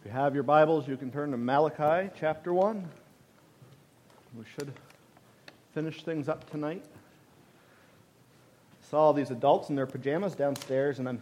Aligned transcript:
If 0.00 0.06
you 0.06 0.12
have 0.12 0.32
your 0.32 0.44
Bibles, 0.44 0.88
you 0.88 0.96
can 0.96 1.10
turn 1.12 1.30
to 1.32 1.36
Malachi 1.36 2.08
chapter 2.18 2.54
1. 2.54 2.88
We 4.34 4.44
should 4.56 4.72
finish 5.74 6.02
things 6.02 6.26
up 6.26 6.48
tonight. 6.50 6.82
I 8.82 8.88
saw 8.88 9.00
all 9.00 9.12
these 9.12 9.30
adults 9.30 9.68
in 9.68 9.76
their 9.76 9.84
pajamas 9.84 10.34
downstairs, 10.34 11.00
and 11.00 11.06
I'm 11.06 11.20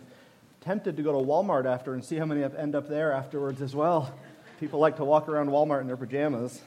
tempted 0.60 0.96
to 0.96 1.02
go 1.02 1.10
to 1.10 1.18
Walmart 1.26 1.66
after 1.66 1.92
and 1.94 2.04
see 2.04 2.18
how 2.18 2.24
many 2.24 2.44
end 2.44 2.76
up 2.76 2.88
there 2.88 3.12
afterwards 3.12 3.60
as 3.62 3.74
well. 3.74 4.14
People 4.60 4.78
like 4.78 4.98
to 4.98 5.04
walk 5.04 5.28
around 5.28 5.48
Walmart 5.48 5.80
in 5.80 5.88
their 5.88 5.96
pajamas. 5.96 6.60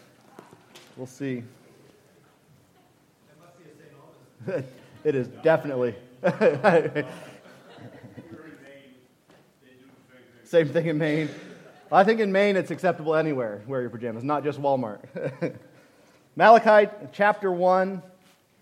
We'll 0.97 1.07
see. 1.07 1.43
it 5.05 5.15
is 5.15 5.29
definitely. 5.43 5.95
Same 10.43 10.67
thing 10.67 10.87
in 10.87 10.97
Maine. 10.97 11.29
I 11.93 12.05
think 12.05 12.21
in 12.21 12.31
Maine 12.31 12.55
it's 12.55 12.71
acceptable 12.71 13.15
anywhere, 13.15 13.63
wear 13.67 13.81
your 13.81 13.89
pajamas, 13.89 14.23
not 14.23 14.45
just 14.45 14.61
Walmart. 14.61 15.01
Malachi 16.37 16.89
chapter 17.11 17.51
1, 17.51 18.01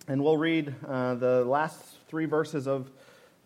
and 0.07 0.23
we'll 0.23 0.35
read 0.35 0.73
uh, 0.87 1.13
the 1.13 1.45
last 1.45 1.79
three 2.07 2.25
verses 2.25 2.67
of 2.67 2.89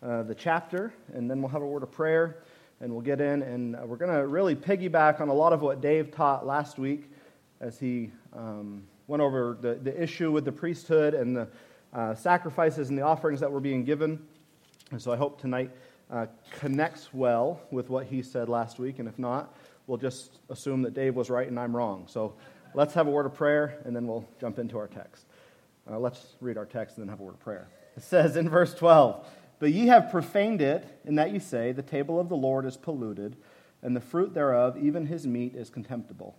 uh, 0.02 0.22
the 0.22 0.34
chapter, 0.34 0.94
and 1.12 1.30
then 1.30 1.42
we'll 1.42 1.50
have 1.50 1.60
a 1.60 1.66
word 1.66 1.82
of 1.82 1.92
prayer, 1.92 2.38
and 2.80 2.90
we'll 2.90 3.02
get 3.02 3.20
in, 3.20 3.42
and 3.42 3.78
we're 3.86 3.98
going 3.98 4.10
to 4.10 4.26
really 4.26 4.56
piggyback 4.56 5.20
on 5.20 5.28
a 5.28 5.34
lot 5.34 5.52
of 5.52 5.60
what 5.60 5.82
Dave 5.82 6.10
taught 6.10 6.46
last 6.46 6.78
week 6.78 7.10
as 7.60 7.78
he 7.78 8.10
um, 8.32 8.84
went 9.06 9.22
over 9.22 9.58
the, 9.60 9.74
the 9.74 10.02
issue 10.02 10.32
with 10.32 10.46
the 10.46 10.52
priesthood 10.52 11.12
and 11.12 11.36
the 11.36 11.48
uh, 11.92 12.14
sacrifices 12.14 12.88
and 12.88 12.96
the 12.96 13.02
offerings 13.02 13.38
that 13.38 13.52
were 13.52 13.60
being 13.60 13.84
given. 13.84 14.18
And 14.92 15.02
so 15.02 15.12
I 15.12 15.16
hope 15.16 15.38
tonight 15.38 15.70
uh, 16.10 16.24
connects 16.52 17.12
well 17.12 17.60
with 17.70 17.90
what 17.90 18.06
he 18.06 18.22
said 18.22 18.48
last 18.48 18.78
week. 18.78 18.98
And 18.98 19.06
if 19.06 19.18
not, 19.18 19.54
we'll 19.86 19.98
just 19.98 20.38
assume 20.50 20.82
that 20.82 20.94
Dave 20.94 21.14
was 21.14 21.30
right 21.30 21.48
and 21.48 21.58
I'm 21.58 21.74
wrong. 21.76 22.06
So 22.08 22.34
let's 22.74 22.94
have 22.94 23.06
a 23.06 23.10
word 23.10 23.26
of 23.26 23.34
prayer 23.34 23.80
and 23.84 23.94
then 23.94 24.06
we'll 24.06 24.26
jump 24.40 24.58
into 24.58 24.78
our 24.78 24.88
text. 24.88 25.26
Uh, 25.90 25.98
let's 25.98 26.34
read 26.40 26.56
our 26.56 26.64
text 26.64 26.96
and 26.96 27.04
then 27.06 27.10
have 27.10 27.20
a 27.20 27.22
word 27.22 27.34
of 27.34 27.40
prayer. 27.40 27.68
It 27.96 28.02
says 28.02 28.36
in 28.36 28.48
verse 28.48 28.74
12, 28.74 29.26
But 29.58 29.72
ye 29.72 29.86
have 29.88 30.10
profaned 30.10 30.60
it, 30.60 30.86
in 31.04 31.14
that 31.16 31.32
ye 31.32 31.38
say, 31.38 31.72
The 31.72 31.82
table 31.82 32.18
of 32.18 32.28
the 32.28 32.36
Lord 32.36 32.64
is 32.64 32.76
polluted, 32.76 33.36
and 33.82 33.94
the 33.94 34.00
fruit 34.00 34.34
thereof, 34.34 34.76
even 34.78 35.06
his 35.06 35.26
meat, 35.26 35.54
is 35.54 35.70
contemptible. 35.70 36.36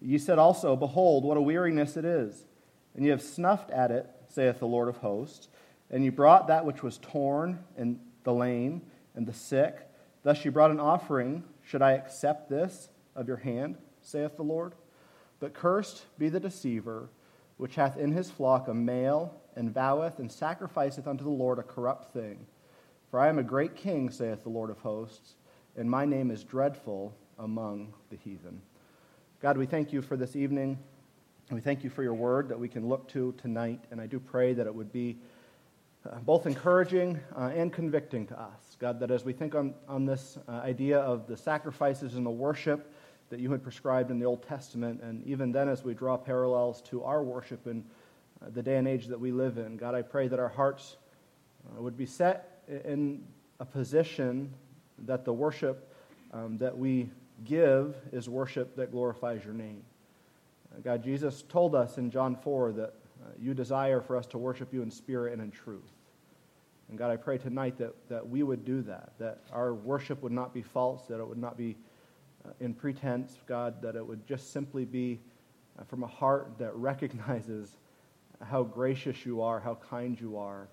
Ye 0.00 0.18
said 0.18 0.38
also, 0.38 0.76
Behold, 0.76 1.24
what 1.24 1.36
a 1.36 1.42
weariness 1.42 1.96
it 1.96 2.04
is, 2.04 2.46
and 2.94 3.04
ye 3.04 3.10
have 3.10 3.22
snuffed 3.22 3.70
at 3.70 3.90
it, 3.90 4.08
saith 4.28 4.60
the 4.60 4.66
Lord 4.66 4.88
of 4.88 4.98
hosts, 4.98 5.48
and 5.90 6.04
ye 6.04 6.10
brought 6.10 6.46
that 6.46 6.64
which 6.64 6.82
was 6.82 6.98
torn 6.98 7.58
and 7.76 7.98
the 8.24 8.32
lame, 8.32 8.82
and 9.14 9.26
the 9.26 9.32
sick. 9.32 9.76
Thus 10.22 10.44
you 10.44 10.50
brought 10.50 10.70
an 10.70 10.80
offering. 10.80 11.42
Should 11.70 11.82
I 11.82 11.92
accept 11.92 12.50
this 12.50 12.88
of 13.14 13.28
your 13.28 13.36
hand, 13.36 13.78
saith 14.02 14.34
the 14.34 14.42
Lord? 14.42 14.72
But 15.38 15.54
cursed 15.54 16.04
be 16.18 16.28
the 16.28 16.40
deceiver, 16.40 17.10
which 17.58 17.76
hath 17.76 17.96
in 17.96 18.10
his 18.10 18.28
flock 18.28 18.66
a 18.66 18.74
male, 18.74 19.40
and 19.54 19.72
voweth 19.72 20.18
and 20.18 20.32
sacrificeth 20.32 21.06
unto 21.06 21.22
the 21.22 21.30
Lord 21.30 21.60
a 21.60 21.62
corrupt 21.62 22.12
thing. 22.12 22.44
For 23.08 23.20
I 23.20 23.28
am 23.28 23.38
a 23.38 23.44
great 23.44 23.76
king, 23.76 24.10
saith 24.10 24.42
the 24.42 24.48
Lord 24.48 24.68
of 24.68 24.78
hosts, 24.78 25.36
and 25.76 25.88
my 25.88 26.04
name 26.04 26.32
is 26.32 26.42
dreadful 26.42 27.14
among 27.38 27.94
the 28.10 28.16
heathen. 28.16 28.62
God, 29.40 29.56
we 29.56 29.66
thank 29.66 29.92
you 29.92 30.02
for 30.02 30.16
this 30.16 30.34
evening. 30.34 30.76
We 31.52 31.60
thank 31.60 31.84
you 31.84 31.90
for 31.90 32.02
your 32.02 32.14
word 32.14 32.48
that 32.48 32.58
we 32.58 32.68
can 32.68 32.88
look 32.88 33.06
to 33.10 33.32
tonight, 33.38 33.84
and 33.92 34.00
I 34.00 34.08
do 34.08 34.18
pray 34.18 34.54
that 34.54 34.66
it 34.66 34.74
would 34.74 34.92
be 34.92 35.18
uh, 36.08 36.18
both 36.20 36.46
encouraging 36.46 37.20
uh, 37.36 37.50
and 37.54 37.72
convicting 37.72 38.26
to 38.26 38.40
us. 38.40 38.76
God, 38.78 39.00
that 39.00 39.10
as 39.10 39.24
we 39.24 39.32
think 39.32 39.54
on, 39.54 39.74
on 39.86 40.06
this 40.06 40.38
uh, 40.48 40.52
idea 40.52 40.98
of 40.98 41.26
the 41.26 41.36
sacrifices 41.36 42.14
and 42.14 42.24
the 42.24 42.30
worship 42.30 42.92
that 43.28 43.38
you 43.38 43.50
had 43.52 43.62
prescribed 43.62 44.10
in 44.10 44.18
the 44.18 44.24
Old 44.24 44.42
Testament, 44.42 45.02
and 45.02 45.24
even 45.26 45.52
then 45.52 45.68
as 45.68 45.84
we 45.84 45.94
draw 45.94 46.16
parallels 46.16 46.80
to 46.82 47.04
our 47.04 47.22
worship 47.22 47.66
in 47.66 47.84
uh, 48.42 48.46
the 48.50 48.62
day 48.62 48.76
and 48.76 48.88
age 48.88 49.06
that 49.06 49.20
we 49.20 49.30
live 49.30 49.58
in, 49.58 49.76
God, 49.76 49.94
I 49.94 50.02
pray 50.02 50.26
that 50.28 50.38
our 50.38 50.48
hearts 50.48 50.96
uh, 51.68 51.82
would 51.82 51.96
be 51.96 52.06
set 52.06 52.62
in 52.84 53.22
a 53.60 53.64
position 53.64 54.52
that 55.06 55.24
the 55.24 55.32
worship 55.32 55.92
um, 56.32 56.56
that 56.58 56.76
we 56.76 57.10
give 57.44 57.94
is 58.12 58.28
worship 58.28 58.76
that 58.76 58.90
glorifies 58.90 59.44
your 59.44 59.54
name. 59.54 59.82
Uh, 60.74 60.80
God, 60.82 61.04
Jesus 61.04 61.42
told 61.48 61.74
us 61.74 61.98
in 61.98 62.10
John 62.10 62.36
4 62.36 62.72
that 62.72 62.94
you 63.38 63.54
desire 63.54 64.00
for 64.00 64.16
us 64.16 64.26
to 64.26 64.38
worship 64.38 64.72
you 64.72 64.82
in 64.82 64.90
spirit 64.90 65.32
and 65.32 65.42
in 65.42 65.50
truth. 65.50 65.90
And 66.88 66.98
God, 66.98 67.10
I 67.10 67.16
pray 67.16 67.38
tonight 67.38 67.78
that, 67.78 67.94
that 68.08 68.28
we 68.28 68.42
would 68.42 68.64
do 68.64 68.82
that, 68.82 69.12
that 69.18 69.42
our 69.52 69.74
worship 69.74 70.22
would 70.22 70.32
not 70.32 70.52
be 70.52 70.62
false, 70.62 71.06
that 71.06 71.20
it 71.20 71.26
would 71.26 71.38
not 71.38 71.56
be 71.56 71.76
uh, 72.44 72.50
in 72.58 72.74
pretense, 72.74 73.38
God, 73.46 73.80
that 73.82 73.94
it 73.94 74.04
would 74.04 74.26
just 74.26 74.52
simply 74.52 74.84
be 74.84 75.20
uh, 75.78 75.84
from 75.84 76.02
a 76.02 76.08
heart 76.08 76.52
that 76.58 76.74
recognizes 76.74 77.76
how 78.42 78.62
gracious 78.62 79.24
you 79.24 79.40
are, 79.40 79.60
how 79.60 79.76
kind 79.76 80.20
you 80.20 80.36
are, 80.36 80.68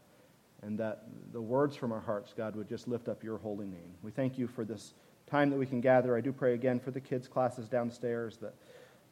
and 0.63 0.79
that 0.79 1.03
the 1.33 1.41
words 1.41 1.75
from 1.75 1.91
our 1.91 1.99
hearts, 1.99 2.33
God, 2.35 2.55
would 2.55 2.67
just 2.67 2.87
lift 2.87 3.07
up 3.07 3.23
your 3.23 3.37
holy 3.37 3.67
name. 3.67 3.93
We 4.01 4.11
thank 4.11 4.37
you 4.39 4.47
for 4.47 4.65
this 4.65 4.93
time 5.29 5.49
that 5.51 5.57
we 5.57 5.65
can 5.65 5.81
gather. 5.81 6.17
I 6.17 6.21
do 6.21 6.31
pray 6.31 6.53
again 6.55 6.79
for 6.79 6.91
the 6.91 7.01
kids' 7.01 7.27
classes 7.27 7.67
downstairs 7.67 8.37
that 8.37 8.55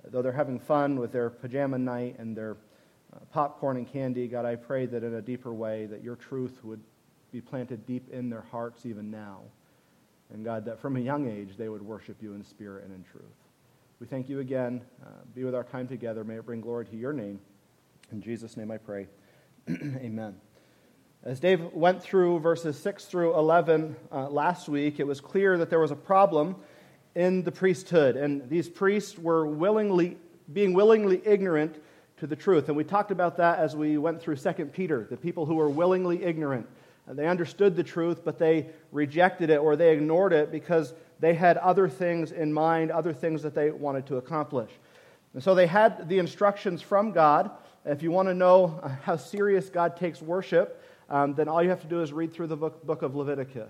though 0.09 0.21
they're 0.21 0.31
having 0.31 0.59
fun 0.59 0.97
with 0.99 1.11
their 1.11 1.29
pajama 1.29 1.77
night 1.77 2.15
and 2.17 2.35
their 2.35 2.53
uh, 2.53 2.55
popcorn 3.31 3.77
and 3.77 3.91
candy, 3.91 4.27
God, 4.27 4.45
I 4.45 4.55
pray 4.55 4.85
that 4.85 5.03
in 5.03 5.15
a 5.15 5.21
deeper 5.21 5.53
way 5.53 5.85
that 5.85 6.03
your 6.03 6.15
truth 6.15 6.59
would 6.63 6.81
be 7.31 7.41
planted 7.41 7.85
deep 7.85 8.09
in 8.11 8.29
their 8.29 8.45
hearts 8.51 8.85
even 8.85 9.11
now. 9.11 9.41
And 10.33 10.43
God, 10.43 10.65
that 10.65 10.79
from 10.79 10.97
a 10.97 10.99
young 10.99 11.29
age 11.29 11.57
they 11.57 11.69
would 11.69 11.81
worship 11.81 12.17
you 12.21 12.33
in 12.33 12.43
spirit 12.43 12.85
and 12.85 12.93
in 12.93 13.03
truth. 13.03 13.25
We 13.99 14.07
thank 14.07 14.27
you 14.27 14.39
again. 14.39 14.81
Uh, 15.05 15.09
be 15.33 15.43
with 15.43 15.55
our 15.55 15.63
time 15.63 15.87
together. 15.87 16.23
May 16.23 16.35
it 16.35 16.45
bring 16.45 16.61
glory 16.61 16.85
to 16.85 16.95
your 16.95 17.13
name. 17.13 17.39
In 18.11 18.21
Jesus' 18.21 18.57
name 18.57 18.71
I 18.71 18.77
pray. 18.77 19.07
Amen. 19.69 20.35
As 21.23 21.39
Dave 21.39 21.73
went 21.73 22.03
through 22.03 22.39
verses 22.39 22.77
6 22.79 23.05
through 23.05 23.35
11 23.35 23.95
uh, 24.11 24.29
last 24.29 24.69
week, 24.69 24.99
it 24.99 25.07
was 25.07 25.21
clear 25.21 25.57
that 25.57 25.69
there 25.69 25.79
was 25.79 25.91
a 25.91 25.95
problem 25.95 26.55
in 27.15 27.43
the 27.43 27.51
priesthood. 27.51 28.15
And 28.15 28.47
these 28.49 28.69
priests 28.69 29.17
were 29.17 29.47
willingly, 29.47 30.17
being 30.51 30.73
willingly 30.73 31.21
ignorant 31.25 31.81
to 32.17 32.27
the 32.27 32.35
truth. 32.35 32.67
And 32.67 32.77
we 32.77 32.83
talked 32.83 33.11
about 33.11 33.37
that 33.37 33.59
as 33.59 33.75
we 33.75 33.97
went 33.97 34.21
through 34.21 34.37
2 34.37 34.51
Peter, 34.67 35.07
the 35.09 35.17
people 35.17 35.45
who 35.45 35.55
were 35.55 35.69
willingly 35.69 36.23
ignorant. 36.23 36.67
They 37.07 37.27
understood 37.27 37.75
the 37.75 37.83
truth, 37.83 38.25
but 38.25 38.39
they 38.39 38.67
rejected 38.91 39.49
it 39.49 39.57
or 39.57 39.75
they 39.75 39.93
ignored 39.93 40.33
it 40.33 40.51
because 40.51 40.93
they 41.19 41.35
had 41.35 41.57
other 41.57 41.87
things 41.87 42.31
in 42.31 42.51
mind, 42.51 42.89
other 42.89 43.13
things 43.13 43.43
that 43.43 43.53
they 43.53 43.69
wanted 43.69 44.07
to 44.07 44.17
accomplish. 44.17 44.71
And 45.33 45.43
so 45.43 45.53
they 45.53 45.67
had 45.67 46.09
the 46.09 46.17
instructions 46.17 46.81
from 46.81 47.11
God. 47.11 47.51
If 47.85 48.01
you 48.01 48.09
want 48.09 48.27
to 48.29 48.33
know 48.33 48.81
how 49.03 49.17
serious 49.17 49.69
God 49.69 49.97
takes 49.97 50.21
worship, 50.21 50.81
um, 51.09 51.35
then 51.35 51.47
all 51.47 51.61
you 51.61 51.69
have 51.69 51.81
to 51.81 51.87
do 51.87 52.01
is 52.01 52.11
read 52.11 52.33
through 52.33 52.47
the 52.47 52.57
book, 52.57 52.83
book 52.83 53.03
of 53.03 53.15
Leviticus 53.15 53.69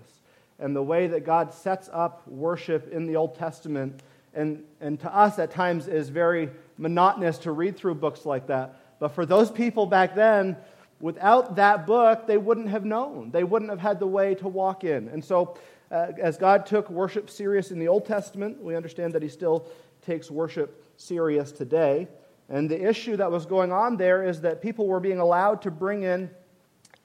and 0.58 0.74
the 0.74 0.82
way 0.82 1.06
that 1.06 1.24
God 1.24 1.52
sets 1.52 1.88
up 1.92 2.26
worship 2.26 2.92
in 2.92 3.06
the 3.06 3.16
Old 3.16 3.34
Testament. 3.36 4.02
And, 4.36 4.62
and 4.80 5.00
to 5.00 5.12
us, 5.14 5.38
at 5.38 5.50
times, 5.50 5.88
is 5.88 6.10
very 6.10 6.50
monotonous 6.78 7.38
to 7.38 7.52
read 7.52 7.76
through 7.76 7.96
books 7.96 8.26
like 8.26 8.46
that. 8.48 8.76
But 9.00 9.08
for 9.08 9.26
those 9.26 9.50
people 9.50 9.86
back 9.86 10.14
then, 10.14 10.56
without 11.00 11.56
that 11.56 11.86
book, 11.86 12.26
they 12.26 12.36
wouldn't 12.36 12.68
have 12.68 12.84
known. 12.84 13.30
They 13.30 13.44
wouldn't 13.44 13.70
have 13.70 13.80
had 13.80 13.98
the 13.98 14.06
way 14.06 14.34
to 14.36 14.48
walk 14.48 14.84
in. 14.84 15.08
And 15.08 15.24
so, 15.24 15.56
uh, 15.90 16.12
as 16.20 16.36
God 16.36 16.66
took 16.66 16.90
worship 16.90 17.30
serious 17.30 17.70
in 17.70 17.78
the 17.78 17.88
Old 17.88 18.06
Testament, 18.06 18.62
we 18.62 18.76
understand 18.76 19.14
that 19.14 19.22
He 19.22 19.28
still 19.28 19.66
takes 20.02 20.30
worship 20.30 20.84
serious 20.96 21.50
today. 21.50 22.06
And 22.48 22.70
the 22.70 22.88
issue 22.88 23.16
that 23.16 23.30
was 23.30 23.46
going 23.46 23.72
on 23.72 23.96
there 23.96 24.22
is 24.22 24.42
that 24.42 24.62
people 24.62 24.86
were 24.86 25.00
being 25.00 25.18
allowed 25.18 25.62
to 25.62 25.70
bring 25.70 26.02
in 26.02 26.30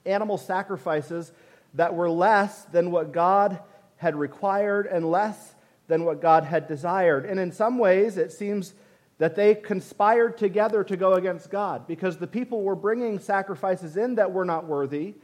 animal 0.04 0.38
sacrifices 0.38 1.32
that 1.74 1.94
were 1.94 2.10
less 2.10 2.64
than 2.66 2.90
what 2.90 3.12
God 3.12 3.58
had 3.96 4.16
required 4.16 4.86
and 4.86 5.10
less 5.10 5.51
than 5.88 6.04
what 6.04 6.20
God 6.20 6.44
had 6.44 6.68
desired. 6.68 7.24
And 7.24 7.38
in 7.38 7.52
some 7.52 7.78
ways, 7.78 8.16
it 8.16 8.32
seems 8.32 8.74
that 9.18 9.36
they 9.36 9.54
conspired 9.54 10.38
together 10.38 10.82
to 10.84 10.96
go 10.96 11.14
against 11.14 11.50
God 11.50 11.86
because 11.86 12.16
the 12.16 12.26
people 12.26 12.62
were 12.62 12.74
bringing 12.74 13.18
sacrifices 13.18 13.96
in 13.96 14.16
that 14.16 14.32
were 14.32 14.44
not 14.44 14.66
worthy, 14.66 15.14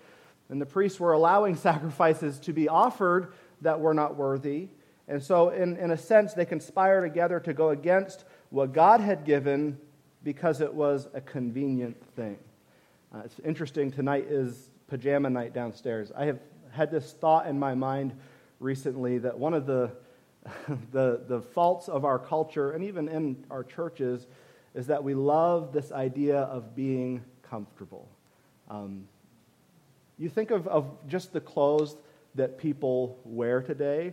and 0.49 0.61
the 0.61 0.67
priests 0.67 1.01
were 1.01 1.13
allowing 1.13 1.57
sacrifices 1.71 2.39
to 2.41 2.53
be 2.53 2.69
offered 2.69 3.33
that 3.61 3.81
were 3.81 3.95
not 3.95 4.17
worthy. 4.17 4.69
And 5.09 5.23
so, 5.23 5.49
in, 5.49 5.77
in 5.79 5.91
a 5.91 5.97
sense, 5.97 6.35
they 6.35 6.45
conspire 6.45 7.01
together 7.01 7.41
to 7.41 7.55
go 7.55 7.71
against 7.71 8.25
what 8.51 8.73
God 8.73 9.01
had 9.01 9.25
given 9.25 9.79
because 10.23 10.61
it 10.61 10.73
was 10.73 11.09
a 11.15 11.21
convenient 11.21 11.97
thing. 12.15 12.37
Uh, 13.15 13.23
it's 13.25 13.39
interesting, 13.45 13.91
tonight 13.91 14.27
is 14.29 14.71
pajama 14.89 15.31
night 15.31 15.55
downstairs. 15.55 16.13
I 16.15 16.27
have 16.27 16.39
had 16.71 16.91
this 16.91 17.13
thought 17.13 17.47
in 17.47 17.59
my 17.59 17.75
mind 17.75 18.13
recently 18.61 19.19
that 19.19 19.39
one 19.39 19.55
of 19.55 19.67
the, 19.67 19.91
the, 20.93 21.23
the 21.27 21.41
faults 21.41 21.89
of 21.89 22.05
our 22.05 22.19
culture 22.19 22.73
and 22.73 22.85
even 22.85 23.09
in 23.09 23.45
our 23.51 23.65
churches 23.65 24.27
is 24.75 24.87
that 24.87 25.03
we 25.03 25.15
love 25.15 25.73
this 25.73 25.93
idea 25.93 26.41
of 26.41 26.75
being 26.75 27.23
comfortable. 27.43 28.09
Um, 28.69 29.09
you 30.19 30.29
think 30.29 30.51
of, 30.51 30.67
of 30.69 30.87
just 31.09 31.33
the 31.33 31.41
clothes 31.41 31.97
that 32.35 32.59
people 32.59 33.19
wear 33.25 33.63
today. 33.63 34.13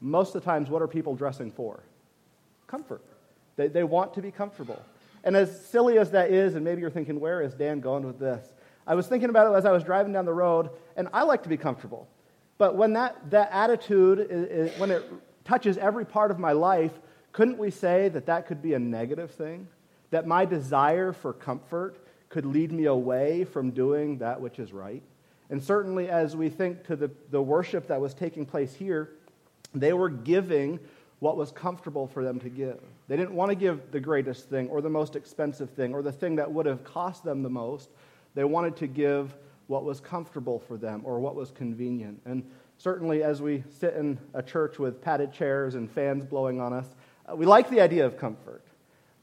Most 0.00 0.34
of 0.34 0.42
the 0.42 0.46
times, 0.46 0.70
what 0.70 0.82
are 0.82 0.88
people 0.88 1.14
dressing 1.14 1.50
for? 1.50 1.82
comfort. 2.68 3.02
They, 3.56 3.66
they 3.66 3.82
want 3.82 4.14
to 4.14 4.22
be 4.22 4.30
comfortable. 4.30 4.80
And 5.24 5.36
as 5.36 5.66
silly 5.66 5.98
as 5.98 6.12
that 6.12 6.30
is, 6.30 6.54
and 6.54 6.64
maybe 6.64 6.80
you're 6.80 6.90
thinking, 6.90 7.18
where 7.18 7.42
is 7.42 7.54
Dan 7.54 7.80
going 7.80 8.06
with 8.06 8.20
this? 8.20 8.52
I 8.86 8.94
was 8.94 9.08
thinking 9.08 9.30
about 9.30 9.52
it 9.52 9.56
as 9.56 9.64
I 9.64 9.72
was 9.72 9.82
driving 9.82 10.12
down 10.12 10.24
the 10.24 10.32
road, 10.32 10.70
and 10.96 11.08
I 11.12 11.24
like 11.24 11.42
to 11.42 11.48
be 11.48 11.56
comfortable. 11.56 12.08
But 12.56 12.76
when 12.76 12.92
that, 12.92 13.30
that 13.30 13.50
attitude, 13.52 14.20
is, 14.30 14.70
is, 14.70 14.78
when 14.78 14.90
it 14.90 15.02
touches 15.48 15.78
every 15.78 16.04
part 16.04 16.30
of 16.30 16.38
my 16.38 16.52
life, 16.52 16.92
couldn't 17.32 17.58
we 17.58 17.70
say 17.70 18.08
that 18.10 18.26
that 18.26 18.46
could 18.46 18.60
be 18.60 18.74
a 18.74 18.78
negative 18.78 19.30
thing? 19.30 19.66
That 20.10 20.26
my 20.26 20.44
desire 20.44 21.12
for 21.12 21.32
comfort 21.32 21.96
could 22.28 22.44
lead 22.44 22.70
me 22.70 22.84
away 22.84 23.44
from 23.44 23.70
doing 23.70 24.18
that 24.18 24.40
which 24.40 24.58
is 24.58 24.72
right? 24.72 25.02
And 25.48 25.62
certainly, 25.62 26.10
as 26.10 26.36
we 26.36 26.50
think 26.50 26.84
to 26.84 26.96
the, 26.96 27.10
the 27.30 27.40
worship 27.40 27.88
that 27.88 27.98
was 27.98 28.12
taking 28.12 28.44
place 28.44 28.74
here, 28.74 29.08
they 29.74 29.94
were 29.94 30.10
giving 30.10 30.78
what 31.20 31.38
was 31.38 31.50
comfortable 31.50 32.06
for 32.06 32.22
them 32.22 32.38
to 32.40 32.50
give. 32.50 32.80
They 33.08 33.16
didn't 33.16 33.34
want 33.34 33.50
to 33.50 33.54
give 33.54 33.90
the 33.90 34.00
greatest 34.00 34.50
thing 34.50 34.68
or 34.68 34.82
the 34.82 34.90
most 34.90 35.16
expensive 35.16 35.70
thing 35.70 35.94
or 35.94 36.02
the 36.02 36.12
thing 36.12 36.36
that 36.36 36.52
would 36.52 36.66
have 36.66 36.84
cost 36.84 37.24
them 37.24 37.42
the 37.42 37.48
most. 37.48 37.88
They 38.34 38.44
wanted 38.44 38.76
to 38.76 38.86
give 38.86 39.34
what 39.66 39.84
was 39.84 39.98
comfortable 39.98 40.58
for 40.58 40.76
them 40.76 41.00
or 41.04 41.18
what 41.18 41.34
was 41.34 41.50
convenient. 41.50 42.20
And 42.26 42.44
certainly, 42.78 43.22
as 43.22 43.42
we 43.42 43.64
sit 43.78 43.94
in 43.94 44.18
a 44.32 44.42
church 44.42 44.78
with 44.78 45.02
padded 45.02 45.32
chairs 45.32 45.74
and 45.74 45.90
fans 45.90 46.24
blowing 46.24 46.60
on 46.60 46.72
us, 46.72 46.86
uh, 47.30 47.36
we 47.36 47.44
like 47.44 47.68
the 47.68 47.80
idea 47.80 48.06
of 48.06 48.16
comfort. 48.16 48.64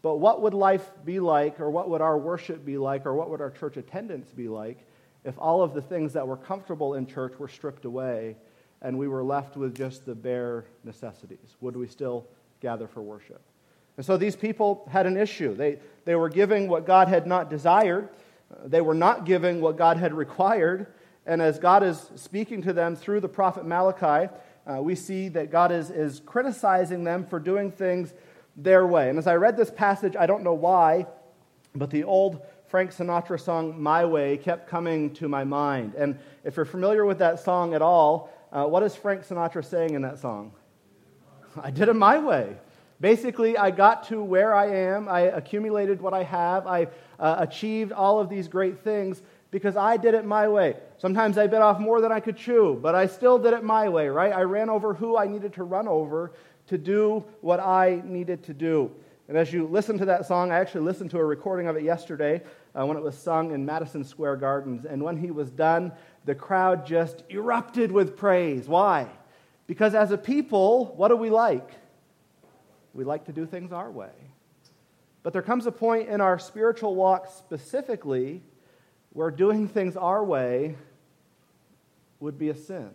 But 0.01 0.17
what 0.17 0.41
would 0.43 0.53
life 0.53 0.87
be 1.03 1.19
like, 1.19 1.59
or 1.59 1.71
what 1.71 1.89
would 1.89 2.01
our 2.01 2.17
worship 2.17 2.63
be 2.63 2.77
like, 2.77 3.07
or 3.07 3.15
what 3.15 3.29
would 3.31 3.41
our 3.41 3.49
church 3.49 3.77
attendance 3.77 4.31
be 4.31 4.47
like 4.47 4.85
if 5.23 5.33
all 5.39 5.63
of 5.63 5.73
the 5.73 5.81
things 5.81 6.13
that 6.13 6.27
were 6.27 6.37
comfortable 6.37 6.93
in 6.93 7.07
church 7.07 7.39
were 7.39 7.47
stripped 7.47 7.85
away 7.85 8.35
and 8.83 8.95
we 8.95 9.07
were 9.07 9.23
left 9.23 9.57
with 9.57 9.75
just 9.75 10.05
the 10.05 10.13
bare 10.13 10.65
necessities? 10.83 11.55
Would 11.61 11.75
we 11.75 11.87
still 11.87 12.27
gather 12.61 12.87
for 12.87 13.01
worship? 13.01 13.41
And 13.97 14.05
so 14.05 14.17
these 14.17 14.35
people 14.35 14.87
had 14.91 15.07
an 15.07 15.17
issue. 15.17 15.55
They, 15.55 15.79
they 16.03 16.15
were 16.15 16.29
giving 16.29 16.67
what 16.67 16.85
God 16.85 17.07
had 17.07 17.25
not 17.25 17.49
desired, 17.49 18.09
they 18.63 18.81
were 18.81 18.93
not 18.93 19.25
giving 19.25 19.59
what 19.59 19.77
God 19.77 19.97
had 19.97 20.13
required. 20.25 20.87
And 21.25 21.41
as 21.41 21.57
God 21.57 21.83
is 21.83 22.09
speaking 22.15 22.61
to 22.63 22.73
them 22.73 22.95
through 22.95 23.19
the 23.19 23.29
prophet 23.29 23.65
Malachi, 23.65 24.31
uh, 24.67 24.81
we 24.81 24.95
see 24.95 25.29
that 25.29 25.51
God 25.51 25.71
is, 25.71 25.89
is 25.89 26.21
criticizing 26.25 27.03
them 27.03 27.25
for 27.25 27.39
doing 27.39 27.71
things 27.71 28.13
their 28.55 28.85
way. 28.85 29.09
And 29.09 29.17
as 29.17 29.27
I 29.27 29.35
read 29.35 29.57
this 29.57 29.71
passage, 29.71 30.15
I 30.15 30.25
don't 30.25 30.43
know 30.43 30.53
why, 30.53 31.07
but 31.73 31.89
the 31.89 32.03
old 32.03 32.41
Frank 32.67 32.91
Sinatra 32.91 33.39
song, 33.39 33.81
My 33.81 34.05
Way, 34.05 34.37
kept 34.37 34.69
coming 34.69 35.13
to 35.15 35.27
my 35.27 35.43
mind. 35.43 35.93
And 35.95 36.17
if 36.43 36.55
you're 36.55 36.65
familiar 36.65 37.05
with 37.05 37.19
that 37.19 37.39
song 37.39 37.73
at 37.73 37.81
all, 37.81 38.31
uh, 38.51 38.65
what 38.65 38.83
is 38.83 38.95
Frank 38.95 39.25
Sinatra 39.25 39.63
saying 39.63 39.93
in 39.93 40.01
that 40.01 40.19
song? 40.19 40.51
I 41.61 41.71
did 41.71 41.89
it 41.89 41.93
my 41.93 42.17
way. 42.17 42.55
Basically, 43.01 43.57
I 43.57 43.71
got 43.71 44.07
to 44.07 44.23
where 44.23 44.53
I 44.53 44.67
am. 44.67 45.09
I 45.09 45.21
accumulated 45.21 46.01
what 46.01 46.13
I 46.13 46.23
have. 46.23 46.65
I 46.65 46.87
uh, 47.19 47.35
achieved 47.39 47.91
all 47.91 48.19
of 48.19 48.29
these 48.29 48.47
great 48.47 48.79
things 48.79 49.21
because 49.55 49.77
I 49.77 49.95
did 49.95 50.15
it 50.15 50.25
my 50.25 50.49
way. 50.49 50.75
Sometimes 50.97 51.37
I 51.37 51.47
bit 51.47 51.61
off 51.61 51.79
more 51.79 52.01
than 52.01 52.11
I 52.11 52.19
could 52.19 52.35
chew, 52.35 52.77
but 52.81 52.93
I 52.93 53.05
still 53.05 53.39
did 53.39 53.53
it 53.53 53.63
my 53.63 53.87
way, 53.87 54.09
right? 54.09 54.33
I 54.33 54.41
ran 54.41 54.69
over 54.69 54.93
who 54.93 55.15
I 55.15 55.27
needed 55.27 55.53
to 55.53 55.63
run 55.63 55.87
over 55.87 56.33
to 56.67 56.77
do 56.77 57.23
what 57.39 57.61
I 57.61 58.01
needed 58.03 58.43
to 58.43 58.53
do. 58.53 58.91
And 59.29 59.37
as 59.37 59.53
you 59.53 59.65
listen 59.65 59.97
to 59.99 60.05
that 60.07 60.25
song, 60.25 60.51
I 60.51 60.57
actually 60.57 60.81
listened 60.81 61.09
to 61.11 61.19
a 61.19 61.23
recording 61.23 61.67
of 61.67 61.77
it 61.77 61.83
yesterday 61.83 62.41
uh, 62.77 62.85
when 62.85 62.97
it 62.97 63.03
was 63.03 63.17
sung 63.17 63.53
in 63.53 63.65
Madison 63.65 64.03
Square 64.03 64.35
Gardens. 64.35 64.83
And 64.83 65.01
when 65.01 65.15
he 65.15 65.31
was 65.31 65.49
done, 65.51 65.93
the 66.25 66.35
crowd 66.35 66.85
just 66.85 67.23
erupted 67.29 67.93
with 67.93 68.17
praise. 68.17 68.67
Why? 68.67 69.07
Because 69.67 69.95
as 69.95 70.11
a 70.11 70.17
people, 70.17 70.93
what 70.97 71.07
do 71.07 71.15
we 71.15 71.29
like? 71.29 71.69
We 72.93 73.05
like 73.05 73.23
to 73.27 73.31
do 73.31 73.45
things 73.45 73.71
our 73.71 73.89
way. 73.89 74.11
But 75.23 75.31
there 75.31 75.41
comes 75.41 75.65
a 75.65 75.71
point 75.71 76.09
in 76.09 76.19
our 76.19 76.37
spiritual 76.39 76.93
walk 76.93 77.31
specifically 77.31 78.43
where 79.15 79.31
doing 79.31 79.69
things 79.69 79.95
our 79.95 80.21
way 80.21 80.75
would 82.19 82.37
be 82.37 82.49
a 82.49 82.53
sin. 82.53 82.91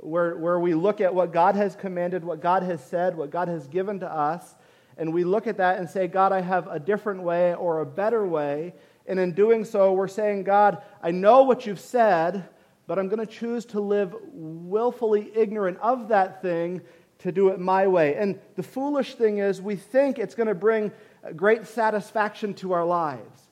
Where, 0.00 0.34
where 0.38 0.58
we 0.58 0.72
look 0.72 1.02
at 1.02 1.14
what 1.14 1.30
God 1.30 1.56
has 1.56 1.76
commanded, 1.76 2.24
what 2.24 2.40
God 2.40 2.62
has 2.62 2.82
said, 2.82 3.14
what 3.14 3.30
God 3.30 3.48
has 3.48 3.68
given 3.68 4.00
to 4.00 4.10
us, 4.10 4.54
and 4.96 5.12
we 5.12 5.24
look 5.24 5.46
at 5.46 5.58
that 5.58 5.78
and 5.78 5.90
say, 5.90 6.08
God, 6.08 6.32
I 6.32 6.40
have 6.40 6.68
a 6.68 6.80
different 6.80 7.22
way 7.22 7.54
or 7.54 7.80
a 7.80 7.86
better 7.86 8.26
way. 8.26 8.72
And 9.06 9.20
in 9.20 9.32
doing 9.32 9.66
so, 9.66 9.92
we're 9.92 10.08
saying, 10.08 10.44
God, 10.44 10.82
I 11.02 11.10
know 11.10 11.42
what 11.42 11.66
you've 11.66 11.80
said, 11.80 12.48
but 12.86 12.98
I'm 12.98 13.08
going 13.08 13.24
to 13.24 13.26
choose 13.26 13.66
to 13.66 13.80
live 13.80 14.16
willfully 14.32 15.30
ignorant 15.36 15.78
of 15.80 16.08
that 16.08 16.40
thing 16.40 16.80
to 17.18 17.30
do 17.30 17.50
it 17.50 17.60
my 17.60 17.86
way. 17.86 18.14
And 18.16 18.40
the 18.56 18.62
foolish 18.62 19.16
thing 19.16 19.36
is, 19.38 19.60
we 19.60 19.76
think 19.76 20.18
it's 20.18 20.34
going 20.34 20.48
to 20.48 20.54
bring 20.54 20.92
great 21.36 21.66
satisfaction 21.66 22.54
to 22.54 22.72
our 22.72 22.86
lives. 22.86 23.42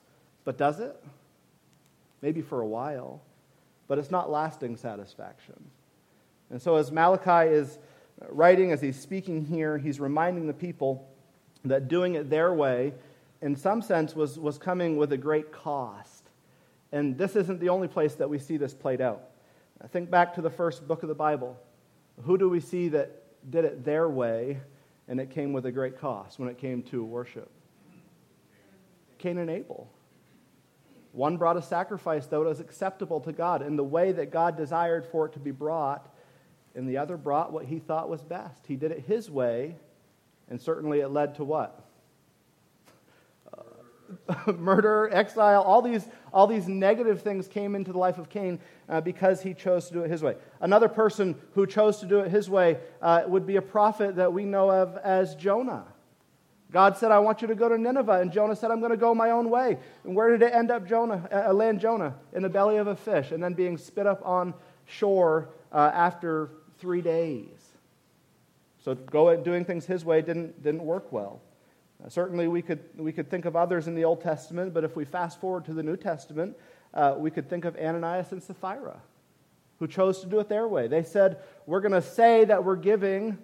But 0.43 0.57
does 0.57 0.79
it? 0.79 0.99
Maybe 2.21 2.41
for 2.41 2.61
a 2.61 2.67
while, 2.67 3.21
but 3.87 3.97
it's 3.99 4.11
not 4.11 4.29
lasting 4.29 4.77
satisfaction. 4.77 5.71
And 6.49 6.61
so, 6.61 6.75
as 6.75 6.91
Malachi 6.91 7.51
is 7.53 7.77
writing, 8.29 8.71
as 8.71 8.81
he's 8.81 8.99
speaking 8.99 9.45
here, 9.45 9.77
he's 9.77 9.99
reminding 9.99 10.47
the 10.47 10.53
people 10.53 11.07
that 11.65 11.87
doing 11.87 12.15
it 12.15 12.29
their 12.29 12.53
way, 12.53 12.93
in 13.41 13.55
some 13.55 13.81
sense, 13.81 14.15
was, 14.15 14.39
was 14.39 14.57
coming 14.57 14.97
with 14.97 15.11
a 15.11 15.17
great 15.17 15.51
cost. 15.51 16.29
And 16.91 17.17
this 17.17 17.35
isn't 17.35 17.59
the 17.59 17.69
only 17.69 17.87
place 17.87 18.15
that 18.15 18.29
we 18.29 18.39
see 18.39 18.57
this 18.57 18.73
played 18.73 19.01
out. 19.01 19.23
Think 19.89 20.09
back 20.09 20.33
to 20.35 20.41
the 20.41 20.49
first 20.49 20.87
book 20.87 21.03
of 21.03 21.09
the 21.09 21.15
Bible. 21.15 21.57
Who 22.23 22.37
do 22.37 22.49
we 22.49 22.61
see 22.61 22.89
that 22.89 23.23
did 23.49 23.65
it 23.65 23.85
their 23.85 24.09
way, 24.09 24.59
and 25.07 25.19
it 25.19 25.29
came 25.29 25.53
with 25.53 25.65
a 25.65 25.71
great 25.71 25.99
cost 25.99 26.39
when 26.39 26.49
it 26.49 26.57
came 26.57 26.83
to 26.83 27.03
worship. 27.03 27.49
Cain 29.17 29.37
and 29.37 29.49
Abel. 29.49 29.89
One 31.17 31.37
brought 31.37 31.57
a 31.57 31.63
sacrifice 31.63 32.27
that 32.27 32.39
was 32.39 32.59
acceptable 32.59 33.19
to 33.21 33.33
God 33.33 33.63
in 33.63 33.75
the 33.75 33.83
way 33.83 34.11
that 34.11 34.29
God 34.29 34.55
desired 34.55 35.03
for 35.03 35.25
it 35.25 35.33
to 35.33 35.39
be 35.39 35.49
brought, 35.49 36.07
and 36.75 36.87
the 36.87 36.97
other 36.97 37.17
brought 37.17 37.51
what 37.51 37.65
he 37.65 37.79
thought 37.79 38.07
was 38.07 38.21
best. 38.21 38.67
He 38.67 38.75
did 38.75 38.91
it 38.91 39.05
his 39.07 39.27
way, 39.27 39.77
and 40.47 40.61
certainly 40.61 40.99
it 40.99 41.07
led 41.07 41.33
to 41.37 41.43
what? 41.43 41.83
murder, 44.59 45.09
exile, 45.11 45.63
all 45.63 45.81
these, 45.81 46.07
all 46.31 46.45
these 46.45 46.67
negative 46.67 47.23
things 47.23 47.47
came 47.47 47.73
into 47.73 47.91
the 47.91 47.97
life 47.97 48.19
of 48.19 48.29
Cain 48.29 48.59
uh, 48.87 49.01
because 49.01 49.41
he 49.41 49.55
chose 49.55 49.87
to 49.87 49.93
do 49.93 50.03
it 50.03 50.11
his 50.11 50.21
way. 50.21 50.35
Another 50.61 50.87
person 50.87 51.33
who 51.55 51.65
chose 51.65 51.97
to 51.97 52.05
do 52.05 52.19
it 52.19 52.29
his 52.29 52.47
way 52.47 52.77
uh, 53.01 53.23
would 53.25 53.47
be 53.47 53.55
a 53.55 53.61
prophet 53.63 54.17
that 54.17 54.31
we 54.31 54.45
know 54.45 54.69
of 54.69 54.95
as 54.97 55.33
Jonah. 55.33 55.85
God 56.71 56.97
said, 56.97 57.11
I 57.11 57.19
want 57.19 57.41
you 57.41 57.47
to 57.47 57.55
go 57.55 57.69
to 57.69 57.77
Nineveh. 57.77 58.19
And 58.19 58.31
Jonah 58.31 58.55
said, 58.55 58.71
I'm 58.71 58.79
going 58.79 58.91
to 58.91 58.97
go 58.97 59.15
my 59.15 59.31
own 59.31 59.49
way. 59.49 59.77
And 60.03 60.15
where 60.15 60.31
did 60.31 60.41
it 60.41 60.53
end 60.53 60.69
up, 60.69 60.87
Jonah, 60.87 61.27
uh, 61.31 61.53
land 61.53 61.79
Jonah? 61.79 62.15
In 62.33 62.43
the 62.43 62.49
belly 62.49 62.77
of 62.77 62.87
a 62.87 62.95
fish, 62.95 63.31
and 63.31 63.41
then 63.41 63.53
being 63.53 63.77
spit 63.77 64.05
up 64.05 64.21
on 64.25 64.53
shore 64.85 65.49
uh, 65.71 65.91
after 65.93 66.49
three 66.79 67.01
days. 67.01 67.57
So 68.83 68.95
go 68.95 69.35
doing 69.35 69.65
things 69.65 69.85
his 69.85 70.05
way 70.05 70.21
didn't, 70.21 70.61
didn't 70.61 70.83
work 70.83 71.11
well. 71.11 71.41
Uh, 72.03 72.09
certainly, 72.09 72.47
we 72.47 72.61
could, 72.61 72.79
we 72.95 73.11
could 73.11 73.29
think 73.29 73.45
of 73.45 73.55
others 73.55 73.87
in 73.87 73.95
the 73.95 74.03
Old 74.03 74.21
Testament, 74.21 74.73
but 74.73 74.83
if 74.83 74.95
we 74.95 75.03
fast 75.03 75.41
forward 75.41 75.65
to 75.65 75.73
the 75.73 75.83
New 75.83 75.97
Testament, 75.97 76.55
uh, 76.93 77.15
we 77.17 77.31
could 77.31 77.49
think 77.49 77.65
of 77.65 77.75
Ananias 77.75 78.31
and 78.31 78.41
Sapphira, 78.41 79.01
who 79.79 79.87
chose 79.87 80.21
to 80.21 80.27
do 80.27 80.39
it 80.39 80.47
their 80.47 80.67
way. 80.67 80.87
They 80.87 81.03
said, 81.03 81.39
We're 81.65 81.81
going 81.81 81.93
to 81.93 82.01
say 82.01 82.45
that 82.45 82.63
we're 82.63 82.75
giving 82.75 83.37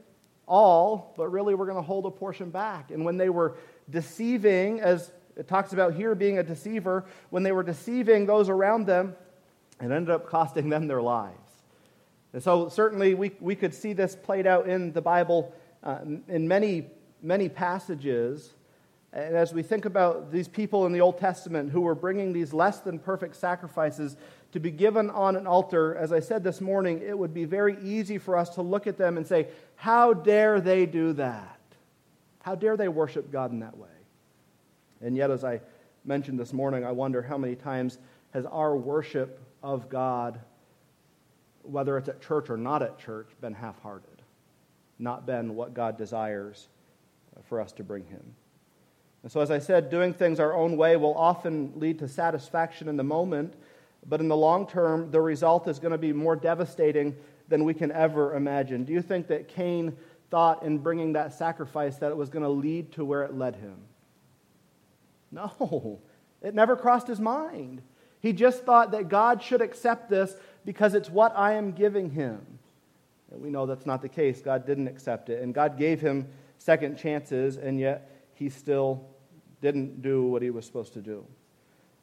all, 0.47 1.13
but 1.17 1.31
really 1.31 1.55
we're 1.55 1.65
going 1.65 1.77
to 1.77 1.81
hold 1.81 2.05
a 2.05 2.11
portion 2.11 2.49
back. 2.49 2.91
And 2.91 3.05
when 3.05 3.17
they 3.17 3.29
were 3.29 3.55
deceiving, 3.89 4.81
as 4.81 5.11
it 5.35 5.47
talks 5.47 5.73
about 5.73 5.93
here 5.93 6.15
being 6.15 6.39
a 6.39 6.43
deceiver, 6.43 7.05
when 7.29 7.43
they 7.43 7.51
were 7.51 7.63
deceiving 7.63 8.25
those 8.25 8.49
around 8.49 8.85
them, 8.85 9.15
it 9.79 9.91
ended 9.91 10.09
up 10.09 10.27
costing 10.27 10.69
them 10.69 10.87
their 10.87 11.01
lives. 11.01 11.37
And 12.33 12.41
so, 12.41 12.69
certainly, 12.69 13.13
we, 13.13 13.31
we 13.39 13.55
could 13.55 13.73
see 13.73 13.93
this 13.93 14.15
played 14.15 14.47
out 14.47 14.67
in 14.67 14.91
the 14.91 15.01
Bible 15.01 15.53
uh, 15.83 15.99
in 16.27 16.47
many 16.47 16.87
many 17.23 17.49
passages. 17.49 18.53
And 19.13 19.35
as 19.35 19.53
we 19.53 19.63
think 19.63 19.85
about 19.85 20.31
these 20.31 20.47
people 20.47 20.85
in 20.85 20.91
the 20.91 21.01
Old 21.01 21.17
Testament 21.17 21.71
who 21.71 21.81
were 21.81 21.95
bringing 21.95 22.33
these 22.33 22.53
less 22.53 22.79
than 22.79 22.99
perfect 22.99 23.35
sacrifices 23.35 24.17
to 24.53 24.59
be 24.59 24.71
given 24.71 25.09
on 25.09 25.35
an 25.35 25.47
altar, 25.47 25.95
as 25.95 26.13
I 26.13 26.19
said 26.19 26.43
this 26.43 26.61
morning, 26.61 27.01
it 27.03 27.17
would 27.17 27.33
be 27.33 27.43
very 27.43 27.75
easy 27.83 28.19
for 28.19 28.37
us 28.37 28.49
to 28.51 28.61
look 28.61 28.85
at 28.85 28.97
them 28.97 29.17
and 29.17 29.25
say, 29.25 29.47
How 29.75 30.13
dare 30.13 30.61
they 30.61 30.85
do 30.85 31.13
that? 31.13 31.59
How 32.43 32.53
dare 32.53 32.77
they 32.77 32.87
worship 32.87 33.31
God 33.31 33.51
in 33.51 33.59
that 33.59 33.77
way? 33.77 33.89
And 35.01 35.17
yet, 35.17 35.31
as 35.31 35.43
I 35.43 35.59
mentioned 36.05 36.39
this 36.39 36.53
morning, 36.53 36.85
I 36.85 36.91
wonder 36.91 37.21
how 37.21 37.37
many 37.37 37.55
times 37.55 37.97
has 38.31 38.45
our 38.45 38.75
worship 38.75 39.39
of 39.63 39.89
God, 39.89 40.39
whether 41.63 41.97
it's 41.97 42.09
at 42.09 42.21
church 42.21 42.51
or 42.51 42.57
not 42.57 42.83
at 42.83 42.99
church, 42.99 43.29
been 43.41 43.53
half 43.55 43.81
hearted, 43.81 44.21
not 44.99 45.25
been 45.25 45.55
what 45.55 45.73
God 45.73 45.97
desires 45.97 46.67
for 47.45 47.59
us 47.59 47.71
to 47.73 47.83
bring 47.83 48.05
him. 48.05 48.35
And 49.23 49.31
so, 49.31 49.39
as 49.39 49.49
I 49.49 49.57
said, 49.57 49.89
doing 49.89 50.13
things 50.13 50.39
our 50.39 50.53
own 50.53 50.77
way 50.77 50.95
will 50.95 51.15
often 51.15 51.73
lead 51.75 51.97
to 51.99 52.07
satisfaction 52.07 52.87
in 52.87 52.97
the 52.97 53.03
moment, 53.03 53.55
but 54.07 54.19
in 54.19 54.27
the 54.27 54.37
long 54.37 54.67
term, 54.67 55.11
the 55.11 55.21
result 55.21 55.67
is 55.67 55.79
going 55.79 55.91
to 55.91 55.97
be 55.97 56.13
more 56.13 56.35
devastating 56.35 57.15
than 57.47 57.63
we 57.63 57.73
can 57.73 57.91
ever 57.91 58.35
imagine. 58.35 58.83
Do 58.83 58.93
you 58.93 59.01
think 59.01 59.27
that 59.27 59.47
Cain 59.47 59.95
thought 60.33 60.63
in 60.63 60.79
bringing 60.79 61.13
that 61.13 61.31
sacrifice 61.31 61.97
that 61.97 62.09
it 62.09 62.17
was 62.17 62.27
going 62.27 62.41
to 62.41 62.49
lead 62.49 62.91
to 62.91 63.05
where 63.05 63.21
it 63.21 63.35
led 63.35 63.55
him. 63.55 63.75
No, 65.31 66.01
it 66.41 66.55
never 66.55 66.75
crossed 66.75 67.05
his 67.05 67.19
mind. 67.19 67.83
He 68.19 68.33
just 68.33 68.63
thought 68.63 68.93
that 68.93 69.09
God 69.09 69.43
should 69.43 69.61
accept 69.61 70.09
this 70.09 70.35
because 70.65 70.95
it's 70.95 71.07
what 71.07 71.37
I 71.37 71.53
am 71.53 71.71
giving 71.71 72.09
him. 72.09 72.41
And 73.31 73.43
we 73.43 73.51
know 73.51 73.67
that's 73.67 73.85
not 73.85 74.01
the 74.01 74.09
case. 74.09 74.41
God 74.41 74.65
didn't 74.65 74.87
accept 74.87 75.29
it. 75.29 75.43
And 75.43 75.53
God 75.53 75.77
gave 75.77 76.01
him 76.01 76.27
second 76.57 76.97
chances, 76.97 77.57
and 77.57 77.79
yet 77.79 78.09
he 78.33 78.49
still 78.49 79.05
didn't 79.61 80.01
do 80.01 80.23
what 80.23 80.41
he 80.41 80.49
was 80.49 80.65
supposed 80.65 80.93
to 80.93 81.01
do. 81.03 81.27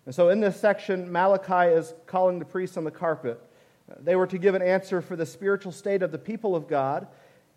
And 0.07 0.14
so 0.14 0.30
in 0.30 0.40
this 0.40 0.59
section, 0.59 1.11
Malachi 1.12 1.75
is 1.75 1.95
calling 2.07 2.38
the 2.38 2.45
priests 2.45 2.76
on 2.76 2.85
the 2.85 2.90
carpet. 2.90 3.40
They 3.99 4.16
were 4.16 4.26
to 4.28 4.38
give 4.38 4.54
an 4.54 4.62
answer 4.62 5.02
for 5.02 5.16
the 5.16 5.26
spiritual 5.26 5.73
state 5.73 6.02
of 6.02 6.12
the 6.12 6.19
people 6.19 6.54
of 6.54 6.69
God, 6.69 7.07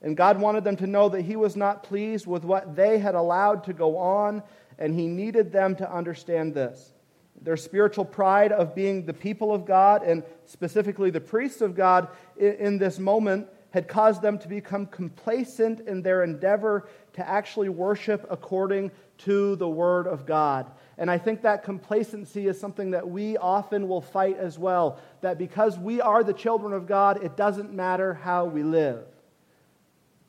and 0.02 0.18
God 0.18 0.40
wanted 0.40 0.64
them 0.64 0.76
to 0.78 0.88
know 0.88 1.08
that 1.10 1.22
He 1.22 1.36
was 1.36 1.56
not 1.56 1.84
pleased 1.84 2.28
with 2.28 2.44
what 2.44 2.76
they 2.76 2.98
had 2.98 3.16
allowed 3.16 3.64
to 3.66 3.74
go 3.74 3.98
on, 3.98 4.44
and 4.78 4.94
He 4.94 5.08
needed 5.08 5.52
them 5.52 5.76
to 5.78 5.92
understand 5.92 6.54
this. 6.54 6.94
Their 7.42 7.58
spiritual 7.58 8.06
pride 8.06 8.52
of 8.52 8.76
being 8.76 9.06
the 9.06 9.14
people 9.14 9.54
of 9.54 9.66
God, 9.66 10.04
and 10.04 10.24
specifically 10.46 11.10
the 11.10 11.22
priests 11.22 11.62
of 11.62 11.76
God 11.76 12.08
in 12.38 12.78
this 12.78 13.00
moment, 13.00 13.48
had 13.72 13.88
caused 13.88 14.22
them 14.22 14.38
to 14.40 14.48
become 14.48 14.86
complacent 14.86 15.82
in 15.88 16.02
their 16.02 16.24
endeavor 16.24 16.88
to 17.14 17.28
actually 17.28 17.70
worship 17.70 18.26
according 18.30 18.92
to 19.20 19.56
the 19.56 19.68
Word 19.68 20.08
of 20.08 20.26
God. 20.26 20.70
And 20.98 21.10
I 21.10 21.18
think 21.18 21.42
that 21.42 21.64
complacency 21.64 22.48
is 22.48 22.60
something 22.60 22.92
that 22.92 23.10
we 23.10 23.36
often 23.38 23.88
will 23.88 24.02
fight 24.02 24.38
as 24.38 24.60
well. 24.60 25.00
That 25.22 25.38
because 25.38 25.78
we 25.78 26.02
are 26.02 26.24
the 26.24 26.34
children 26.34 26.74
of 26.74 26.86
God, 26.86 27.24
it 27.24 27.36
doesn't 27.36 27.74
matter 27.74 28.14
how 28.14 28.46
we 28.46 28.64
live. 28.64 29.06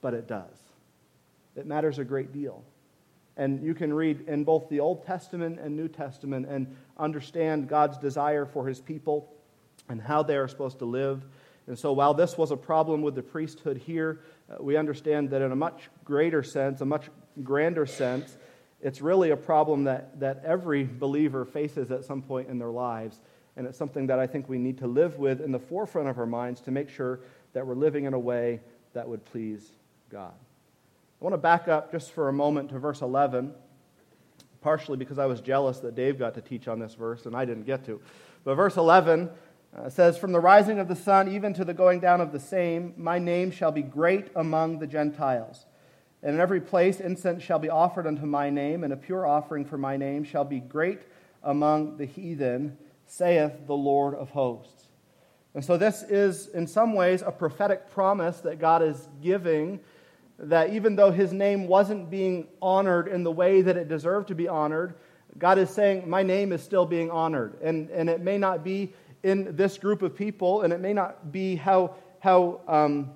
But 0.01 0.15
it 0.15 0.27
does. 0.27 0.57
It 1.55 1.67
matters 1.67 1.99
a 1.99 2.05
great 2.05 2.33
deal. 2.33 2.65
And 3.37 3.63
you 3.63 3.75
can 3.75 3.93
read 3.93 4.29
in 4.29 4.45
both 4.45 4.69
the 4.69 4.81
Old 4.81 5.05
Testament 5.05 5.59
and 5.59 5.77
New 5.77 5.89
Testament 5.89 6.47
and 6.49 6.75
understand 6.99 7.69
God's 7.69 7.99
desire 7.99 8.47
for 8.47 8.67
his 8.67 8.81
people 8.81 9.33
and 9.89 10.01
how 10.01 10.23
they 10.23 10.37
are 10.37 10.49
supposed 10.49 10.79
to 10.79 10.85
live. 10.85 11.25
And 11.67 11.79
so, 11.79 11.93
while 11.93 12.15
this 12.15 12.39
was 12.39 12.51
a 12.51 12.57
problem 12.57 13.03
with 13.03 13.15
the 13.15 13.23
priesthood 13.23 13.79
here, 13.79 14.21
uh, 14.51 14.63
we 14.63 14.77
understand 14.77 15.31
that 15.31 15.43
in 15.43 15.51
a 15.51 15.57
much 15.57 15.89
greater 16.05 16.43
sense, 16.43 16.81
a 16.81 16.85
much 16.85 17.09
grander 17.43 17.87
sense, 17.87 18.37
it's 18.85 19.01
really 19.01 19.31
a 19.31 19.37
problem 19.37 19.85
that, 19.85 20.21
that 20.21 20.43
every 20.45 20.85
believer 20.85 21.47
faces 21.47 21.91
at 21.91 22.05
some 22.05 22.21
point 22.21 22.51
in 22.51 22.59
their 22.59 22.71
lives. 22.71 23.19
And 23.57 23.67
it's 23.67 23.79
something 23.79 24.07
that 24.09 24.19
I 24.19 24.27
think 24.27 24.47
we 24.47 24.59
need 24.59 24.77
to 24.79 24.87
live 24.87 25.19
with 25.19 25.41
in 25.41 25.53
the 25.53 25.59
forefront 25.59 26.09
of 26.09 26.19
our 26.19 26.27
minds 26.27 26.61
to 26.63 26.71
make 26.71 26.91
sure 26.91 27.21
that 27.55 27.67
we're 27.67 27.75
living 27.75 28.05
in 28.05 28.13
a 28.13 28.19
way 28.19 28.61
that 28.93 29.09
would 29.09 29.25
please 29.25 29.73
God. 30.11 30.35
I 30.35 31.25
want 31.25 31.33
to 31.33 31.39
back 31.39 31.67
up 31.67 31.93
just 31.93 32.13
for 32.13 32.29
a 32.29 32.33
moment 32.33 32.69
to 32.71 32.79
verse 32.79 33.01
11, 33.01 33.55
partially 34.61 34.99
because 34.99 35.19
I 35.19 35.25
was 35.25 35.41
jealous 35.41 35.79
that 35.79 35.95
Dave 35.95 36.19
got 36.19 36.35
to 36.35 36.43
teach 36.43 36.69
on 36.69 36.79
this 36.79 36.93
verse 36.93 37.25
and 37.25 37.35
I 37.35 37.47
didn't 37.47 37.65
get 37.65 37.87
to. 37.87 38.03
But 38.45 38.57
verse 38.57 38.77
11 38.77 39.31
uh, 39.75 39.89
says, 39.89 40.19
From 40.19 40.33
the 40.33 40.41
rising 40.41 40.79
of 40.79 40.89
the 40.89 40.97
sun 40.97 41.33
even 41.33 41.55
to 41.55 41.65
the 41.65 41.73
going 41.73 42.01
down 42.01 42.21
of 42.21 42.33
the 42.33 42.41
same, 42.41 42.93
my 42.99 43.19
name 43.19 43.51
shall 43.51 43.73
be 43.73 43.83
great 43.83 44.27
among 44.37 44.79
the 44.79 44.87
Gentiles. 44.87 45.65
And 46.25 46.37
in 46.37 46.41
every 46.41 46.61
place 46.61 47.01
incense 47.01 47.43
shall 47.43 47.59
be 47.59 47.69
offered 47.69 48.07
unto 48.07 48.25
my 48.25 48.49
name, 48.49 48.83
and 48.83 48.95
a 48.95 48.97
pure 48.97 49.27
offering 49.27 49.67
for 49.67 49.77
my 49.77 49.99
name 49.99 50.25
shall 50.25 50.45
be 50.45 50.59
great 50.59 51.03
among 51.43 51.99
the 51.99 52.07
heathen, 52.07 52.79
saith 53.07 53.67
the 53.67 53.75
Lord 53.75 54.15
of 54.15 54.31
hosts. 54.31 54.89
And 55.55 55.63
so, 55.63 55.77
this 55.77 56.03
is 56.03 56.49
in 56.49 56.67
some 56.67 56.95
ways 56.95 57.21
a 57.21 57.31
prophetic 57.31 57.91
promise 57.91 58.41
that 58.41 58.59
God 58.59 58.83
is 58.83 59.07
giving 59.23 59.81
that 60.39 60.73
even 60.73 60.97
though 60.97 61.11
his 61.11 61.33
name 61.33 61.69
wasn't 61.69 62.11
being 62.11 62.49
honored 62.61 63.07
in 63.07 63.23
the 63.23 63.31
way 63.31 63.61
that 63.61 63.77
it 63.77 63.89
deserved 63.89 64.29
to 64.29 64.35
be 64.35 64.49
honored, 64.49 64.95
God 65.39 65.59
is 65.59 65.69
saying, 65.69 66.09
My 66.09 66.23
name 66.23 66.53
is 66.53 66.63
still 66.63 66.87
being 66.87 67.11
honored. 67.11 67.59
And, 67.63 67.91
and 67.91 68.09
it 68.09 68.23
may 68.23 68.39
not 68.39 68.65
be 68.65 68.95
in 69.23 69.55
this 69.57 69.77
group 69.77 70.01
of 70.01 70.17
people, 70.17 70.63
and 70.63 70.73
it 70.73 70.81
may 70.81 70.95
not 70.95 71.31
be 71.33 71.57
how, 71.57 71.97
how 72.21 72.61
um, 72.67 73.11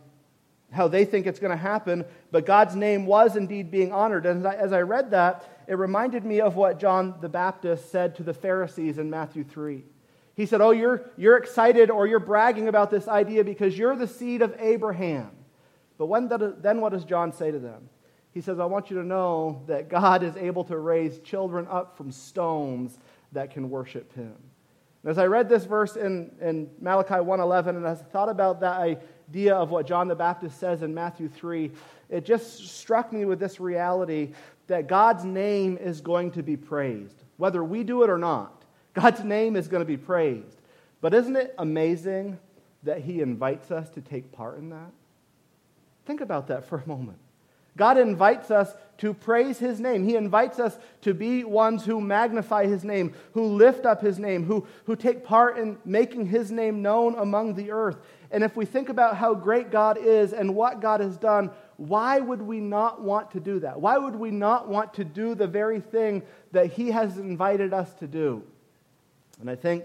how 0.70 0.88
they 0.88 1.04
think 1.04 1.26
it's 1.26 1.38
going 1.38 1.50
to 1.50 1.56
happen, 1.56 2.04
but 2.30 2.44
God's 2.44 2.76
name 2.76 3.06
was 3.06 3.36
indeed 3.36 3.70
being 3.70 3.92
honored. 3.92 4.26
And 4.26 4.46
as 4.46 4.72
I, 4.72 4.82
read 4.82 5.10
that, 5.12 5.64
it 5.66 5.74
reminded 5.74 6.24
me 6.24 6.40
of 6.40 6.56
what 6.56 6.78
John 6.78 7.14
the 7.20 7.28
Baptist 7.28 7.90
said 7.90 8.16
to 8.16 8.22
the 8.22 8.34
Pharisees 8.34 8.98
in 8.98 9.08
Matthew 9.08 9.44
3. 9.44 9.82
He 10.34 10.46
said, 10.46 10.60
Oh, 10.60 10.70
you're, 10.70 11.10
you're 11.16 11.36
excited 11.36 11.90
or 11.90 12.06
you're 12.06 12.20
bragging 12.20 12.68
about 12.68 12.90
this 12.90 13.08
idea 13.08 13.44
because 13.44 13.76
you're 13.76 13.96
the 13.96 14.06
seed 14.06 14.42
of 14.42 14.54
Abraham. 14.58 15.30
But 15.96 16.06
when 16.06 16.28
then 16.28 16.80
what 16.80 16.92
does 16.92 17.04
John 17.04 17.32
say 17.32 17.50
to 17.50 17.58
them? 17.58 17.88
He 18.32 18.40
says, 18.40 18.60
I 18.60 18.66
want 18.66 18.90
you 18.90 18.98
to 18.98 19.04
know 19.04 19.62
that 19.66 19.88
God 19.88 20.22
is 20.22 20.36
able 20.36 20.62
to 20.64 20.76
raise 20.76 21.18
children 21.20 21.66
up 21.68 21.96
from 21.96 22.12
stones 22.12 22.98
that 23.32 23.50
can 23.50 23.68
worship 23.68 24.14
him. 24.14 24.34
And 25.02 25.10
as 25.10 25.18
I 25.18 25.26
read 25.26 25.48
this 25.48 25.64
verse 25.64 25.96
in, 25.96 26.30
in 26.40 26.70
Malachi 26.80 27.14
1.11, 27.14 27.68
and 27.68 27.86
as 27.86 28.00
I 28.00 28.04
thought 28.04 28.28
about 28.28 28.60
that, 28.60 28.78
I 28.78 28.98
idea 29.28 29.54
of 29.54 29.70
what 29.70 29.86
John 29.86 30.08
the 30.08 30.14
Baptist 30.14 30.58
says 30.58 30.82
in 30.82 30.94
Matthew 30.94 31.28
3, 31.28 31.70
it 32.08 32.24
just 32.24 32.66
struck 32.68 33.12
me 33.12 33.24
with 33.24 33.38
this 33.38 33.60
reality 33.60 34.32
that 34.68 34.86
God's 34.86 35.24
name 35.24 35.76
is 35.78 36.00
going 36.00 36.30
to 36.32 36.42
be 36.42 36.56
praised. 36.56 37.22
Whether 37.36 37.62
we 37.62 37.84
do 37.84 38.02
it 38.02 38.10
or 38.10 38.18
not, 38.18 38.64
God's 38.94 39.22
name 39.22 39.56
is 39.56 39.68
going 39.68 39.82
to 39.82 39.86
be 39.86 39.96
praised. 39.96 40.60
But 41.00 41.14
isn't 41.14 41.36
it 41.36 41.54
amazing 41.58 42.38
that 42.82 43.00
He 43.02 43.20
invites 43.20 43.70
us 43.70 43.88
to 43.90 44.00
take 44.00 44.32
part 44.32 44.58
in 44.58 44.70
that? 44.70 44.90
Think 46.06 46.20
about 46.20 46.48
that 46.48 46.64
for 46.64 46.78
a 46.78 46.88
moment. 46.88 47.18
God 47.76 47.98
invites 47.98 48.50
us 48.50 48.72
to 48.98 49.14
praise 49.14 49.58
his 49.58 49.80
name. 49.80 50.04
He 50.04 50.16
invites 50.16 50.58
us 50.58 50.76
to 51.02 51.14
be 51.14 51.44
ones 51.44 51.84
who 51.84 52.00
magnify 52.00 52.66
his 52.66 52.84
name, 52.84 53.14
who 53.32 53.44
lift 53.44 53.86
up 53.86 54.02
his 54.02 54.18
name, 54.18 54.44
who, 54.44 54.66
who 54.84 54.96
take 54.96 55.24
part 55.24 55.56
in 55.56 55.78
making 55.84 56.26
his 56.26 56.50
name 56.50 56.82
known 56.82 57.16
among 57.16 57.54
the 57.54 57.70
earth. 57.70 57.96
And 58.30 58.44
if 58.44 58.56
we 58.56 58.64
think 58.64 58.88
about 58.88 59.16
how 59.16 59.34
great 59.34 59.70
God 59.70 59.98
is 59.98 60.32
and 60.32 60.54
what 60.54 60.80
God 60.80 61.00
has 61.00 61.16
done, 61.16 61.50
why 61.76 62.18
would 62.18 62.42
we 62.42 62.58
not 62.58 63.00
want 63.00 63.30
to 63.30 63.40
do 63.40 63.60
that? 63.60 63.80
Why 63.80 63.96
would 63.96 64.16
we 64.16 64.32
not 64.32 64.68
want 64.68 64.94
to 64.94 65.04
do 65.04 65.36
the 65.36 65.46
very 65.46 65.80
thing 65.80 66.22
that 66.50 66.72
he 66.72 66.90
has 66.90 67.18
invited 67.18 67.72
us 67.72 67.94
to 67.94 68.08
do? 68.08 68.42
And 69.40 69.48
I 69.48 69.54
think 69.54 69.84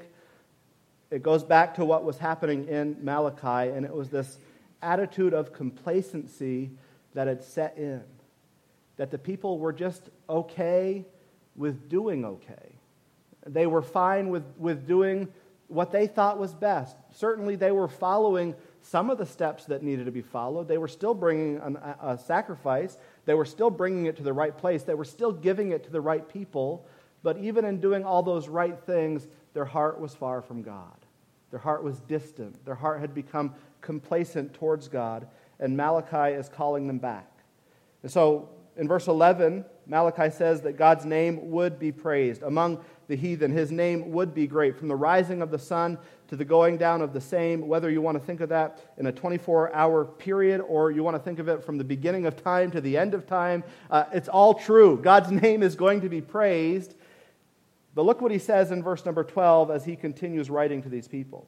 it 1.12 1.22
goes 1.22 1.43
back 1.43 1.75
to 1.75 1.86
what 1.86 2.03
was 2.03 2.17
happening 2.17 2.67
in 2.67 2.98
Malachi, 3.00 3.70
and 3.70 3.86
it 3.86 3.93
was 3.93 4.10
this 4.10 4.39
attitude 4.82 5.36
of 5.36 5.53
complacency 5.53 6.72
that 7.13 7.27
had 7.27 7.43
set 7.43 7.77
in. 7.77 8.03
That 8.98 9.12
the 9.12 9.18
people 9.18 9.60
were 9.60 9.74
just 9.74 10.10
okay 10.30 11.06
with 11.56 11.90
doing 11.90 12.26
okay. 12.26 12.76
They 13.46 13.68
were 13.68 13.82
fine 13.82 14.30
with, 14.30 14.44
with 14.58 14.88
doing 14.88 15.28
what 15.68 15.92
they 15.92 16.08
thought 16.08 16.40
was 16.40 16.54
best. 16.54 16.96
Certainly, 17.12 17.58
they 17.58 17.72
were 17.72 17.88
following 17.88 18.56
some 18.82 19.10
of 19.10 19.18
the 19.18 19.26
steps 19.26 19.66
that 19.66 19.82
needed 19.82 20.06
to 20.06 20.12
be 20.12 20.22
followed. 20.22 20.68
They 20.68 20.78
were 20.78 20.88
still 20.88 21.14
bringing 21.14 21.58
an, 21.58 21.78
a 22.02 22.18
sacrifice, 22.18 22.98
they 23.26 23.34
were 23.34 23.46
still 23.46 23.70
bringing 23.70 24.06
it 24.06 24.18
to 24.18 24.24
the 24.24 24.34
right 24.34 24.56
place, 24.56 24.84
they 24.84 24.94
were 24.94 25.06
still 25.06 25.32
giving 25.32 25.72
it 25.72 25.84
to 25.86 25.90
the 25.90 26.02
right 26.02 26.28
people. 26.28 26.86
But 27.24 27.38
even 27.38 27.64
in 27.64 27.80
doing 27.80 28.04
all 28.04 28.22
those 28.22 28.50
right 28.50 28.78
things, 28.78 29.28
their 29.54 29.66
heart 29.66 30.00
was 30.00 30.14
far 30.14 30.42
from 30.42 30.62
God. 30.62 30.98
Their 31.52 31.60
heart 31.60 31.84
was 31.84 32.00
distant. 32.02 32.66
Their 32.66 32.76
heart 32.76 33.00
had 33.00 33.14
become 33.14 33.56
complacent 33.82 34.54
towards 34.54 34.90
God 34.90 35.28
and 35.64 35.78
Malachi 35.78 36.36
is 36.36 36.50
calling 36.50 36.88
them 36.88 36.98
back. 36.98 37.30
And 38.02 38.12
so 38.12 38.50
in 38.77 38.88
verse 38.88 39.08
11, 39.08 39.65
Malachi 39.86 40.30
says 40.30 40.62
that 40.62 40.77
God's 40.77 41.06
name 41.06 41.51
would 41.51 41.77
be 41.77 41.92
praised. 41.92 42.42
Among 42.44 42.84
the 43.08 43.15
heathen, 43.15 43.51
his 43.51 43.72
name 43.72 44.12
would 44.12 44.34
be 44.34 44.48
great. 44.48 44.77
From 44.77 44.88
the 44.88 44.96
rising 44.96 45.42
of 45.42 45.51
the 45.51 45.60
sun 45.60 45.98
to 46.27 46.36
the 46.36 46.46
going 46.46 46.77
down 46.77 47.01
of 47.01 47.13
the 47.13 47.22
same, 47.22 47.68
whether 47.68 47.89
you 47.89 48.01
want 48.01 48.18
to 48.18 48.24
think 48.24 48.42
of 48.42 48.50
that 48.50 48.80
in 48.98 49.06
a 49.06 49.12
24 49.12 49.74
hour 49.75 50.06
period 50.06 50.62
or 50.62 50.89
you 50.89 51.03
want 51.03 51.15
to 51.15 51.22
think 51.22 51.39
of 51.39 51.48
it 51.48 51.63
from 51.63 51.77
the 51.77 51.84
beginning 51.84 52.25
of 52.25 52.42
time 52.42 52.72
to 52.72 52.82
the 52.82 52.98
end 52.98 53.13
of 53.13 53.27
time, 53.27 53.63
uh, 53.92 54.06
it's 54.12 54.30
all 54.30 54.53
true. 54.53 55.00
God's 55.01 55.32
name 55.44 55.62
is 55.62 55.75
going 55.75 56.01
to 56.01 56.10
be 56.10 56.22
praised. 56.22 56.96
But 57.96 58.03
look 58.03 58.22
what 58.22 58.32
he 58.32 58.39
says 58.39 58.72
in 58.72 58.82
verse 58.82 59.06
number 59.06 59.24
12 59.24 59.70
as 59.70 59.86
he 59.86 59.96
continues 59.96 60.50
writing 60.50 60.82
to 60.82 60.89
these 60.89 61.08
people. 61.08 61.48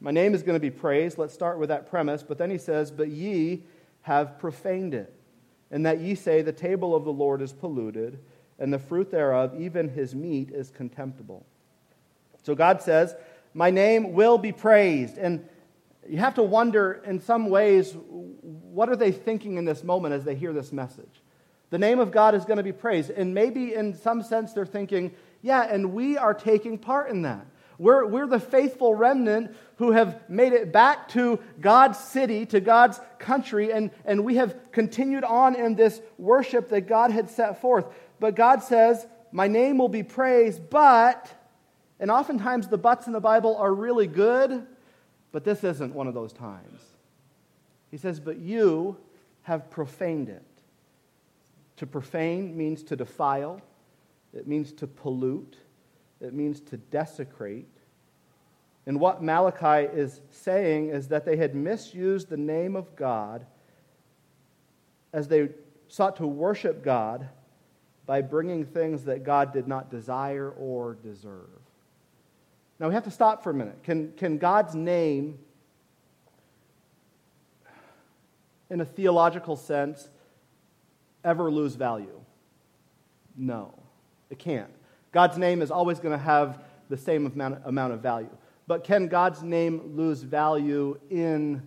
My 0.00 0.10
name 0.10 0.34
is 0.34 0.42
going 0.42 0.54
to 0.56 0.60
be 0.60 0.70
praised. 0.70 1.18
Let's 1.18 1.34
start 1.34 1.58
with 1.58 1.68
that 1.68 1.88
premise. 1.90 2.22
But 2.22 2.38
then 2.38 2.50
he 2.50 2.58
says, 2.58 2.90
But 2.90 3.08
ye 3.08 3.64
have 4.02 4.38
profaned 4.38 4.94
it, 4.94 5.14
and 5.70 5.86
that 5.86 6.00
ye 6.00 6.14
say, 6.14 6.42
The 6.42 6.52
table 6.52 6.94
of 6.94 7.04
the 7.04 7.12
Lord 7.12 7.42
is 7.42 7.52
polluted, 7.52 8.18
and 8.58 8.72
the 8.72 8.78
fruit 8.78 9.10
thereof, 9.10 9.60
even 9.60 9.88
his 9.88 10.14
meat, 10.14 10.50
is 10.50 10.70
contemptible. 10.70 11.44
So 12.42 12.54
God 12.54 12.82
says, 12.82 13.14
My 13.52 13.70
name 13.70 14.12
will 14.12 14.38
be 14.38 14.52
praised. 14.52 15.18
And 15.18 15.48
you 16.08 16.18
have 16.18 16.34
to 16.34 16.42
wonder, 16.42 17.02
in 17.06 17.20
some 17.20 17.48
ways, 17.48 17.96
what 18.42 18.88
are 18.88 18.96
they 18.96 19.12
thinking 19.12 19.56
in 19.56 19.64
this 19.64 19.82
moment 19.82 20.14
as 20.14 20.24
they 20.24 20.34
hear 20.34 20.52
this 20.52 20.72
message? 20.72 21.22
The 21.70 21.78
name 21.78 21.98
of 21.98 22.12
God 22.12 22.34
is 22.34 22.44
going 22.44 22.58
to 22.58 22.62
be 22.62 22.72
praised. 22.72 23.10
And 23.10 23.34
maybe 23.34 23.74
in 23.74 23.94
some 23.94 24.22
sense 24.22 24.52
they're 24.52 24.66
thinking, 24.66 25.12
yeah, 25.42 25.62
and 25.62 25.92
we 25.92 26.16
are 26.16 26.34
taking 26.34 26.78
part 26.78 27.10
in 27.10 27.22
that. 27.22 27.46
We're, 27.78 28.06
we're 28.06 28.26
the 28.26 28.40
faithful 28.40 28.94
remnant 28.94 29.56
who 29.76 29.90
have 29.92 30.28
made 30.28 30.52
it 30.52 30.72
back 30.72 31.08
to 31.10 31.40
God's 31.60 31.98
city, 31.98 32.46
to 32.46 32.60
God's 32.60 33.00
country, 33.18 33.72
and, 33.72 33.90
and 34.04 34.24
we 34.24 34.36
have 34.36 34.56
continued 34.70 35.24
on 35.24 35.56
in 35.56 35.74
this 35.74 36.00
worship 36.16 36.68
that 36.68 36.82
God 36.82 37.10
had 37.10 37.30
set 37.30 37.60
forth. 37.60 37.86
But 38.20 38.36
God 38.36 38.62
says, 38.62 39.06
My 39.32 39.48
name 39.48 39.78
will 39.78 39.88
be 39.88 40.04
praised, 40.04 40.70
but, 40.70 41.32
and 41.98 42.10
oftentimes 42.10 42.68
the 42.68 42.78
buts 42.78 43.06
in 43.06 43.12
the 43.12 43.20
Bible 43.20 43.56
are 43.56 43.74
really 43.74 44.06
good, 44.06 44.64
but 45.32 45.44
this 45.44 45.64
isn't 45.64 45.94
one 45.94 46.06
of 46.06 46.14
those 46.14 46.32
times. 46.32 46.80
He 47.90 47.96
says, 47.96 48.20
But 48.20 48.38
you 48.38 48.96
have 49.42 49.70
profaned 49.70 50.28
it. 50.28 50.44
To 51.78 51.86
profane 51.86 52.56
means 52.56 52.84
to 52.84 52.96
defile, 52.96 53.60
it 54.32 54.46
means 54.46 54.72
to 54.74 54.86
pollute, 54.86 55.56
it 56.24 56.34
means 56.34 56.60
to 56.60 56.76
desecrate. 56.76 57.68
And 58.86 59.00
what 59.00 59.22
Malachi 59.22 59.88
is 59.96 60.20
saying 60.30 60.90
is 60.90 61.08
that 61.08 61.24
they 61.24 61.36
had 61.36 61.54
misused 61.54 62.28
the 62.28 62.36
name 62.36 62.76
of 62.76 62.94
God 62.96 63.46
as 65.12 65.28
they 65.28 65.48
sought 65.88 66.16
to 66.16 66.26
worship 66.26 66.82
God 66.82 67.28
by 68.06 68.20
bringing 68.20 68.64
things 68.64 69.04
that 69.04 69.24
God 69.24 69.52
did 69.52 69.66
not 69.66 69.90
desire 69.90 70.50
or 70.50 70.94
deserve. 71.02 71.48
Now 72.78 72.88
we 72.88 72.94
have 72.94 73.04
to 73.04 73.10
stop 73.10 73.42
for 73.42 73.50
a 73.50 73.54
minute. 73.54 73.82
Can, 73.82 74.12
can 74.12 74.36
God's 74.36 74.74
name, 74.74 75.38
in 78.68 78.80
a 78.80 78.84
theological 78.84 79.56
sense, 79.56 80.08
ever 81.24 81.50
lose 81.50 81.76
value? 81.76 82.20
No, 83.36 83.74
it 84.28 84.38
can't. 84.38 84.70
God's 85.14 85.38
name 85.38 85.62
is 85.62 85.70
always 85.70 86.00
going 86.00 86.10
to 86.10 86.22
have 86.22 86.60
the 86.88 86.96
same 86.96 87.24
amount, 87.26 87.62
amount 87.64 87.92
of 87.92 88.00
value. 88.00 88.36
But 88.66 88.82
can 88.82 89.06
God's 89.06 89.44
name 89.44 89.94
lose 89.94 90.20
value 90.22 90.98
in 91.08 91.62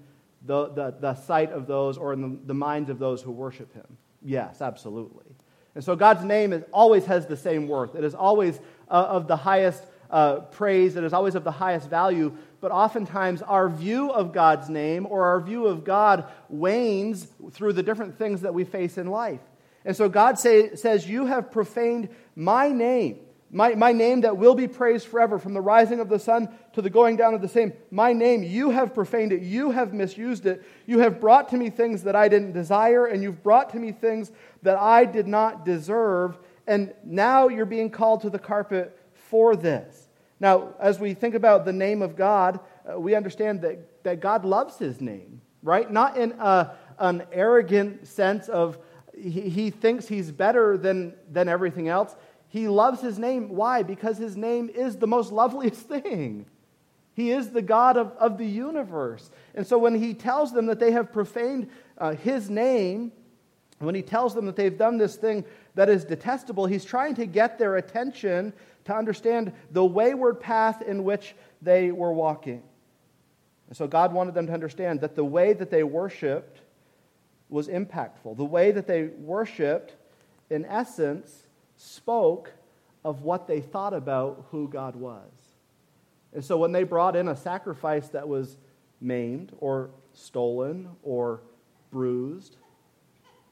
the, 0.46 0.68
the, 0.68 0.96
the 1.00 1.16
sight 1.16 1.54
of 1.54 1.66
those 1.66 1.98
or 1.98 2.12
in 2.12 2.22
the, 2.22 2.40
the 2.48 2.54
minds 2.54 2.90
of 2.90 3.00
those 3.00 3.22
who 3.22 3.32
worship 3.32 3.74
Him? 3.74 3.98
Yes, 4.22 4.62
absolutely. 4.62 5.34
And 5.76 5.84
so 5.84 5.96
God's 5.96 6.26
name 6.26 6.52
is, 6.52 6.64
always 6.74 7.06
has 7.06 7.26
the 7.26 7.38
same 7.38 7.70
worth. 7.70 7.96
It 7.96 8.04
is 8.04 8.14
always 8.14 8.60
uh, 8.90 9.08
of 9.10 9.28
the 9.30 9.38
highest 9.38 9.82
uh, 10.10 10.40
praise, 10.40 10.98
it 10.98 11.06
is 11.06 11.14
always 11.14 11.36
of 11.36 11.46
the 11.46 11.52
highest 11.52 11.90
value. 11.90 12.36
But 12.60 12.72
oftentimes, 12.72 13.42
our 13.42 13.70
view 13.70 14.12
of 14.12 14.34
God's 14.34 14.68
name 14.70 15.08
or 15.10 15.24
our 15.24 15.40
view 15.40 15.68
of 15.68 15.86
God 15.86 16.26
wanes 16.50 17.28
through 17.52 17.74
the 17.74 17.84
different 17.84 18.18
things 18.18 18.42
that 18.42 18.54
we 18.54 18.66
face 18.66 18.98
in 18.98 19.08
life. 19.08 19.42
And 19.86 19.96
so 19.96 20.10
God 20.10 20.38
say, 20.38 20.76
says, 20.76 21.08
You 21.08 21.28
have 21.28 21.50
profaned 21.50 22.10
my 22.36 22.70
name. 22.70 23.20
My, 23.50 23.76
my 23.76 23.94
name 23.94 24.22
that 24.22 24.36
will 24.38 24.56
be 24.56 24.68
praised 24.68 25.08
forever, 25.08 25.40
from 25.40 25.54
the 25.54 25.62
rising 25.62 26.00
of 26.02 26.10
the 26.10 26.20
sun 26.20 26.50
to 26.74 26.82
the 26.82 26.90
going 26.90 27.16
down 27.16 27.34
of 27.34 27.42
the 27.42 27.48
same. 27.48 27.72
My 27.92 28.12
name, 28.12 28.44
you 28.44 28.72
have 28.72 28.94
profaned 28.94 29.32
it. 29.32 29.42
You 29.42 29.72
have 29.72 29.94
misused 29.94 30.46
it. 30.46 30.66
You 30.86 31.00
have 31.00 31.22
brought 31.22 31.50
to 31.50 31.58
me 31.58 31.70
things 31.70 32.04
that 32.04 32.16
I 32.16 32.28
didn't 32.28 32.52
desire, 32.52 33.06
and 33.06 33.24
you've 33.24 33.42
brought 33.44 33.70
to 33.70 33.80
me 33.80 33.94
things 33.94 34.32
that 34.64 34.78
I 34.78 35.06
did 35.06 35.28
not 35.28 35.64
deserve. 35.64 36.38
And 36.68 36.94
now 37.06 37.48
you're 37.48 37.66
being 37.66 37.90
called 37.90 38.22
to 38.22 38.30
the 38.30 38.40
carpet 38.40 39.00
for 39.14 39.56
this. 39.56 40.10
Now, 40.40 40.74
as 40.80 41.00
we 41.00 41.14
think 41.14 41.34
about 41.34 41.64
the 41.64 41.74
name 41.74 42.02
of 42.02 42.16
God, 42.16 42.60
uh, 42.90 43.00
we 43.00 43.16
understand 43.16 43.62
that, 43.62 44.04
that 44.04 44.20
God 44.20 44.44
loves 44.44 44.78
his 44.78 45.00
name, 45.00 45.42
right? 45.64 45.90
Not 45.90 46.18
in 46.18 46.34
a, 46.34 46.72
an 47.00 47.24
arrogant 47.32 48.08
sense 48.08 48.50
of 48.50 48.78
he, 49.20 49.50
he 49.50 49.70
thinks 49.72 50.08
he's 50.08 50.32
better 50.32 50.78
than, 50.78 51.16
than 51.32 51.50
everything 51.50 51.88
else. 51.88 52.16
He 52.50 52.68
loves 52.68 53.02
his 53.02 53.20
name. 53.20 53.50
Why? 53.50 53.84
Because 53.84 54.18
his 54.18 54.38
name 54.38 54.70
is 54.70 54.98
the 54.98 55.08
most 55.08 55.32
loveliest 55.32 55.82
thing. 55.88 56.46
He 57.14 57.32
is 57.32 57.50
the 57.50 57.64
God 57.64 57.98
of, 57.98 58.12
of 58.20 58.38
the 58.38 58.46
universe. 58.46 59.32
And 59.56 59.66
so 59.66 59.78
when 59.78 59.96
he 59.96 60.14
tells 60.14 60.54
them 60.54 60.68
that 60.68 60.80
they 60.80 60.92
have 60.92 61.12
profaned 61.12 61.70
uh, 61.98 62.14
his 62.14 62.50
name, 62.50 63.12
when 63.80 63.96
he 63.96 64.04
tells 64.04 64.36
them 64.36 64.46
that 64.46 64.56
they've 64.56 64.78
done 64.78 64.98
this 64.98 65.16
thing 65.16 65.44
that 65.76 65.90
is 65.90 66.06
detestable, 66.06 66.68
he's 66.68 66.86
trying 66.86 67.16
to 67.16 67.26
get 67.26 67.58
their 67.58 67.78
attention 67.78 68.54
to 68.86 68.96
understand 68.96 69.52
the 69.72 69.84
wayward 69.84 70.40
path 70.40 70.82
in 70.82 71.04
which 71.04 71.36
they 71.62 71.92
were 71.92 72.14
walking. 72.14 72.62
And 73.68 73.76
so 73.76 73.88
God 73.88 74.14
wanted 74.14 74.34
them 74.34 74.48
to 74.48 74.54
understand 74.54 75.02
that 75.02 75.16
the 75.16 75.26
way 75.26 75.54
that 75.54 75.70
they 75.70 75.84
worshiped 75.84 76.62
was 77.50 77.68
impactful. 77.68 78.38
The 78.38 78.46
way 78.46 78.72
that 78.72 78.88
they 78.88 79.06
worshiped, 79.06 79.96
in 80.50 80.66
essence, 80.66 81.47
spoke 81.78 82.52
of 83.06 83.22
what 83.22 83.48
they 83.48 83.62
thought 83.62 83.94
about 83.94 84.48
who 84.52 84.68
God 84.68 84.96
was. 84.96 85.32
And 86.34 86.44
so 86.44 86.58
when 86.58 86.72
they 86.72 86.84
brought 86.84 87.16
in 87.16 87.30
a 87.30 87.36
sacrifice 87.36 88.10
that 88.10 88.28
was 88.28 88.58
maimed 89.00 89.54
or 89.60 89.92
stolen 90.14 90.90
or 91.04 91.42
bruised, 91.90 92.58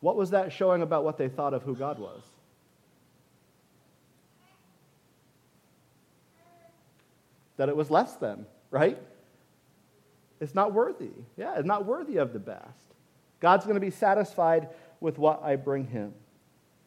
what 0.01 0.15
was 0.15 0.31
that 0.31 0.51
showing 0.51 0.81
about 0.81 1.03
what 1.03 1.17
they 1.17 1.29
thought 1.29 1.53
of 1.53 1.63
who 1.63 1.75
God 1.75 1.99
was? 1.99 2.21
That 7.57 7.69
it 7.69 7.75
was 7.75 7.89
less 7.89 8.15
than, 8.17 8.45
right? 8.69 9.01
It's 10.41 10.53
not 10.53 10.73
worthy. 10.73 11.11
Yeah, 11.37 11.57
it's 11.57 11.65
not 11.65 11.85
worthy 11.85 12.17
of 12.17 12.33
the 12.33 12.39
best. 12.39 12.93
God's 13.39 13.63
going 13.63 13.75
to 13.75 13.81
be 13.81 13.91
satisfied 13.91 14.69
with 14.99 15.17
what 15.17 15.41
I 15.43 15.55
bring 15.55 15.87
him. 15.87 16.13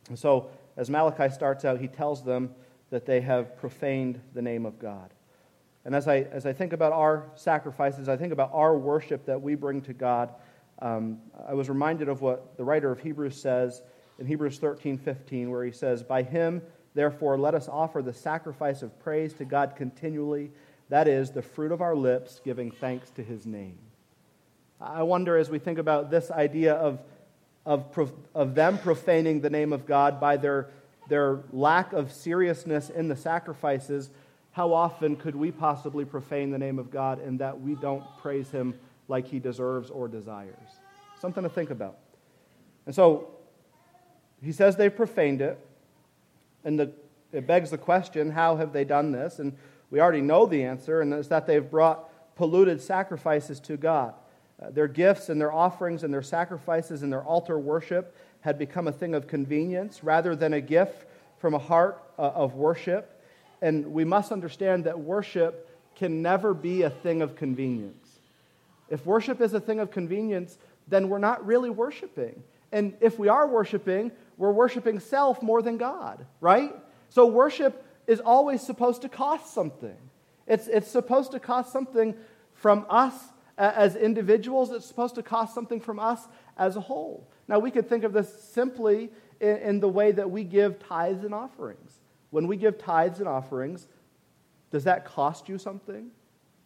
And 0.09 0.19
so 0.19 0.51
as 0.79 0.89
Malachi 0.89 1.29
starts 1.29 1.65
out, 1.65 1.81
he 1.81 1.89
tells 1.89 2.23
them 2.23 2.55
that 2.91 3.05
they 3.05 3.21
have 3.21 3.59
profaned 3.59 4.21
the 4.33 4.41
name 4.41 4.65
of 4.65 4.79
God. 4.79 5.13
And 5.85 5.95
as 5.95 6.07
I, 6.07 6.19
as 6.31 6.47
I 6.47 6.53
think 6.53 6.73
about 6.73 6.93
our 6.93 7.27
sacrifices, 7.35 8.09
I 8.09 8.17
think 8.17 8.33
about 8.33 8.51
our 8.55 8.79
worship 8.79 9.27
that 9.27 9.43
we 9.43 9.57
bring 9.57 9.83
to 9.83 9.93
God, 9.93 10.33
um, 10.81 11.19
I 11.47 11.55
was 11.55 11.69
reminded 11.69 12.09
of 12.09 12.23
what 12.23 12.57
the 12.57 12.65
writer 12.65 12.93
of 12.93 13.01
Hebrews 13.01 13.39
says 13.39 13.83
in 14.21 14.27
Hebrews 14.27 14.59
13 14.59 14.97
15, 14.99 15.51
where 15.51 15.65
he 15.65 15.73
says, 15.73 16.05
By 16.05 16.23
him, 16.23 16.63
therefore, 16.95 17.37
let 17.37 17.57
us 17.57 17.69
offer 17.69 18.01
the 18.01 18.13
sacrifice 18.13 18.83
of 18.83 18.97
praise 19.01 19.35
to 19.35 19.45
God 19.45 19.75
continually, 19.75 20.53
that 20.91 21.09
is, 21.09 21.33
the 21.33 21.43
fruit 21.43 21.73
of 21.73 21.83
our 21.83 21.97
lips, 21.97 22.41
giving 22.45 22.71
thanks 22.71 23.11
to 23.11 23.25
his 23.25 23.47
name. 23.47 23.79
I 24.81 25.03
wonder 25.03 25.37
as 25.37 25.51
we 25.51 25.59
think 25.59 25.79
about 25.79 26.09
this 26.09 26.31
idea 26.31 26.75
of 26.75 27.01
of, 27.69 28.13
of 28.35 28.55
them 28.55 28.79
profaning 28.79 29.43
the 29.43 29.51
name 29.51 29.75
of 29.75 29.85
God 29.85 30.19
by 30.19 30.39
their, 30.39 30.71
their 31.11 31.41
lack 31.53 31.93
of 31.93 32.11
seriousness 32.11 32.89
in 32.89 33.09
the 33.09 33.17
sacrifices, 33.17 34.09
how 34.53 34.73
often 34.73 35.17
could 35.17 35.37
we 35.37 35.53
possibly 35.53 36.07
profane 36.07 36.51
the 36.51 36.59
name 36.59 36.79
of 36.79 36.91
God 36.91 37.21
in 37.23 37.37
that 37.37 37.61
we 37.61 37.75
don't 37.75 38.03
praise 38.23 38.51
Him 38.51 38.75
like 39.07 39.29
He 39.29 39.39
deserves 39.39 39.91
or 39.91 40.09
desires? 40.09 40.57
Something 41.21 41.43
to 41.43 41.51
think 41.51 41.69
about. 41.69 41.99
And 42.87 42.95
so 42.95 43.29
he 44.43 44.53
says 44.53 44.77
they've 44.77 44.95
profaned 44.95 45.43
it, 45.43 45.59
and 46.65 46.81
the, 46.81 46.93
it 47.33 47.47
begs 47.47 47.71
the 47.71 47.77
question 47.77 48.31
how 48.31 48.57
have 48.57 48.73
they 48.73 48.85
done 48.85 49.13
this? 49.13 49.41
And 49.41 49.55
we 49.91 50.01
already 50.01 50.23
know 50.23 50.47
the 50.47 50.65
answer, 50.65 51.03
and 51.03 51.13
it's 51.13 51.29
that 51.29 51.47
they've 51.47 51.71
brought 51.71 52.35
polluted 52.35 52.81
sacrifices 52.81 53.61
to 53.61 53.77
God. 53.77 54.15
Uh, 54.61 54.71
their 54.71 54.89
gifts 54.89 55.29
and 55.29 55.41
their 55.41 55.53
offerings 55.53 56.03
and 56.03 56.13
their 56.13 56.23
sacrifices 56.23 57.03
and 57.03 57.13
their 57.13 57.23
altar 57.23 57.59
worship 57.59 58.17
had 58.41 58.59
become 58.59 58.89
a 58.89 58.93
thing 58.93 59.15
of 59.15 59.27
convenience 59.27 60.03
rather 60.03 60.35
than 60.35 60.53
a 60.53 60.61
gift 60.61 61.07
from 61.39 61.55
a 61.55 61.59
heart 61.59 62.03
uh, 62.19 62.23
of 62.23 62.55
worship. 62.55 63.23
And 63.63 63.93
we 63.93 64.05
must 64.05 64.33
understand 64.33 64.85
that 64.85 64.99
worship 64.99 65.69
can 65.97 66.23
never 66.23 66.55
be 66.55 66.83
a 66.83 66.91
thing 66.91 67.23
of 67.23 67.37
convenience. 67.37 68.19
If 68.89 69.05
worship 69.05 69.41
is 69.41 69.55
a 69.55 69.61
thing 69.61 69.81
of 69.81 69.91
convenience, 69.91 70.59
then 70.87 71.09
we're 71.09 71.19
not 71.19 71.45
really 71.45 71.71
worshiping. 71.71 72.43
And 72.73 72.95
if 73.01 73.19
we 73.19 73.29
are 73.29 73.47
worshiping, 73.47 74.13
we're 74.37 74.53
worshiping 74.53 75.01
self 75.01 75.43
more 75.43 75.63
than 75.63 75.77
God, 75.77 76.25
right? 76.41 76.75
So 77.11 77.27
worship 77.27 77.85
is 78.07 78.21
always 78.21 78.63
supposed 78.63 79.03
to 79.03 79.09
cost 79.09 79.53
something. 79.53 79.97
It's, 80.47 80.67
it's 80.67 80.89
supposed 80.89 81.33
to 81.33 81.41
cost 81.41 81.73
something 81.73 82.15
from 82.55 82.87
us 82.89 83.15
as 83.59 83.97
individuals, 83.97 84.71
it's 84.71 84.87
supposed 84.87 85.17
to 85.17 85.23
cost 85.23 85.55
something 85.55 85.81
from 85.81 85.99
us 85.99 86.29
as 86.57 86.77
a 86.77 86.81
whole. 86.81 87.29
Now, 87.49 87.59
we 87.59 87.71
could 87.71 87.89
think 87.89 88.05
of 88.05 88.13
this 88.13 88.33
simply 88.45 89.11
in, 89.41 89.57
in 89.57 89.81
the 89.81 89.89
way 89.89 90.13
that 90.13 90.31
we 90.31 90.45
give 90.45 90.79
tithes 90.79 91.25
and 91.25 91.35
offerings. 91.35 92.01
When 92.31 92.47
we 92.47 92.57
give 92.57 92.79
tithes 92.79 93.19
and 93.19 93.29
offerings, 93.29 93.89
does 94.71 94.85
that 94.85 95.05
cost 95.05 95.49
you 95.49 95.59
something? 95.59 96.11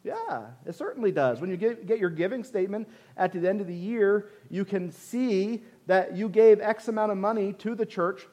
Yeah, 0.05 0.49
it 0.67 0.75
certainly 0.75 1.13
does. 1.13 1.41
When 1.41 1.49
you 1.49 1.57
get, 1.57 1.87
get, 1.87 1.99
your 1.99 2.11
giving 2.11 2.43
statement 2.43 2.89
at 3.17 3.33
the 3.33 3.49
end 3.49 3.61
of 3.61 3.69
the 3.69 3.75
year, 3.75 4.31
you 4.51 4.65
can 4.65 4.91
see 4.91 5.63
that 5.87 6.17
you 6.17 6.29
gave 6.29 6.61
X 6.61 6.89
amount 6.89 7.13
of 7.13 7.19
money 7.19 7.53
to 7.55 7.75
the 7.75 7.87
church. 7.87 8.27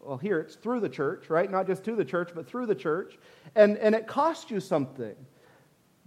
Well, 0.00 0.18
here 0.18 0.38
it's 0.38 0.56
through 0.56 0.80
the 0.80 0.88
church, 0.88 1.30
right? 1.30 1.50
Not 1.50 1.66
just 1.66 1.82
to 1.84 1.96
the 1.96 2.04
church, 2.04 2.30
but 2.34 2.46
through 2.46 2.66
the 2.66 2.74
church. 2.74 3.18
And, 3.54 3.78
and 3.78 3.94
it 3.94 4.06
cost 4.06 4.50
you 4.50 4.60
something. 4.60 5.16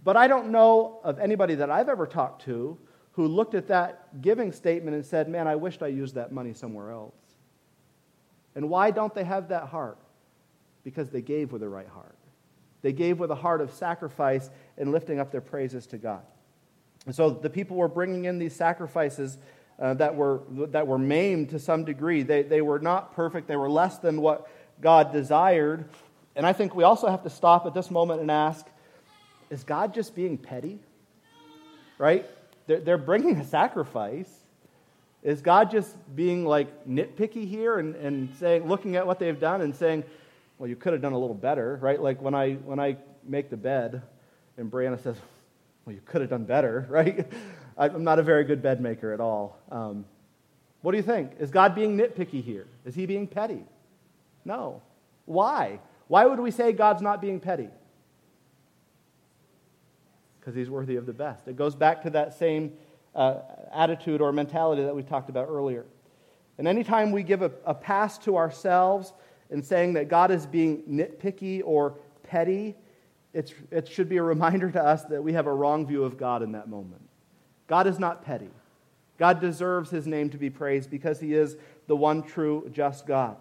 But 0.04 0.16
I 0.16 0.28
don't 0.28 0.50
know 0.50 1.00
of 1.04 1.18
anybody 1.18 1.56
that 1.56 1.70
I've 1.70 1.88
ever 1.88 2.06
talked 2.06 2.44
to 2.44 2.78
who 3.12 3.26
looked 3.26 3.54
at 3.54 3.68
that 3.68 4.20
giving 4.22 4.52
statement 4.52 4.94
and 4.94 5.04
said, 5.04 5.28
Man, 5.28 5.48
I 5.48 5.56
wished 5.56 5.82
I 5.82 5.88
used 5.88 6.14
that 6.14 6.32
money 6.32 6.54
somewhere 6.54 6.90
else. 6.90 7.14
And 8.54 8.70
why 8.70 8.90
don't 8.90 9.14
they 9.14 9.24
have 9.24 9.48
that 9.48 9.64
heart? 9.64 9.98
Because 10.84 11.10
they 11.10 11.22
gave 11.22 11.52
with 11.52 11.60
the 11.60 11.68
right 11.68 11.88
heart. 11.88 12.16
They 12.82 12.92
gave 12.92 13.18
with 13.18 13.30
a 13.30 13.34
heart 13.34 13.60
of 13.60 13.72
sacrifice 13.72 14.50
and 14.76 14.92
lifting 14.92 15.18
up 15.18 15.32
their 15.32 15.40
praises 15.40 15.86
to 15.88 15.98
God. 15.98 16.22
And 17.06 17.14
so 17.14 17.30
the 17.30 17.50
people 17.50 17.76
were 17.76 17.88
bringing 17.88 18.26
in 18.26 18.38
these 18.38 18.54
sacrifices 18.54 19.38
uh, 19.80 19.94
that, 19.94 20.14
were, 20.14 20.42
that 20.50 20.86
were 20.86 20.98
maimed 20.98 21.50
to 21.50 21.58
some 21.58 21.84
degree. 21.84 22.22
They, 22.22 22.42
they 22.42 22.62
were 22.62 22.78
not 22.78 23.14
perfect, 23.14 23.48
they 23.48 23.56
were 23.56 23.70
less 23.70 23.98
than 23.98 24.20
what 24.20 24.48
God 24.80 25.12
desired. 25.12 25.88
And 26.36 26.46
I 26.46 26.52
think 26.52 26.74
we 26.74 26.84
also 26.84 27.08
have 27.08 27.22
to 27.24 27.30
stop 27.30 27.66
at 27.66 27.74
this 27.74 27.90
moment 27.90 28.20
and 28.20 28.30
ask 28.30 28.66
is 29.50 29.64
God 29.64 29.94
just 29.94 30.14
being 30.14 30.38
petty? 30.38 30.78
Right? 31.98 32.26
They're, 32.66 32.80
they're 32.80 32.98
bringing 32.98 33.36
a 33.36 33.44
sacrifice. 33.44 34.30
Is 35.22 35.40
God 35.42 35.70
just 35.70 35.96
being 36.14 36.44
like 36.44 36.86
nitpicky 36.86 37.48
here 37.48 37.78
and, 37.78 37.96
and 37.96 38.34
saying, 38.36 38.68
looking 38.68 38.96
at 38.96 39.06
what 39.06 39.18
they've 39.18 39.38
done 39.38 39.62
and 39.62 39.74
saying, 39.74 40.04
well, 40.58 40.68
you 40.68 40.76
could 40.76 40.92
have 40.92 41.02
done 41.02 41.12
a 41.12 41.18
little 41.18 41.34
better, 41.34 41.78
right? 41.80 42.00
Like 42.00 42.20
when 42.22 42.34
I, 42.34 42.54
when 42.54 42.78
I 42.78 42.96
make 43.24 43.50
the 43.50 43.56
bed 43.56 44.02
and 44.56 44.70
Brianna 44.70 45.02
says, 45.02 45.16
well, 45.84 45.94
you 45.94 46.02
could 46.04 46.20
have 46.20 46.30
done 46.30 46.44
better, 46.44 46.86
right? 46.90 47.30
I'm 47.76 48.04
not 48.04 48.18
a 48.18 48.22
very 48.22 48.44
good 48.44 48.62
bed 48.62 48.80
maker 48.80 49.12
at 49.12 49.20
all. 49.20 49.58
Um, 49.70 50.04
what 50.82 50.92
do 50.92 50.96
you 50.96 51.02
think? 51.02 51.32
Is 51.40 51.50
God 51.50 51.74
being 51.74 51.96
nitpicky 51.96 52.42
here? 52.42 52.66
Is 52.84 52.94
he 52.94 53.06
being 53.06 53.26
petty? 53.26 53.64
No. 54.44 54.82
Why? 55.26 55.80
Why 56.06 56.24
would 56.24 56.40
we 56.40 56.50
say 56.50 56.72
God's 56.72 57.02
not 57.02 57.20
being 57.20 57.40
petty? 57.40 57.68
Because 60.48 60.56
he's 60.56 60.70
worthy 60.70 60.96
of 60.96 61.04
the 61.04 61.12
best. 61.12 61.46
It 61.46 61.56
goes 61.56 61.74
back 61.74 62.00
to 62.04 62.10
that 62.10 62.32
same 62.32 62.72
uh, 63.14 63.40
attitude 63.70 64.22
or 64.22 64.32
mentality 64.32 64.82
that 64.82 64.96
we 64.96 65.02
talked 65.02 65.28
about 65.28 65.46
earlier. 65.46 65.84
And 66.56 66.66
anytime 66.66 67.12
we 67.12 67.22
give 67.22 67.42
a, 67.42 67.52
a 67.66 67.74
pass 67.74 68.16
to 68.20 68.38
ourselves 68.38 69.12
in 69.50 69.62
saying 69.62 69.92
that 69.92 70.08
God 70.08 70.30
is 70.30 70.46
being 70.46 70.84
nitpicky 70.84 71.60
or 71.62 71.98
petty, 72.22 72.76
it's, 73.34 73.52
it 73.70 73.88
should 73.88 74.08
be 74.08 74.16
a 74.16 74.22
reminder 74.22 74.70
to 74.70 74.82
us 74.82 75.04
that 75.10 75.22
we 75.22 75.34
have 75.34 75.46
a 75.46 75.52
wrong 75.52 75.86
view 75.86 76.02
of 76.02 76.16
God 76.16 76.42
in 76.42 76.52
that 76.52 76.66
moment. 76.66 77.06
God 77.66 77.86
is 77.86 77.98
not 77.98 78.24
petty. 78.24 78.48
God 79.18 79.42
deserves 79.42 79.90
his 79.90 80.06
name 80.06 80.30
to 80.30 80.38
be 80.38 80.48
praised 80.48 80.88
because 80.88 81.20
he 81.20 81.34
is 81.34 81.58
the 81.88 81.96
one 81.96 82.22
true, 82.22 82.70
just 82.72 83.06
God. 83.06 83.36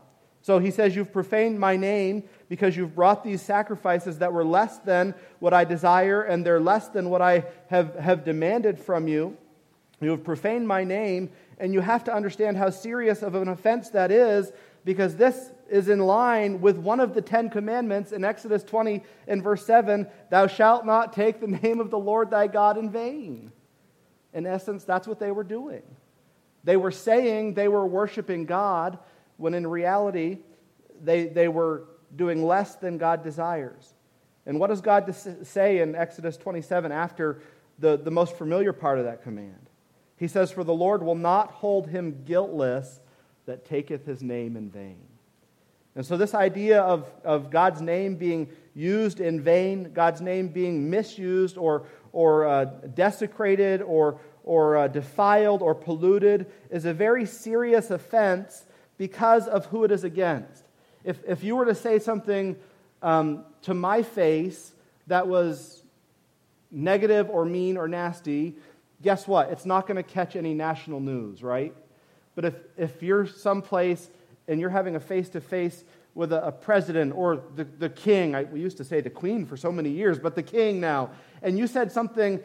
So 0.48 0.60
he 0.60 0.72
says, 0.72 0.96
You've 0.96 1.12
profaned 1.12 1.60
my 1.60 1.76
name 1.76 2.24
because 2.48 2.78
you've 2.78 2.96
brought 2.96 3.22
these 3.22 3.42
sacrifices 3.42 4.20
that 4.20 4.32
were 4.32 4.46
less 4.46 4.78
than 4.78 5.14
what 5.40 5.54
I 5.54 5.66
desire, 5.66 6.24
and 6.24 6.46
they're 6.46 6.62
less 6.62 6.88
than 6.88 7.10
what 7.10 7.22
I 7.22 7.44
have, 7.70 7.96
have 7.96 8.24
demanded 8.24 8.80
from 8.80 9.10
you. 9.10 9.36
You 10.00 10.12
have 10.12 10.24
profaned 10.24 10.66
my 10.66 10.86
name, 10.86 11.32
and 11.60 11.74
you 11.74 11.82
have 11.82 12.06
to 12.06 12.14
understand 12.14 12.56
how 12.56 12.70
serious 12.70 13.24
of 13.24 13.36
an 13.36 13.50
offense 13.50 13.90
that 13.90 14.10
is 14.10 14.54
because 14.86 15.18
this 15.18 15.52
is 15.70 15.90
in 15.90 16.00
line 16.00 16.62
with 16.62 16.78
one 16.78 17.02
of 17.02 17.14
the 17.14 17.22
Ten 17.22 17.50
Commandments 17.50 18.14
in 18.14 18.24
Exodus 18.24 18.64
20 18.64 19.04
and 19.28 19.44
verse 19.44 19.66
7 19.66 20.08
Thou 20.30 20.48
shalt 20.48 20.86
not 20.86 21.12
take 21.12 21.42
the 21.42 21.48
name 21.62 21.82
of 21.82 21.90
the 21.90 22.00
Lord 22.00 22.30
thy 22.30 22.48
God 22.48 22.78
in 22.78 22.90
vain. 22.90 23.52
In 24.34 24.46
essence, 24.46 24.86
that's 24.86 25.10
what 25.10 25.20
they 25.20 25.32
were 25.32 25.44
doing. 25.44 25.84
They 26.64 26.78
were 26.78 26.92
saying 26.92 27.56
they 27.56 27.68
were 27.68 27.86
worshiping 27.86 28.46
God 28.46 28.98
when 29.38 29.54
in 29.54 29.65
reality 29.65 30.39
they, 31.02 31.28
they 31.28 31.47
were 31.47 31.86
doing 32.15 32.45
less 32.45 32.76
than 32.76 32.97
God 32.97 33.23
desires. 33.23 33.93
And 34.45 34.60
what 34.60 34.67
does 34.67 34.82
God 34.82 35.13
say 35.43 35.80
in 35.80 35.95
Exodus 35.95 36.38
27 36.38 36.91
after 36.91 37.41
the, 37.80 37.97
the 37.97 38.12
most 38.12 38.36
familiar 38.38 38.73
part 38.73 38.97
of 38.97 39.06
that 39.06 39.23
command? 39.23 39.69
He 40.15 40.28
says, 40.28 40.52
For 40.52 40.63
the 40.63 40.73
Lord 40.73 41.04
will 41.04 41.15
not 41.15 41.52
hold 41.52 41.88
him 41.88 42.23
guiltless 42.26 43.00
that 43.45 43.65
taketh 43.65 44.06
his 44.06 44.23
name 44.23 44.56
in 44.56 44.69
vain. 44.69 45.02
And 45.95 46.06
so, 46.06 46.15
this 46.15 46.34
idea 46.34 46.82
of, 46.82 47.12
of 47.23 47.50
God's 47.50 47.82
name 47.82 48.15
being 48.15 48.50
used 48.76 49.19
in 49.19 49.41
vain, 49.41 49.91
God's 49.93 50.21
name 50.21 50.50
being 50.50 50.89
misused 50.89 51.58
or, 51.58 51.88
or 52.12 52.47
uh, 52.47 52.65
desecrated 52.65 53.82
or, 53.82 54.19
or 54.43 54.78
uh, 54.78 54.88
defiled 54.88 55.62
or 55.62 55.73
polluted 55.73 56.45
is 56.69 56.86
a 56.86 56.93
very 56.93 57.26
serious 57.26 57.89
offense 57.89 58.65
because 58.98 59.48
of 59.48 59.66
who 59.68 59.84
it 59.84 59.92
is 59.92 60.04
against. 60.04 60.64
If, 61.04 61.20
if 61.28 61.44
you 61.44 61.56
were 61.56 61.66
to 61.66 61.76
say 61.76 62.00
something 62.00 62.56
um, 63.02 63.46
to 63.64 63.74
my 63.74 64.04
face 64.04 64.74
that 65.08 65.28
was 65.28 65.84
negative 66.72 67.30
or 67.30 67.46
mean 67.46 67.78
or 67.78 67.88
nasty, 67.88 68.56
guess 69.02 69.28
what? 69.28 69.50
It's 69.50 69.66
not 69.66 69.88
going 69.88 69.98
to 69.98 70.04
catch 70.04 70.36
any 70.36 70.54
national 70.54 71.00
news, 71.00 71.44
right? 71.44 71.74
But 72.36 72.46
if, 72.46 72.56
if 72.78 73.04
you're 73.04 73.26
someplace 73.26 74.10
and 74.48 74.60
you're 74.60 74.70
having 74.70 74.96
a 74.96 75.00
face 75.00 75.30
to 75.30 75.42
face 75.42 75.84
with 76.14 76.34
a, 76.34 76.48
a, 76.48 76.52
president 76.52 77.14
or 77.16 77.44
the, 77.56 77.64
the 77.64 77.90
king, 77.90 78.34
I, 78.34 78.44
we 78.44 78.60
used 78.60 78.78
to 78.78 78.84
say 78.84 79.02
the 79.02 79.10
queen 79.10 79.46
for 79.46 79.56
so 79.56 79.72
many 79.72 79.90
years, 79.90 80.18
but 80.18 80.36
the 80.36 80.44
king 80.44 80.80
now, 80.80 81.12
and 81.42 81.58
you 81.58 81.68
said 81.68 81.92
something 81.92 82.40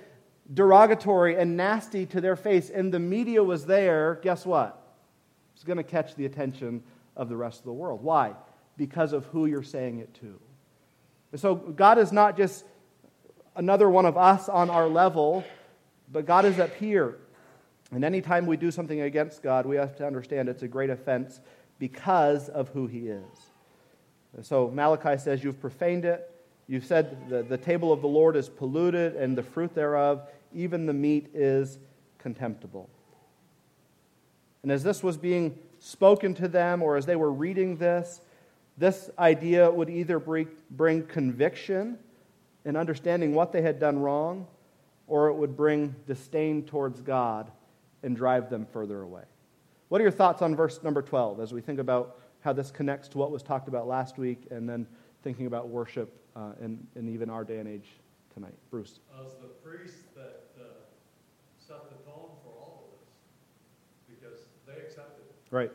derogatory 0.52 1.36
and 1.36 1.56
nasty 1.56 2.04
to 2.06 2.20
their 2.20 2.36
face, 2.36 2.68
and 2.68 2.92
the 2.92 2.98
media 2.98 3.42
was 3.42 3.64
there, 3.64 4.20
guess 4.22 4.44
what? 4.44 4.81
It's 5.62 5.66
going 5.68 5.76
to 5.76 5.84
catch 5.84 6.16
the 6.16 6.26
attention 6.26 6.82
of 7.16 7.28
the 7.28 7.36
rest 7.36 7.60
of 7.60 7.66
the 7.66 7.72
world. 7.72 8.02
Why? 8.02 8.32
Because 8.76 9.12
of 9.12 9.26
who 9.26 9.46
you're 9.46 9.62
saying 9.62 10.00
it 10.00 10.12
to. 10.14 10.40
And 11.30 11.40
so 11.40 11.54
God 11.54 11.98
is 11.98 12.10
not 12.10 12.36
just 12.36 12.64
another 13.54 13.88
one 13.88 14.04
of 14.04 14.16
us 14.16 14.48
on 14.48 14.70
our 14.70 14.88
level, 14.88 15.44
but 16.10 16.26
God 16.26 16.46
is 16.46 16.58
up 16.58 16.74
here. 16.74 17.16
And 17.92 18.04
anytime 18.04 18.46
we 18.46 18.56
do 18.56 18.72
something 18.72 19.02
against 19.02 19.40
God, 19.40 19.64
we 19.64 19.76
have 19.76 19.94
to 19.98 20.04
understand 20.04 20.48
it's 20.48 20.64
a 20.64 20.68
great 20.68 20.90
offense 20.90 21.38
because 21.78 22.48
of 22.48 22.70
who 22.70 22.88
He 22.88 23.06
is. 23.06 23.22
And 24.34 24.44
so 24.44 24.68
Malachi 24.68 25.16
says, 25.16 25.44
You've 25.44 25.60
profaned 25.60 26.04
it. 26.04 26.28
You've 26.66 26.86
said 26.86 27.30
the, 27.30 27.44
the 27.44 27.56
table 27.56 27.92
of 27.92 28.00
the 28.00 28.08
Lord 28.08 28.34
is 28.34 28.48
polluted, 28.48 29.14
and 29.14 29.38
the 29.38 29.44
fruit 29.44 29.76
thereof, 29.76 30.28
even 30.52 30.86
the 30.86 30.92
meat, 30.92 31.28
is 31.34 31.78
contemptible. 32.18 32.90
And 34.62 34.70
as 34.70 34.82
this 34.82 35.02
was 35.02 35.16
being 35.16 35.58
spoken 35.80 36.34
to 36.34 36.48
them, 36.48 36.82
or 36.82 36.96
as 36.96 37.06
they 37.06 37.16
were 37.16 37.32
reading 37.32 37.76
this, 37.76 38.20
this 38.78 39.10
idea 39.18 39.70
would 39.70 39.90
either 39.90 40.18
bring 40.18 41.02
conviction 41.06 41.98
in 42.64 42.76
understanding 42.76 43.34
what 43.34 43.52
they 43.52 43.62
had 43.62 43.78
done 43.78 43.98
wrong, 43.98 44.46
or 45.06 45.28
it 45.28 45.34
would 45.34 45.56
bring 45.56 45.94
disdain 46.06 46.62
towards 46.62 47.00
God 47.00 47.50
and 48.02 48.16
drive 48.16 48.50
them 48.50 48.66
further 48.72 49.02
away. 49.02 49.24
What 49.88 50.00
are 50.00 50.04
your 50.04 50.10
thoughts 50.10 50.42
on 50.42 50.56
verse 50.56 50.82
number 50.82 51.02
12 51.02 51.40
as 51.40 51.52
we 51.52 51.60
think 51.60 51.78
about 51.78 52.18
how 52.40 52.52
this 52.52 52.70
connects 52.70 53.08
to 53.08 53.18
what 53.18 53.30
was 53.30 53.42
talked 53.42 53.68
about 53.68 53.86
last 53.86 54.18
week 54.18 54.46
and 54.50 54.68
then 54.68 54.86
thinking 55.22 55.46
about 55.46 55.68
worship 55.68 56.12
uh, 56.34 56.52
in, 56.60 56.84
in 56.96 57.08
even 57.08 57.28
our 57.28 57.44
day 57.44 57.58
and 57.58 57.68
age 57.68 57.88
tonight? 58.32 58.54
Bruce. 58.70 59.00
As 59.20 59.32
the 59.40 59.48
priest 59.48 60.14
that 60.14 60.44
uh, 60.58 60.64
set 61.58 61.88
the 61.90 62.10
tone 62.10 62.30
for 62.42 62.52
all 62.58 62.88
of 62.88 62.98
this, 62.98 64.18
because 64.18 64.40
they 64.66 64.80
accepted 64.82 65.24
it. 65.28 65.41
Right. 65.52 65.68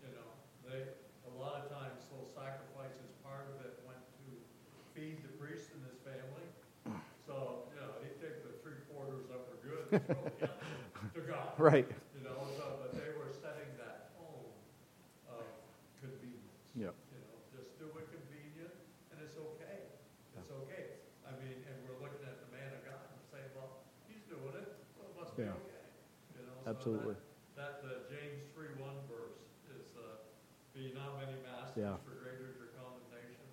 You 0.00 0.16
know, 0.16 0.24
they 0.64 0.80
a 1.28 1.32
lot 1.36 1.60
of 1.60 1.68
times 1.68 2.08
those 2.08 2.32
sacrifices, 2.32 3.12
part 3.20 3.52
of 3.52 3.60
it 3.68 3.76
went 3.84 4.00
to 4.00 4.24
feed 4.96 5.20
the 5.20 5.28
priest 5.36 5.76
and 5.76 5.84
his 5.84 6.00
family. 6.00 6.48
So, 7.28 7.68
you 7.68 7.84
know, 7.84 8.00
he 8.00 8.16
take 8.16 8.40
the 8.48 8.56
three 8.64 8.80
quarters 8.88 9.28
that 9.28 9.44
were 9.44 9.60
good 9.60 9.84
and 9.92 10.00
throw 10.08 10.24
them 10.40 11.12
to 11.12 11.22
God. 11.28 11.52
Right. 11.60 11.84
You 12.16 12.24
know, 12.24 12.32
so, 12.56 12.80
but 12.80 12.96
they 12.96 13.12
were 13.20 13.28
setting 13.28 13.68
that 13.76 14.16
home 14.16 14.48
of 15.28 15.44
convenience. 16.00 16.56
Yep. 16.72 16.96
You 17.12 17.20
know, 17.20 17.36
just 17.52 17.76
do 17.76 17.92
it 18.00 18.08
convenient 18.08 18.72
and 19.12 19.20
it's 19.20 19.36
okay. 19.36 19.84
It's 20.40 20.48
okay. 20.64 20.96
I 21.28 21.36
mean, 21.44 21.60
and 21.68 21.76
we're 21.84 22.00
looking 22.00 22.24
at 22.24 22.40
the 22.40 22.48
man 22.56 22.72
of 22.72 22.88
God. 22.88 23.00
Right. 25.36 25.52
Absolutely. 26.68 27.14
That, 27.56 27.82
that 27.84 28.08
the 28.08 28.14
James 28.14 28.40
3 28.54 28.78
1 28.78 28.88
verse 29.10 29.36
is, 29.74 29.92
uh, 29.98 30.22
be 30.72 30.92
not 30.96 31.20
many 31.20 31.36
masters, 31.44 31.59
Yeah. 31.78 31.96
for 32.04 32.18
greater 32.18 32.50
is 32.50 32.56
your 32.58 32.74
condemnation. 32.76 33.46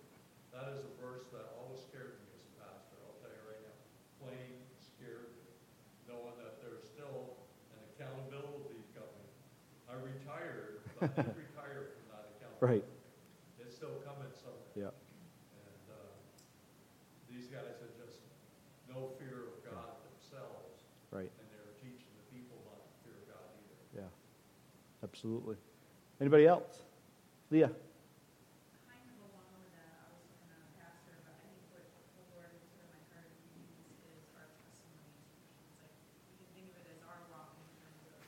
That 0.52 0.74
is 0.74 0.82
a 0.84 0.92
verse 0.98 1.30
that 1.36 1.54
always 1.62 1.78
scared 1.86 2.18
me 2.18 2.28
as 2.34 2.42
a 2.44 2.54
pastor, 2.66 2.98
I'll 3.06 3.18
tell 3.22 3.30
you 3.32 3.44
right 3.46 3.62
now. 3.62 3.78
Plain 4.22 4.58
scared 4.82 5.38
me, 5.38 5.46
knowing 6.10 6.34
that 6.42 6.58
there's 6.66 6.82
still 6.84 7.38
an 7.78 7.80
accountability 7.94 8.82
coming. 8.98 9.28
I 9.86 9.96
retired, 10.02 10.82
but 10.98 11.14
I 11.14 11.30
didn't 11.30 11.38
retire 11.38 11.94
from 11.94 12.06
that 12.12 12.26
accountability. 12.38 12.82
Right. 12.82 12.86
It's 13.62 13.76
still 13.78 14.02
coming 14.02 14.34
someday. 14.34 14.90
Yeah. 14.90 14.94
And, 15.54 15.86
uh, 15.94 16.10
these 17.30 17.48
guys 17.54 17.78
had 17.78 17.94
just 18.02 18.26
no 18.90 19.14
fear 19.22 19.46
of 19.54 19.62
God 19.62 19.94
themselves. 20.10 20.90
Right. 21.14 21.30
And 21.38 21.46
they're 21.54 21.78
teaching 21.78 22.10
the 22.18 22.26
people 22.34 22.58
not 22.66 22.82
to 22.82 22.92
fear 23.06 23.18
God 23.30 23.46
either. 23.62 24.10
Yeah. 24.10 24.10
Absolutely. 25.06 25.56
Anybody 26.20 26.50
else? 26.50 26.82
Leah. 27.54 27.70
kind 27.70 29.08
of 29.08 29.24
along 29.24 29.48
with 29.64 29.72
that, 29.78 30.04
I 30.04 30.12
was 30.12 30.20
looking 30.28 30.52
at 30.52 30.68
pastor, 30.76 31.16
but 31.24 31.32
I 31.38 31.48
think 31.48 31.64
what 31.72 31.86
the 32.18 32.26
Lord 32.36 32.50
has 32.52 32.60
put 32.76 32.84
in 32.84 32.90
my 32.92 33.00
heart 33.14 33.30
to 33.32 33.40
use 33.56 33.88
is 34.04 34.20
our 34.36 34.50
testimonies. 34.68 35.32
It's 35.64 35.80
like, 35.80 35.96
we 36.28 36.36
can 36.44 36.50
think 36.52 36.68
of 36.76 36.84
it 36.84 36.88
as 36.92 37.00
our 37.08 37.24
walk 37.32 37.56
in 37.56 37.70
terms 37.80 38.04
of 38.10 38.20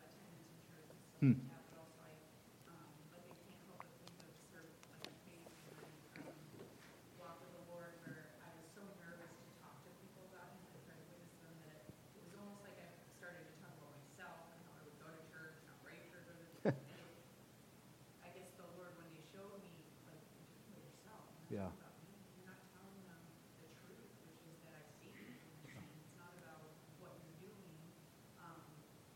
attendance 0.00 0.40
in 0.48 0.56
church 0.72 0.88
and 0.88 1.04
stuff 1.04 1.20
Hmm. 1.20 1.36
like 1.36 1.52
that, 1.52 1.62
but 1.68 1.76
also 1.84 2.00
like, 2.00 2.20
um, 2.72 2.88
like 3.12 3.26
I 3.28 3.34
can't 3.44 3.60
help 3.68 3.82
but 3.84 3.92
think 4.00 4.16
of 4.24 4.30
sort 4.48 4.64
of 4.64 4.72
like 4.88 5.04
a 5.04 5.12
faith 5.28 5.52
and, 5.68 5.84
um, 6.24 6.32
walk 7.20 7.36
with 7.44 7.52
the 7.52 7.64
Lord 7.68 7.92
where 8.08 8.24
Yeah. 21.46 21.70
You're 22.34 22.50
not 22.50 22.58
telling 22.74 22.98
them 23.06 23.22
the 23.62 23.70
truth, 23.78 24.10
which 24.26 24.42
is 24.50 24.58
that 24.66 24.82
I've 24.82 24.90
seen 24.98 25.14
it. 25.14 25.38
And 25.72 25.78
it's 25.94 26.10
not 26.18 26.34
about 26.42 26.74
what 26.98 27.14
you're 27.22 27.38
doing, 27.54 27.70
um, 28.42 28.66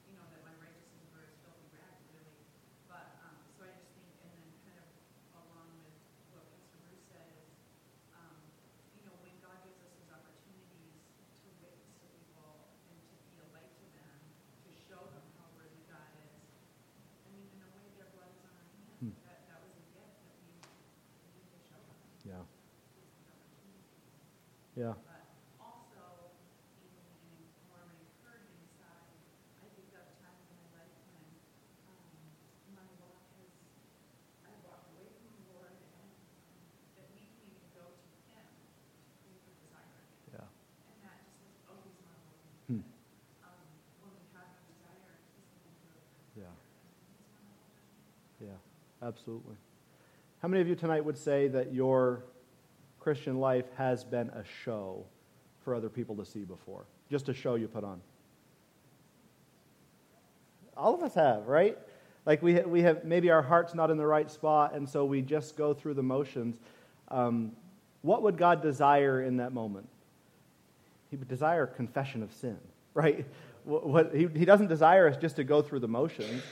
you 0.07 0.15
know, 0.15 0.23
that 0.31 0.39
my 0.47 0.55
righteousness 0.63 1.11
were 1.11 1.27
as 1.27 1.35
filthy 1.43 1.67
rags, 1.75 1.99
really. 2.15 2.39
But, 2.87 3.19
um, 3.27 3.35
so 3.59 3.67
I 3.67 3.75
just 3.75 3.91
think, 3.99 4.15
and 4.23 4.31
then 4.31 4.47
kind 4.63 4.79
of 4.79 4.87
along 5.43 5.75
with 5.83 5.91
what 6.31 6.47
Pastor 6.55 6.79
Bruce 6.87 7.03
said 7.11 7.27
is, 7.35 7.51
um, 8.15 8.39
you 8.95 9.03
know, 9.11 9.15
when 9.27 9.35
God 9.43 9.59
gives 9.67 9.83
us 9.83 9.91
these 9.99 10.07
opportunities 10.15 11.03
to 11.43 11.51
witness 11.67 11.99
to 11.99 12.07
people 12.15 12.63
and 12.87 12.95
to 13.11 13.15
be 13.27 13.43
a 13.43 13.47
light 13.51 13.75
to 13.75 13.87
them, 13.99 14.17
to 14.65 14.71
show 14.87 15.03
them 15.11 15.27
how 15.35 15.51
worthy 15.59 15.83
God 15.91 16.07
is, 16.15 16.31
I 17.27 17.35
mean, 17.35 17.51
in 17.59 17.61
a 17.67 17.71
way, 17.75 17.91
their 17.99 18.07
blood 18.15 18.31
is 18.39 18.43
on 18.47 18.55
our 18.55 18.71
hands. 18.71 19.03
Hmm. 19.03 19.19
That, 19.27 19.51
that 19.51 19.59
was 19.67 19.75
a 19.75 19.85
gift 19.99 20.15
that 20.23 20.37
we, 20.47 20.55
we 20.63 21.29
need 21.35 21.51
to 21.51 21.59
show 21.67 21.81
them. 21.83 21.99
Yeah. 22.21 22.45
These 23.01 23.17
opportunities. 23.33 23.97
Yeah. 24.81 24.97
But 24.97 25.29
also, 25.61 26.33
even 26.81 27.05
in 27.21 27.37
more 27.69 27.85
encouraging 27.85 28.65
side, 28.81 29.13
I 29.61 29.69
think 29.77 29.93
of 29.93 30.09
times 30.25 30.41
in 30.49 30.57
my 30.57 30.73
life 30.73 30.97
when 31.05 31.21
um, 31.85 32.09
my 32.73 32.89
walk 32.97 33.21
has, 33.37 33.53
I 34.41 34.57
walked 34.65 34.89
away 34.97 35.13
from 35.21 35.37
the 35.37 35.53
Lord 35.53 35.77
and 35.77 36.01
um, 36.01 36.65
that 36.97 37.13
we 37.13 37.29
can 37.29 37.45
even 37.45 37.61
go 37.77 37.93
to 37.93 38.09
Him 38.33 38.41
to 38.41 39.05
pray 39.21 39.37
for 39.37 39.53
desire. 39.53 40.01
Yeah. 40.33 40.49
And 40.49 40.97
that 41.05 41.29
just 41.29 41.45
has 41.45 41.61
always 41.69 41.93
marveled 42.01 42.41
me. 42.41 42.81
Hmm. 42.81 42.89
Um, 43.45 43.61
when 44.01 44.17
we 44.17 44.25
have 44.33 44.49
a 44.49 44.65
desire, 44.65 45.13
He's 45.29 45.45
going 45.61 45.77
to 45.77 45.85
do 45.85 45.93
it. 45.93 46.09
Yeah. 46.41 46.57
Yeah. 48.49 48.57
Absolutely. 49.05 49.61
How 50.41 50.49
many 50.49 50.65
of 50.65 50.73
you 50.73 50.77
tonight 50.81 51.05
would 51.05 51.21
say 51.21 51.53
that 51.53 51.77
your 51.77 52.25
Christian 53.01 53.41
life 53.41 53.65
has 53.77 54.05
been 54.05 54.29
a 54.31 54.45
show 54.65 55.05
for 55.65 55.75
other 55.75 55.89
people 55.89 56.15
to 56.17 56.25
see 56.25 56.45
before? 56.45 56.85
Just 57.11 57.29
a 57.29 57.35
show 57.35 57.57
you 57.57 57.67
put 57.67 57.83
on? 57.83 58.01
All 60.77 60.95
of 60.95 61.03
us 61.03 61.15
have, 61.15 61.49
right? 61.49 61.77
Like 62.27 62.43
we, 62.43 62.61
we 62.61 62.83
have, 62.83 63.05
maybe 63.05 63.31
our 63.31 63.43
heart's 63.43 63.75
not 63.75 63.91
in 63.91 63.97
the 63.97 64.07
right 64.07 64.31
spot, 64.31 64.75
and 64.75 64.89
so 64.89 65.05
we 65.05 65.23
just 65.23 65.57
go 65.57 65.75
through 65.75 65.95
the 65.95 66.03
motions. 66.03 66.57
Um, 67.09 67.53
what 68.03 68.23
would 68.23 68.37
God 68.37 68.63
desire 68.63 69.23
in 69.23 69.39
that 69.39 69.53
moment? 69.53 69.89
He 71.11 71.17
would 71.17 71.29
desire 71.29 71.67
confession 71.67 72.23
of 72.23 72.33
sin, 72.33 72.59
right? 72.95 73.27
What, 73.65 73.87
what, 73.87 74.15
he, 74.15 74.29
he 74.35 74.45
doesn't 74.45 74.69
desire 74.69 75.09
us 75.09 75.17
just 75.17 75.37
to 75.37 75.45
go 75.45 75.63
through 75.63 75.81
the 75.81 75.89
motions. 75.89 76.43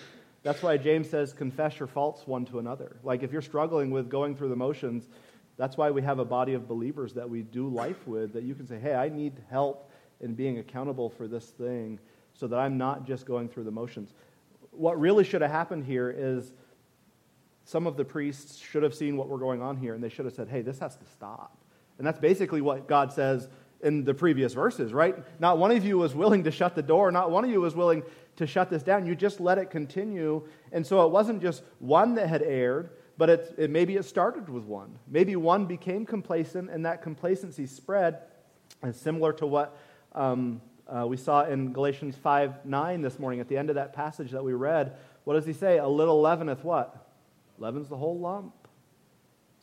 That's 0.42 0.62
why 0.62 0.76
James 0.76 1.10
says, 1.10 1.32
confess 1.32 1.78
your 1.78 1.88
faults 1.88 2.26
one 2.26 2.44
to 2.46 2.58
another. 2.58 2.96
Like 3.02 3.22
if 3.22 3.32
you're 3.32 3.42
struggling 3.42 3.90
with 3.90 4.08
going 4.08 4.36
through 4.36 4.48
the 4.48 4.56
motions, 4.56 5.08
that's 5.58 5.76
why 5.76 5.90
we 5.90 6.00
have 6.02 6.20
a 6.20 6.24
body 6.24 6.54
of 6.54 6.68
believers 6.68 7.12
that 7.14 7.28
we 7.28 7.42
do 7.42 7.68
life 7.68 8.06
with, 8.06 8.32
that 8.32 8.44
you 8.44 8.54
can 8.54 8.66
say, 8.66 8.78
hey, 8.78 8.94
I 8.94 9.08
need 9.08 9.34
help 9.50 9.90
in 10.20 10.34
being 10.34 10.58
accountable 10.58 11.10
for 11.10 11.26
this 11.26 11.46
thing 11.46 11.98
so 12.32 12.46
that 12.46 12.58
I'm 12.58 12.78
not 12.78 13.04
just 13.04 13.26
going 13.26 13.48
through 13.48 13.64
the 13.64 13.70
motions. 13.70 14.14
What 14.70 14.98
really 14.98 15.24
should 15.24 15.42
have 15.42 15.50
happened 15.50 15.84
here 15.84 16.14
is 16.16 16.52
some 17.64 17.86
of 17.86 17.96
the 17.96 18.04
priests 18.04 18.56
should 18.56 18.84
have 18.84 18.94
seen 18.94 19.16
what 19.16 19.28
we're 19.28 19.38
going 19.38 19.60
on 19.60 19.76
here 19.76 19.94
and 19.94 20.02
they 20.02 20.08
should 20.08 20.24
have 20.24 20.34
said, 20.34 20.48
hey, 20.48 20.62
this 20.62 20.78
has 20.78 20.96
to 20.96 21.04
stop. 21.06 21.58
And 21.98 22.06
that's 22.06 22.20
basically 22.20 22.60
what 22.60 22.86
God 22.86 23.12
says 23.12 23.48
in 23.82 24.04
the 24.04 24.14
previous 24.14 24.54
verses, 24.54 24.92
right? 24.92 25.16
Not 25.40 25.58
one 25.58 25.72
of 25.72 25.84
you 25.84 25.98
was 25.98 26.14
willing 26.14 26.44
to 26.44 26.52
shut 26.52 26.76
the 26.76 26.82
door, 26.82 27.10
not 27.10 27.32
one 27.32 27.44
of 27.44 27.50
you 27.50 27.60
was 27.60 27.74
willing 27.74 28.04
to 28.36 28.46
shut 28.46 28.70
this 28.70 28.84
down. 28.84 29.06
You 29.06 29.16
just 29.16 29.40
let 29.40 29.58
it 29.58 29.70
continue. 29.70 30.46
And 30.70 30.86
so 30.86 31.04
it 31.04 31.10
wasn't 31.10 31.42
just 31.42 31.64
one 31.80 32.14
that 32.14 32.28
had 32.28 32.42
erred, 32.42 32.90
but 33.18 33.28
it, 33.28 33.54
it, 33.58 33.70
maybe 33.70 33.96
it 33.96 34.04
started 34.04 34.48
with 34.48 34.62
one. 34.62 34.96
Maybe 35.08 35.34
one 35.34 35.66
became 35.66 36.06
complacent, 36.06 36.70
and 36.70 36.86
that 36.86 37.02
complacency 37.02 37.66
spread. 37.66 38.20
And 38.80 38.94
similar 38.94 39.32
to 39.34 39.46
what 39.46 39.76
um, 40.14 40.62
uh, 40.86 41.04
we 41.06 41.16
saw 41.16 41.44
in 41.44 41.72
Galatians 41.72 42.16
5 42.16 42.64
9 42.64 43.02
this 43.02 43.18
morning 43.18 43.40
at 43.40 43.48
the 43.48 43.56
end 43.56 43.70
of 43.70 43.74
that 43.74 43.92
passage 43.92 44.30
that 44.30 44.42
we 44.42 44.52
read. 44.52 44.96
What 45.24 45.34
does 45.34 45.44
he 45.44 45.52
say? 45.52 45.78
A 45.78 45.88
little 45.88 46.22
leaveneth 46.22 46.62
what? 46.62 47.08
Leavens 47.58 47.88
the 47.88 47.96
whole 47.96 48.18
lump. 48.18 48.54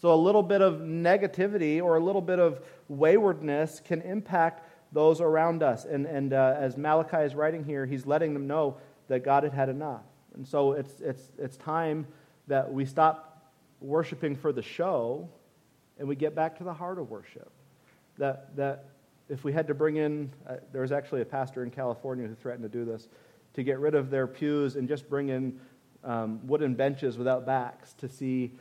So 0.02 0.14
a 0.14 0.16
little 0.16 0.44
bit 0.44 0.62
of 0.62 0.76
negativity 0.82 1.82
or 1.82 1.96
a 1.96 2.00
little 2.00 2.22
bit 2.22 2.40
of 2.40 2.62
waywardness 2.90 3.80
can 3.80 4.02
impact 4.02 4.70
those 4.92 5.22
around 5.22 5.64
us. 5.64 5.86
And, 5.86 6.06
and 6.06 6.34
uh, 6.34 6.56
as 6.60 6.78
Malachi 6.78 7.24
is 7.24 7.34
writing 7.34 7.64
here, 7.64 7.86
he's 7.86 8.06
letting 8.06 8.34
them 8.34 8.48
know 8.48 8.78
that 9.08 9.24
God 9.24 9.44
had 9.44 9.54
had 9.54 9.70
enough. 9.70 10.04
And 10.36 10.46
so 10.46 10.74
it's, 10.74 11.00
it's, 11.00 11.32
it's 11.38 11.56
time 11.56 12.06
that 12.48 12.72
we 12.72 12.86
stop 12.86 13.35
worshiping 13.82 14.36
for 14.36 14.52
the 14.52 14.62
show 14.62 15.30
and 15.98 16.08
we 16.08 16.16
get 16.16 16.36
back 16.36 16.58
to 16.58 16.64
the 16.64 16.74
heart 16.74 17.00
of 17.00 17.10
worship. 17.10 17.52
That, 18.18 18.56
that 18.56 18.86
if 19.30 19.44
we 19.44 19.54
had 19.54 19.68
to 19.68 19.74
bring 19.74 19.98
in, 19.98 20.32
uh, 20.48 20.56
there 20.72 20.82
was 20.82 20.92
actually 20.92 21.22
a 21.22 21.26
pastor 21.26 21.64
in 21.64 21.72
California 21.72 22.28
who 22.28 22.36
threatened 22.36 22.64
to 22.64 22.78
do 22.78 22.86
this, 22.86 23.08
to 23.54 23.64
get 23.64 23.80
rid 23.80 23.96
of 23.96 24.10
their 24.10 24.28
pews 24.28 24.76
and 24.76 24.88
just 24.88 25.10
bring 25.10 25.30
in 25.30 25.60
um, 26.04 26.46
wooden 26.46 26.76
benches 26.76 27.18
without 27.18 27.46
backs 27.46 27.94
to 27.94 28.08
see 28.08 28.52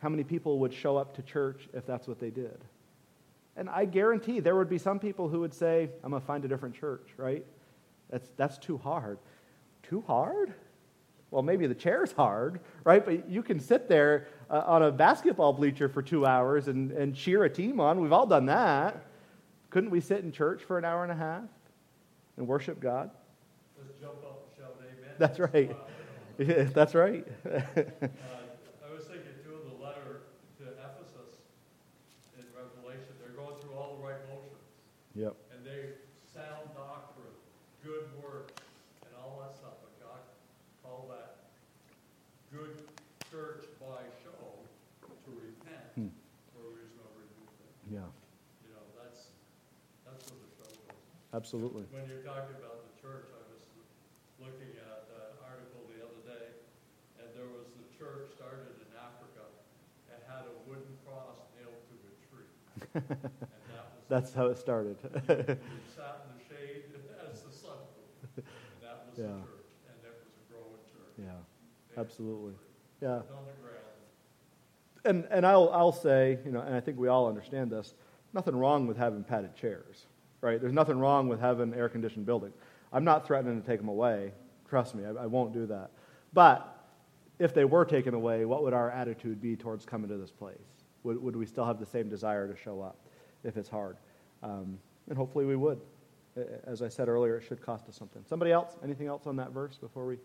how 0.00 0.08
many 0.08 0.24
people 0.24 0.58
would 0.58 0.72
show 0.72 0.96
up 0.96 1.14
to 1.16 1.22
church 1.22 1.68
if 1.72 1.86
that's 1.86 2.06
what 2.06 2.20
they 2.20 2.30
did. 2.30 2.58
And 3.56 3.68
I 3.68 3.84
guarantee 3.84 4.40
there 4.40 4.56
would 4.56 4.68
be 4.68 4.78
some 4.78 4.98
people 4.98 5.28
who 5.28 5.40
would 5.40 5.54
say, 5.54 5.90
I'm 6.02 6.10
going 6.10 6.20
to 6.20 6.26
find 6.26 6.44
a 6.44 6.48
different 6.48 6.74
church, 6.74 7.08
right? 7.16 7.44
That's, 8.10 8.28
that's 8.36 8.58
too 8.58 8.78
hard. 8.78 9.18
Too 9.82 10.02
hard? 10.06 10.54
Well, 11.30 11.42
maybe 11.42 11.66
the 11.66 11.74
chair's 11.74 12.12
hard, 12.12 12.60
right? 12.84 13.04
But 13.04 13.28
you 13.28 13.42
can 13.42 13.58
sit 13.58 13.88
there 13.88 14.28
uh, 14.52 14.62
on 14.66 14.82
a 14.82 14.90
basketball 14.92 15.52
bleacher 15.52 15.88
for 15.88 16.02
two 16.02 16.26
hours 16.26 16.68
and, 16.68 16.92
and 16.92 17.14
cheer 17.16 17.44
a 17.44 17.50
team 17.50 17.80
on. 17.80 18.00
We've 18.00 18.12
all 18.12 18.26
done 18.26 18.46
that. 18.46 19.02
Couldn't 19.70 19.90
we 19.90 20.00
sit 20.00 20.18
in 20.22 20.30
church 20.30 20.62
for 20.62 20.76
an 20.78 20.84
hour 20.84 21.02
and 21.02 21.10
a 21.10 21.16
half 21.16 21.44
and 22.36 22.46
worship 22.46 22.78
God? 22.78 23.10
Just 23.82 23.98
jump 23.98 24.16
up 24.22 24.44
and 24.46 24.62
shout 24.64 24.76
amen. 24.78 25.14
That's 25.18 25.38
right. 25.38 25.70
Wow. 25.70 25.76
Yeah, 26.38 26.64
that's 26.64 26.94
right. 26.94 27.26
Uh, 27.46 27.60
I 27.60 28.88
was 28.92 29.04
thinking 29.04 29.36
too 29.44 29.56
of 29.56 29.64
the 29.72 29.84
letter 29.84 30.24
to 30.60 30.64
Ephesus 30.64 31.40
in 32.36 32.44
Revelation, 32.56 33.12
they're 33.20 33.36
going 33.36 33.56
through 33.60 33.76
all 33.76 33.96
the 33.96 34.02
right 34.04 34.20
motions. 34.28 34.64
yep. 35.14 35.36
And 35.52 35.60
they 35.64 35.92
sound 36.32 36.72
doctrine, 36.76 37.32
good 37.84 38.08
works, 38.24 38.56
and 39.04 39.12
all 39.20 39.40
that 39.44 39.56
stuff, 39.56 39.76
but 39.84 39.92
God 40.00 40.20
called 40.84 41.12
that 41.12 41.52
good 42.52 42.80
church 43.30 43.64
by 43.80 44.00
show 44.24 44.40
to 45.04 45.30
repent, 45.36 45.84
Hmm. 45.94 46.08
where 46.56 46.64
there's 46.72 46.96
no 46.96 47.06
removing. 47.12 47.72
Yeah, 47.92 48.08
You 48.64 48.72
know, 48.72 48.84
that's, 48.96 49.36
that's 50.08 50.24
what 50.32 50.40
the 50.40 50.50
show 50.56 50.68
was. 50.88 50.96
Absolutely. 51.34 51.84
When 51.90 52.06
you're 52.08 52.24
talking 52.24 52.56
about 52.60 52.84
the 52.86 52.94
church, 53.00 53.26
I 53.32 53.40
was 53.52 53.62
looking 54.40 54.72
at 54.78 55.08
an 55.10 55.36
article 55.44 55.82
the 55.90 56.00
other 56.04 56.20
day, 56.26 56.46
and 57.20 57.26
there 57.34 57.48
was 57.50 57.68
the 57.76 57.86
church 57.96 58.32
started 58.36 58.76
in 58.80 58.90
Africa 58.96 59.44
and 60.12 60.18
had 60.28 60.46
a 60.48 60.54
wooden 60.68 60.92
cross 61.06 61.36
nailed 61.58 61.80
to 61.88 61.94
a 61.96 62.12
tree. 62.28 62.50
And 63.00 63.72
that 63.72 63.86
was. 63.94 64.04
That's 64.08 64.32
how 64.34 64.46
it 64.52 64.58
started. 64.58 64.96
You 65.02 65.80
sat 65.96 66.26
in 66.28 66.36
the 66.36 66.44
shade 66.48 66.84
as 67.30 67.42
the 67.42 67.52
sun 67.52 67.78
that 68.82 69.06
was 69.08 69.16
the 69.16 69.22
church, 69.22 69.70
and 69.88 69.96
it 70.04 70.14
was 70.20 70.32
a 70.36 70.44
growing 70.52 70.82
church. 70.90 71.14
yeah, 71.18 71.40
They 71.94 72.00
absolutely. 72.00 72.54
Yeah. 73.00 73.08
On 73.34 73.44
the 73.46 73.56
ground. 73.62 73.78
And, 75.04 75.26
and 75.30 75.44
I'll, 75.46 75.68
I'll 75.72 75.90
say, 75.92 76.38
you 76.44 76.52
know, 76.52 76.60
and 76.60 76.74
I 76.76 76.80
think 76.80 76.96
we 76.98 77.08
all 77.08 77.26
understand 77.28 77.70
this, 77.72 77.94
nothing 78.32 78.54
wrong 78.54 78.86
with 78.86 78.96
having 78.96 79.24
padded 79.24 79.56
chairs, 79.56 80.06
right? 80.42 80.60
There's 80.60 80.74
nothing 80.74 80.98
wrong 80.98 81.28
with 81.28 81.40
having 81.40 81.72
air 81.72 81.88
conditioned 81.88 82.26
buildings. 82.26 82.54
I'm 82.92 83.04
not 83.04 83.26
threatening 83.26 83.58
to 83.60 83.66
take 83.66 83.80
them 83.80 83.88
away. 83.88 84.32
Trust 84.68 84.94
me, 84.94 85.04
I, 85.06 85.22
I 85.22 85.26
won't 85.26 85.54
do 85.54 85.64
that. 85.66 85.90
But 86.34 86.84
if 87.38 87.54
they 87.54 87.64
were 87.64 87.86
taken 87.86 88.12
away, 88.12 88.44
what 88.44 88.62
would 88.62 88.74
our 88.74 88.90
attitude 88.90 89.40
be 89.40 89.56
towards 89.56 89.86
coming 89.86 90.08
to 90.10 90.18
this 90.18 90.30
place? 90.30 90.58
Would, 91.04 91.22
would 91.22 91.36
we 91.36 91.46
still 91.46 91.64
have 91.64 91.80
the 91.80 91.86
same 91.86 92.10
desire 92.10 92.46
to 92.46 92.56
show 92.56 92.82
up 92.82 92.96
if 93.44 93.56
it's 93.56 93.68
hard? 93.68 93.96
Um, 94.42 94.78
and 95.08 95.16
hopefully 95.16 95.46
we 95.46 95.56
would. 95.56 95.80
As 96.64 96.82
I 96.82 96.88
said 96.88 97.08
earlier, 97.08 97.36
it 97.36 97.42
should 97.42 97.60
cost 97.60 97.88
us 97.88 97.96
something. 97.96 98.22
Somebody 98.28 98.52
else? 98.52 98.76
Anything 98.82 99.06
else 99.06 99.26
on 99.26 99.36
that 99.36 99.52
verse 99.52 99.76
before 99.76 100.06
we 100.06 100.18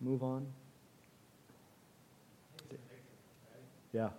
move 0.00 0.22
on? 0.22 0.46
Yeah. 3.92 4.12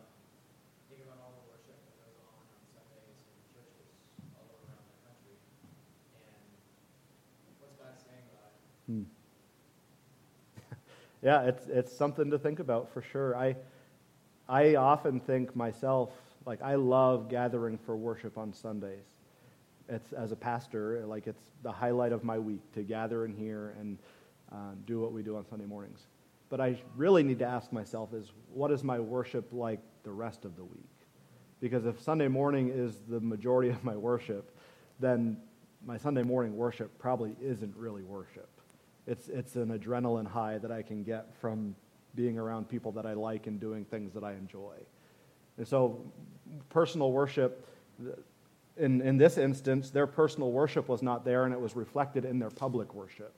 Think 0.89 1.05
about 1.05 1.21
all 1.21 1.37
the 1.37 1.45
worship 1.45 1.77
that 1.77 1.93
goes 2.01 2.17
on 2.25 2.41
on 2.41 2.61
Sundays 2.73 3.21
in 3.21 3.37
churches 3.53 3.85
all 4.33 4.49
around 4.65 4.81
the 4.89 4.97
country. 5.05 5.37
And 6.17 7.53
what's 7.61 7.77
God 7.77 7.93
saying 8.01 8.25
about 8.33 8.49
it? 8.57 8.65
Hmm. 8.89 9.03
yeah, 11.21 11.43
it's 11.43 11.67
it's 11.67 11.95
something 11.95 12.31
to 12.31 12.39
think 12.39 12.59
about 12.59 12.91
for 12.91 13.03
sure. 13.03 13.35
I 13.35 13.55
I 14.47 14.75
often 14.75 15.19
think 15.19 15.55
myself 15.55 16.09
like 16.45 16.61
I 16.63 16.73
love 16.73 17.29
gathering 17.29 17.77
for 17.77 17.95
worship 17.95 18.37
on 18.37 18.51
Sundays. 18.51 19.05
It's 19.87 20.11
as 20.13 20.31
a 20.31 20.35
pastor, 20.35 21.05
like 21.05 21.27
it's 21.27 21.43
the 21.61 21.71
highlight 21.71 22.13
of 22.13 22.23
my 22.23 22.39
week 22.39 22.61
to 22.73 22.81
gather 22.81 23.25
in 23.25 23.35
here 23.35 23.75
and 23.79 23.97
uh, 24.51 24.71
do 24.87 24.99
what 24.99 25.11
we 25.11 25.21
do 25.21 25.37
on 25.37 25.45
Sunday 25.45 25.65
mornings. 25.65 26.07
But 26.49 26.59
I 26.59 26.81
really 26.97 27.21
need 27.21 27.37
to 27.39 27.45
ask 27.45 27.71
myself 27.71 28.13
is 28.13 28.31
what 28.51 28.71
is 28.71 28.83
my 28.83 28.99
worship 28.99 29.49
like 29.51 29.81
the 30.03 30.11
rest 30.11 30.45
of 30.45 30.55
the 30.55 30.63
week? 30.63 30.89
Because 31.61 31.85
if 31.85 32.01
Sunday 32.01 32.27
morning 32.27 32.69
is 32.69 33.01
the 33.07 33.19
majority 33.19 33.69
of 33.75 33.83
my 33.83 33.95
worship, 33.95 34.51
then 34.99 35.37
my 35.85 35.97
Sunday 35.97 36.23
morning 36.23 36.57
worship 36.57 36.97
probably 36.97 37.35
isn't 37.41 37.75
really 37.75 38.03
worship. 38.03 38.49
It's, 39.09 39.27
it's 39.27 39.55
an 39.55 39.77
adrenaline 39.77 40.27
high 40.27 40.59
that 40.59 40.71
I 40.71 40.83
can 40.83 41.01
get 41.01 41.33
from 41.41 41.75
being 42.13 42.37
around 42.37 42.69
people 42.69 42.91
that 42.91 43.07
I 43.07 43.13
like 43.13 43.47
and 43.47 43.59
doing 43.59 43.83
things 43.83 44.13
that 44.13 44.23
I 44.23 44.33
enjoy. 44.33 44.75
And 45.57 45.67
so, 45.67 45.99
personal 46.69 47.11
worship, 47.11 47.67
in, 48.77 49.01
in 49.01 49.17
this 49.17 49.39
instance, 49.39 49.89
their 49.89 50.05
personal 50.05 50.51
worship 50.51 50.87
was 50.87 51.01
not 51.01 51.25
there 51.25 51.45
and 51.45 51.53
it 51.53 51.59
was 51.59 51.75
reflected 51.75 52.23
in 52.23 52.37
their 52.37 52.51
public 52.51 52.93
worship. 52.93 53.33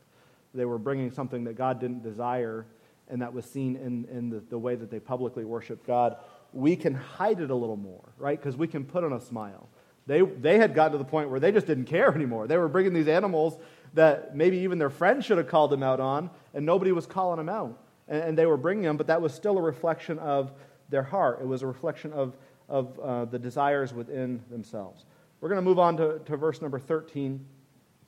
They 0.53 0.65
were 0.65 0.77
bringing 0.77 1.09
something 1.09 1.45
that 1.45 1.55
God 1.55 1.79
didn't 1.79 2.03
desire 2.03 2.65
and 3.07 3.21
that 3.21 3.33
was 3.33 3.45
seen 3.45 3.77
in, 3.77 4.05
in 4.11 4.29
the, 4.29 4.39
the 4.49 4.57
way 4.57 4.75
that 4.75 4.91
they 4.91 4.99
publicly 4.99 5.45
worshiped 5.45 5.87
God. 5.87 6.17
We 6.51 6.75
can 6.75 6.95
hide 6.95 7.39
it 7.39 7.49
a 7.49 7.55
little 7.55 7.77
more, 7.77 8.09
right? 8.17 8.37
Because 8.37 8.57
we 8.57 8.67
can 8.67 8.83
put 8.83 9.05
on 9.05 9.13
a 9.13 9.21
smile. 9.21 9.69
They, 10.05 10.21
they 10.21 10.57
had 10.57 10.75
gotten 10.75 10.93
to 10.93 10.97
the 10.97 11.05
point 11.05 11.29
where 11.29 11.39
they 11.39 11.53
just 11.53 11.65
didn't 11.65 11.85
care 11.85 12.13
anymore. 12.13 12.47
They 12.47 12.57
were 12.57 12.67
bringing 12.67 12.93
these 12.93 13.07
animals 13.07 13.57
that 13.93 14.35
maybe 14.35 14.57
even 14.59 14.77
their 14.77 14.89
friends 14.89 15.25
should 15.25 15.37
have 15.37 15.47
called 15.47 15.71
them 15.71 15.83
out 15.83 15.99
on, 15.99 16.29
and 16.53 16.65
nobody 16.65 16.91
was 16.91 17.05
calling 17.05 17.37
them 17.37 17.49
out. 17.49 17.77
And, 18.07 18.23
and 18.23 18.37
they 18.37 18.45
were 18.45 18.57
bringing 18.57 18.83
them, 18.83 18.97
but 18.97 19.07
that 19.07 19.21
was 19.21 19.33
still 19.33 19.57
a 19.57 19.61
reflection 19.61 20.19
of 20.19 20.51
their 20.89 21.03
heart. 21.03 21.39
It 21.41 21.47
was 21.47 21.61
a 21.61 21.67
reflection 21.67 22.13
of, 22.13 22.35
of 22.69 22.99
uh, 22.99 23.25
the 23.25 23.39
desires 23.39 23.93
within 23.93 24.41
themselves. 24.49 25.05
We're 25.39 25.49
going 25.49 25.57
to 25.57 25.67
move 25.67 25.79
on 25.79 25.97
to, 25.97 26.19
to 26.19 26.37
verse 26.37 26.61
number 26.61 26.79
13. 26.79 27.43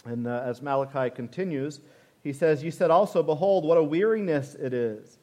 And 0.05 0.27
uh, 0.27 0.43
as 0.45 0.61
Malachi 0.61 1.09
continues, 1.09 1.79
he 2.23 2.33
says, 2.33 2.63
You 2.63 2.71
said 2.71 2.91
also, 2.91 3.23
Behold, 3.23 3.65
what 3.65 3.77
a 3.77 3.83
weariness 3.83 4.55
it 4.55 4.73
is. 4.73 5.17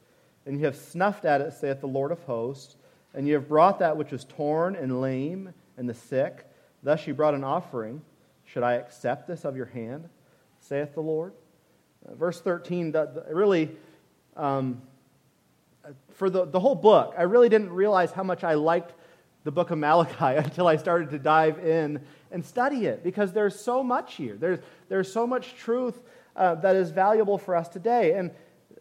And 0.45 0.59
you 0.59 0.65
have 0.65 0.75
snuffed 0.75 1.25
at 1.25 1.41
it, 1.41 1.53
saith 1.53 1.79
the 1.79 1.87
Lord 1.87 2.11
of 2.11 2.21
hosts. 2.23 2.75
And 3.13 3.27
you 3.27 3.33
have 3.35 3.47
brought 3.47 3.79
that 3.79 3.95
which 3.95 4.13
is 4.13 4.25
torn 4.25 4.75
and 4.75 5.01
lame 5.01 5.53
and 5.77 5.87
the 5.87 5.93
sick. 5.93 6.47
Thus 6.83 7.05
you 7.05 7.13
brought 7.13 7.33
an 7.33 7.43
offering. 7.43 8.01
Should 8.45 8.63
I 8.63 8.73
accept 8.73 9.27
this 9.27 9.45
of 9.45 9.55
your 9.55 9.67
hand, 9.67 10.09
saith 10.71 10.93
the 10.93 11.01
Lord? 11.01 11.33
Uh, 12.07 12.15
verse 12.15 12.39
13 12.39 12.95
really, 13.29 13.71
um, 14.37 14.81
for 16.13 16.29
the, 16.29 16.45
the 16.45 16.61
whole 16.61 16.75
book, 16.75 17.13
I 17.17 17.23
really 17.23 17.49
didn't 17.49 17.71
realize 17.71 18.13
how 18.13 18.23
much 18.23 18.45
I 18.45 18.53
liked 18.53 18.93
the 19.43 19.51
book 19.51 19.71
of 19.71 19.79
Malachi 19.79 20.37
until 20.37 20.67
I 20.67 20.77
started 20.77 21.09
to 21.09 21.19
dive 21.19 21.59
in 21.59 21.99
and 22.31 22.45
study 22.45 22.85
it 22.85 23.03
because 23.03 23.33
there's 23.33 23.59
so 23.59 23.83
much 23.83 24.13
here. 24.15 24.37
There's, 24.37 24.59
there's 24.87 25.11
so 25.11 25.27
much 25.27 25.55
truth 25.55 26.01
uh, 26.37 26.55
that 26.55 26.77
is 26.77 26.91
valuable 26.91 27.37
for 27.37 27.57
us 27.57 27.67
today. 27.67 28.13
And 28.13 28.31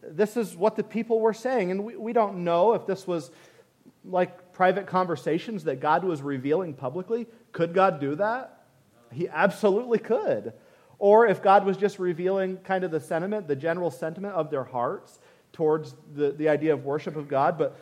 this 0.00 0.36
is 0.36 0.54
what 0.54 0.76
the 0.76 0.84
people 0.84 1.18
were 1.18 1.34
saying. 1.34 1.72
And 1.72 1.84
we, 1.84 1.96
we 1.96 2.12
don't 2.12 2.44
know 2.44 2.74
if 2.74 2.86
this 2.86 3.04
was 3.04 3.32
like 4.04 4.52
private 4.52 4.86
conversations 4.86 5.64
that 5.64 5.80
God 5.80 6.04
was 6.04 6.22
revealing 6.22 6.72
publicly. 6.72 7.26
Could 7.50 7.74
God 7.74 7.98
do 8.00 8.14
that? 8.14 8.62
He 9.10 9.28
absolutely 9.28 9.98
could. 9.98 10.52
Or 11.00 11.26
if 11.26 11.42
God 11.42 11.64
was 11.64 11.78
just 11.78 11.98
revealing 11.98 12.58
kind 12.58 12.84
of 12.84 12.90
the 12.90 13.00
sentiment, 13.00 13.48
the 13.48 13.56
general 13.56 13.90
sentiment 13.90 14.34
of 14.34 14.50
their 14.50 14.64
hearts 14.64 15.18
towards 15.52 15.94
the, 16.14 16.30
the 16.30 16.50
idea 16.50 16.74
of 16.74 16.84
worship 16.84 17.16
of 17.16 17.26
God. 17.26 17.56
But 17.56 17.76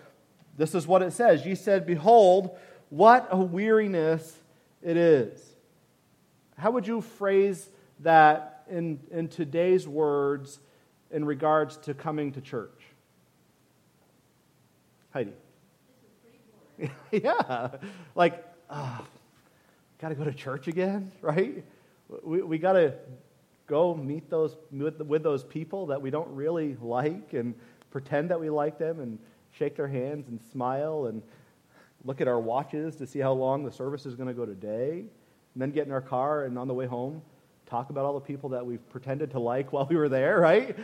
this 0.56 0.74
is 0.74 0.86
what 0.86 1.02
it 1.02 1.12
says 1.12 1.44
Ye 1.44 1.56
said, 1.56 1.84
Behold, 1.84 2.56
what 2.90 3.28
a 3.30 3.36
weariness 3.36 4.36
it 4.82 4.96
is. 4.96 5.44
How 6.56 6.70
would 6.70 6.86
you 6.86 7.00
phrase 7.00 7.68
that 8.00 8.64
in, 8.70 9.00
in 9.10 9.26
today's 9.26 9.86
words 9.86 10.60
in 11.10 11.24
regards 11.24 11.76
to 11.78 11.94
coming 11.94 12.32
to 12.32 12.40
church? 12.40 12.82
Heidi. 15.10 15.32
yeah. 17.10 17.70
Like, 18.14 18.46
ah, 18.70 19.00
oh, 19.00 19.06
got 20.00 20.10
to 20.10 20.14
go 20.14 20.22
to 20.22 20.32
church 20.32 20.68
again, 20.68 21.10
right? 21.20 21.64
We, 22.22 22.42
we 22.42 22.58
got 22.58 22.72
to 22.72 22.94
go 23.66 23.94
meet 23.94 24.30
those, 24.30 24.56
with, 24.72 25.00
with 25.00 25.22
those 25.22 25.44
people 25.44 25.86
that 25.86 26.00
we 26.00 26.10
don't 26.10 26.28
really 26.34 26.76
like 26.80 27.34
and 27.34 27.54
pretend 27.90 28.30
that 28.30 28.40
we 28.40 28.50
like 28.50 28.78
them 28.78 29.00
and 29.00 29.18
shake 29.52 29.76
their 29.76 29.88
hands 29.88 30.28
and 30.28 30.40
smile 30.52 31.06
and 31.06 31.22
look 32.04 32.20
at 32.20 32.28
our 32.28 32.40
watches 32.40 32.96
to 32.96 33.06
see 33.06 33.18
how 33.18 33.32
long 33.32 33.64
the 33.64 33.72
service 33.72 34.06
is 34.06 34.14
going 34.14 34.28
to 34.28 34.34
go 34.34 34.46
today, 34.46 35.04
and 35.54 35.62
then 35.62 35.70
get 35.70 35.86
in 35.86 35.92
our 35.92 36.00
car 36.00 36.44
and 36.44 36.58
on 36.58 36.68
the 36.68 36.74
way 36.74 36.86
home 36.86 37.20
talk 37.68 37.90
about 37.90 38.04
all 38.04 38.14
the 38.14 38.20
people 38.20 38.48
that 38.50 38.64
we've 38.64 38.88
pretended 38.88 39.30
to 39.32 39.38
like 39.38 39.72
while 39.72 39.86
we 39.86 39.96
were 39.96 40.08
there, 40.08 40.40
right? 40.40 40.76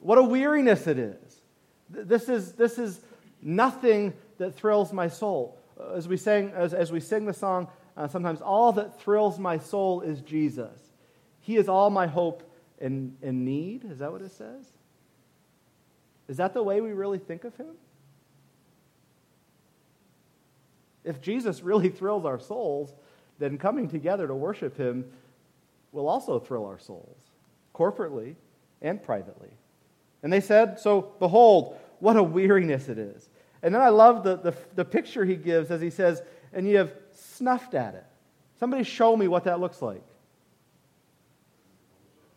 What 0.00 0.18
a 0.18 0.22
weariness 0.22 0.86
it 0.86 0.98
is. 0.98 1.42
This 1.90 2.28
is, 2.28 2.52
this 2.52 2.78
is 2.78 3.00
nothing 3.42 4.14
that 4.38 4.54
thrills 4.54 4.92
my 4.92 5.08
soul. 5.08 5.58
Uh, 5.78 5.94
as 5.94 6.08
we, 6.08 6.16
sang, 6.16 6.52
as, 6.54 6.72
as 6.72 6.90
we 6.90 7.00
sing 7.00 7.26
the 7.26 7.34
song, 7.34 7.68
uh, 7.96 8.08
sometimes 8.08 8.40
all 8.40 8.72
that 8.72 9.00
thrills 9.00 9.38
my 9.38 9.58
soul 9.58 10.00
is 10.00 10.20
Jesus. 10.20 10.92
He 11.40 11.56
is 11.56 11.68
all 11.68 11.90
my 11.90 12.06
hope 12.06 12.42
and, 12.80 13.16
need. 13.22 13.84
Is 13.84 13.98
that 13.98 14.10
what 14.10 14.22
it 14.22 14.32
says? 14.32 14.66
Is 16.28 16.38
that 16.38 16.54
the 16.54 16.62
way 16.62 16.80
we 16.80 16.92
really 16.92 17.18
think 17.18 17.44
of 17.44 17.56
him? 17.56 17.74
If 21.04 21.20
Jesus 21.20 21.62
really 21.62 21.88
thrills 21.90 22.24
our 22.24 22.40
souls, 22.40 22.94
then 23.38 23.58
coming 23.58 23.88
together 23.88 24.26
to 24.26 24.34
worship 24.34 24.76
him 24.76 25.04
will 25.92 26.08
also 26.08 26.38
thrill 26.38 26.66
our 26.66 26.78
souls, 26.78 27.18
corporately 27.74 28.34
and 28.82 29.02
privately. 29.02 29.50
And 30.22 30.32
they 30.32 30.40
said, 30.40 30.80
So 30.80 31.12
behold, 31.18 31.76
what 32.00 32.16
a 32.16 32.22
weariness 32.22 32.88
it 32.88 32.98
is. 32.98 33.28
And 33.62 33.74
then 33.74 33.82
I 33.82 33.90
love 33.90 34.24
the, 34.24 34.36
the, 34.36 34.54
the 34.74 34.84
picture 34.84 35.24
he 35.24 35.36
gives 35.36 35.70
as 35.70 35.80
he 35.80 35.90
says, 35.90 36.22
And 36.52 36.66
you 36.68 36.78
have 36.78 36.92
snuffed 37.16 37.74
at 37.74 37.94
it. 37.94 38.04
Somebody 38.60 38.84
show 38.84 39.16
me 39.16 39.28
what 39.28 39.44
that 39.44 39.60
looks 39.60 39.82
like. 39.82 40.02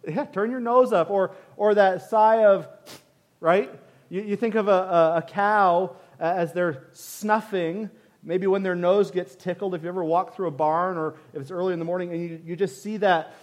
Yeah, 0.07 0.25
turn 0.25 0.51
your 0.51 0.59
nose 0.59 0.93
up. 0.93 1.09
Or, 1.09 1.31
or 1.57 1.75
that 1.75 2.09
sigh 2.09 2.45
of, 2.45 2.67
right? 3.39 3.69
You, 4.09 4.21
you 4.21 4.35
think 4.35 4.55
of 4.55 4.67
a, 4.67 5.17
a, 5.17 5.25
cow 5.27 5.95
as 6.19 6.53
they're 6.53 6.87
snuffing 6.93 7.89
Maybe 8.27 8.45
when 8.45 8.61
their 8.61 8.75
nose 8.75 9.09
gets 9.09 9.35
tickled, 9.35 9.73
if 9.73 9.83
you 9.83 9.87
ever 9.87 10.03
walk 10.03 10.35
through 10.35 10.47
a 10.47 10.51
barn 10.51 10.97
or 10.97 11.15
if 11.33 11.41
it's 11.41 11.49
early 11.49 11.71
in 11.71 11.79
the 11.79 11.85
morning 11.85 12.11
and 12.11 12.21
you, 12.21 12.41
you 12.43 12.55
just 12.57 12.83
see 12.83 12.97
that, 12.97 13.33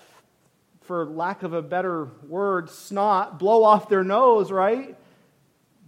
for 0.82 1.06
lack 1.06 1.42
of 1.42 1.54
a 1.54 1.62
better 1.62 2.10
word, 2.28 2.68
snot 2.68 3.38
blow 3.38 3.64
off 3.64 3.88
their 3.88 4.04
nose, 4.04 4.52
right? 4.52 4.94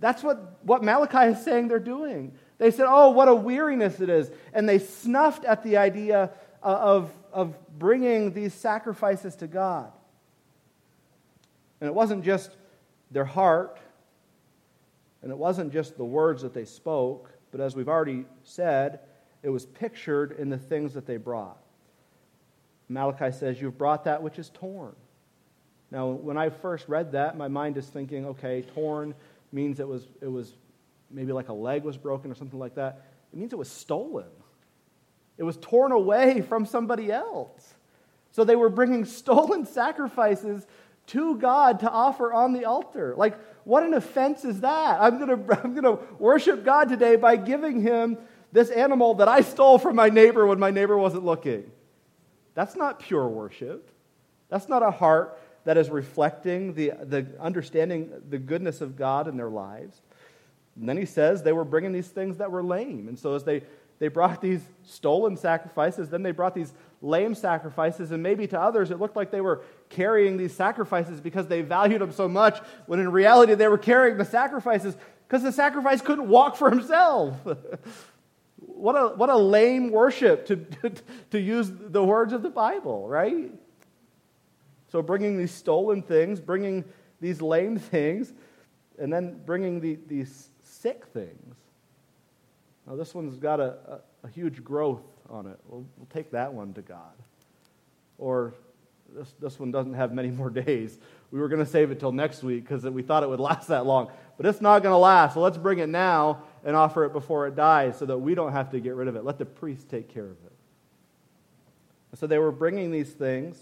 That's 0.00 0.22
what, 0.22 0.64
what 0.64 0.82
Malachi 0.82 1.32
is 1.32 1.44
saying 1.44 1.68
they're 1.68 1.78
doing. 1.78 2.32
They 2.58 2.70
said, 2.70 2.86
Oh, 2.88 3.10
what 3.10 3.28
a 3.28 3.34
weariness 3.34 4.00
it 4.00 4.08
is. 4.08 4.30
And 4.52 4.68
they 4.68 4.78
snuffed 4.78 5.44
at 5.44 5.62
the 5.62 5.76
idea 5.76 6.30
uh, 6.62 6.66
of, 6.66 7.10
of 7.32 7.54
bringing 7.78 8.32
these 8.32 8.54
sacrifices 8.54 9.36
to 9.36 9.46
God. 9.46 9.92
And 11.80 11.88
it 11.88 11.94
wasn't 11.94 12.24
just 12.24 12.56
their 13.10 13.24
heart, 13.24 13.78
and 15.22 15.30
it 15.30 15.36
wasn't 15.36 15.72
just 15.72 15.96
the 15.96 16.04
words 16.04 16.42
that 16.42 16.54
they 16.54 16.64
spoke, 16.64 17.30
but 17.50 17.60
as 17.60 17.76
we've 17.76 17.88
already 17.88 18.24
said, 18.44 19.00
it 19.42 19.50
was 19.50 19.66
pictured 19.66 20.32
in 20.32 20.48
the 20.48 20.58
things 20.58 20.94
that 20.94 21.06
they 21.06 21.18
brought. 21.18 21.58
Malachi 22.88 23.32
says, 23.32 23.60
You've 23.60 23.78
brought 23.78 24.04
that 24.04 24.22
which 24.22 24.38
is 24.38 24.50
torn. 24.50 24.94
Now, 25.90 26.08
when 26.08 26.36
I 26.36 26.50
first 26.50 26.88
read 26.88 27.12
that, 27.12 27.36
my 27.36 27.48
mind 27.48 27.76
is 27.76 27.86
thinking, 27.86 28.26
okay, 28.26 28.62
torn 28.62 29.14
means 29.52 29.78
it 29.78 29.86
was, 29.86 30.06
it 30.20 30.30
was 30.30 30.54
maybe 31.10 31.32
like 31.32 31.48
a 31.48 31.52
leg 31.52 31.84
was 31.84 31.96
broken 31.96 32.30
or 32.30 32.34
something 32.34 32.58
like 32.58 32.74
that. 32.74 33.02
It 33.32 33.38
means 33.38 33.52
it 33.52 33.58
was 33.58 33.70
stolen. 33.70 34.28
It 35.38 35.42
was 35.42 35.56
torn 35.58 35.92
away 35.92 36.40
from 36.40 36.66
somebody 36.66 37.12
else. 37.12 37.74
So 38.32 38.44
they 38.44 38.56
were 38.56 38.68
bringing 38.68 39.04
stolen 39.06 39.66
sacrifices 39.66 40.66
to 41.08 41.36
God 41.36 41.80
to 41.80 41.90
offer 41.90 42.32
on 42.32 42.52
the 42.52 42.64
altar. 42.64 43.14
Like, 43.16 43.38
what 43.64 43.82
an 43.82 43.94
offense 43.94 44.44
is 44.44 44.60
that? 44.60 45.00
I'm 45.00 45.18
going 45.18 45.46
to 45.46 45.60
I'm 45.62 45.72
going 45.72 45.84
to 45.84 46.02
worship 46.18 46.64
God 46.64 46.88
today 46.88 47.16
by 47.16 47.36
giving 47.36 47.80
him 47.80 48.18
this 48.52 48.70
animal 48.70 49.14
that 49.14 49.28
I 49.28 49.40
stole 49.40 49.78
from 49.78 49.96
my 49.96 50.08
neighbor 50.08 50.46
when 50.46 50.58
my 50.58 50.70
neighbor 50.70 50.96
wasn't 50.96 51.24
looking. 51.24 51.70
That's 52.54 52.74
not 52.74 53.00
pure 53.00 53.28
worship. 53.28 53.90
That's 54.48 54.68
not 54.68 54.82
a 54.82 54.90
heart 54.90 55.38
that 55.64 55.76
is 55.76 55.90
reflecting 55.90 56.74
the, 56.74 56.92
the 57.02 57.26
understanding 57.40 58.10
the 58.28 58.38
goodness 58.38 58.80
of 58.80 58.96
God 58.96 59.28
in 59.28 59.36
their 59.36 59.50
lives. 59.50 60.00
And 60.78 60.88
then 60.88 60.96
he 60.96 61.06
says 61.06 61.42
they 61.42 61.52
were 61.52 61.64
bringing 61.64 61.92
these 61.92 62.08
things 62.08 62.38
that 62.38 62.50
were 62.50 62.62
lame. 62.62 63.08
And 63.08 63.18
so 63.18 63.34
as 63.34 63.44
they, 63.44 63.62
they 63.98 64.08
brought 64.08 64.40
these 64.40 64.62
stolen 64.84 65.36
sacrifices, 65.36 66.10
then 66.10 66.22
they 66.22 66.32
brought 66.32 66.54
these 66.54 66.72
lame 67.02 67.34
sacrifices, 67.34 68.10
and 68.10 68.22
maybe 68.22 68.46
to 68.48 68.60
others 68.60 68.90
it 68.90 68.98
looked 68.98 69.16
like 69.16 69.30
they 69.30 69.40
were 69.40 69.62
carrying 69.88 70.36
these 70.36 70.54
sacrifices 70.54 71.20
because 71.20 71.46
they 71.46 71.62
valued 71.62 72.00
them 72.00 72.12
so 72.12 72.28
much, 72.28 72.58
when 72.86 73.00
in 73.00 73.10
reality 73.10 73.54
they 73.54 73.68
were 73.68 73.78
carrying 73.78 74.18
the 74.18 74.24
sacrifices 74.24 74.96
because 75.26 75.42
the 75.42 75.52
sacrifice 75.52 76.00
couldn't 76.00 76.28
walk 76.28 76.56
for 76.56 76.70
himself. 76.70 77.34
what, 78.58 78.92
a, 78.92 79.08
what 79.16 79.28
a 79.28 79.36
lame 79.36 79.90
worship 79.90 80.46
to, 80.46 80.64
to, 81.30 81.40
use 81.40 81.70
the 81.72 82.02
words 82.02 82.32
of 82.32 82.42
the 82.42 82.50
Bible, 82.50 83.08
right? 83.08 83.50
So 84.92 85.02
bringing 85.02 85.36
these 85.36 85.50
stolen 85.50 86.02
things, 86.02 86.40
bringing 86.40 86.84
these 87.20 87.42
lame 87.42 87.78
things, 87.78 88.32
and 88.98 89.12
then 89.12 89.40
bringing 89.44 89.80
the, 89.80 89.98
these 90.06 90.48
sick 90.80 91.04
things. 91.12 91.56
Now, 92.86 92.96
this 92.96 93.14
one's 93.14 93.36
got 93.38 93.60
a, 93.60 94.00
a, 94.22 94.26
a 94.26 94.28
huge 94.28 94.62
growth 94.62 95.02
on 95.28 95.46
it. 95.46 95.58
We'll, 95.66 95.84
we'll 95.96 96.08
take 96.12 96.30
that 96.32 96.52
one 96.52 96.72
to 96.74 96.82
God. 96.82 97.14
Or 98.18 98.54
this, 99.14 99.34
this 99.40 99.58
one 99.58 99.70
doesn't 99.70 99.94
have 99.94 100.12
many 100.12 100.30
more 100.30 100.50
days. 100.66 100.98
We 101.30 101.40
were 101.40 101.48
going 101.48 101.64
to 101.64 101.70
save 101.70 101.90
it 101.90 101.98
till 101.98 102.12
next 102.12 102.42
week 102.42 102.62
because 102.62 102.84
we 102.84 103.02
thought 103.02 103.22
it 103.22 103.28
would 103.28 103.40
last 103.40 103.68
that 103.68 103.86
long. 103.86 104.10
But 104.36 104.46
it's 104.46 104.60
not 104.60 104.82
going 104.82 104.92
to 104.92 104.98
last, 104.98 105.34
so 105.34 105.40
let's 105.40 105.58
bring 105.58 105.78
it 105.78 105.88
now 105.88 106.42
and 106.64 106.76
offer 106.76 107.04
it 107.04 107.12
before 107.12 107.46
it 107.46 107.56
dies 107.56 107.98
so 107.98 108.06
that 108.06 108.18
we 108.18 108.34
don't 108.34 108.52
have 108.52 108.70
to 108.70 108.80
get 108.80 108.94
rid 108.94 109.08
of 109.08 109.16
it. 109.16 109.24
Let 109.24 109.38
the 109.38 109.46
priest 109.46 109.88
take 109.88 110.08
care 110.08 110.24
of 110.24 110.36
it. 110.44 110.52
So 112.14 112.26
they 112.26 112.38
were 112.38 112.52
bringing 112.52 112.90
these 112.90 113.10
things 113.10 113.58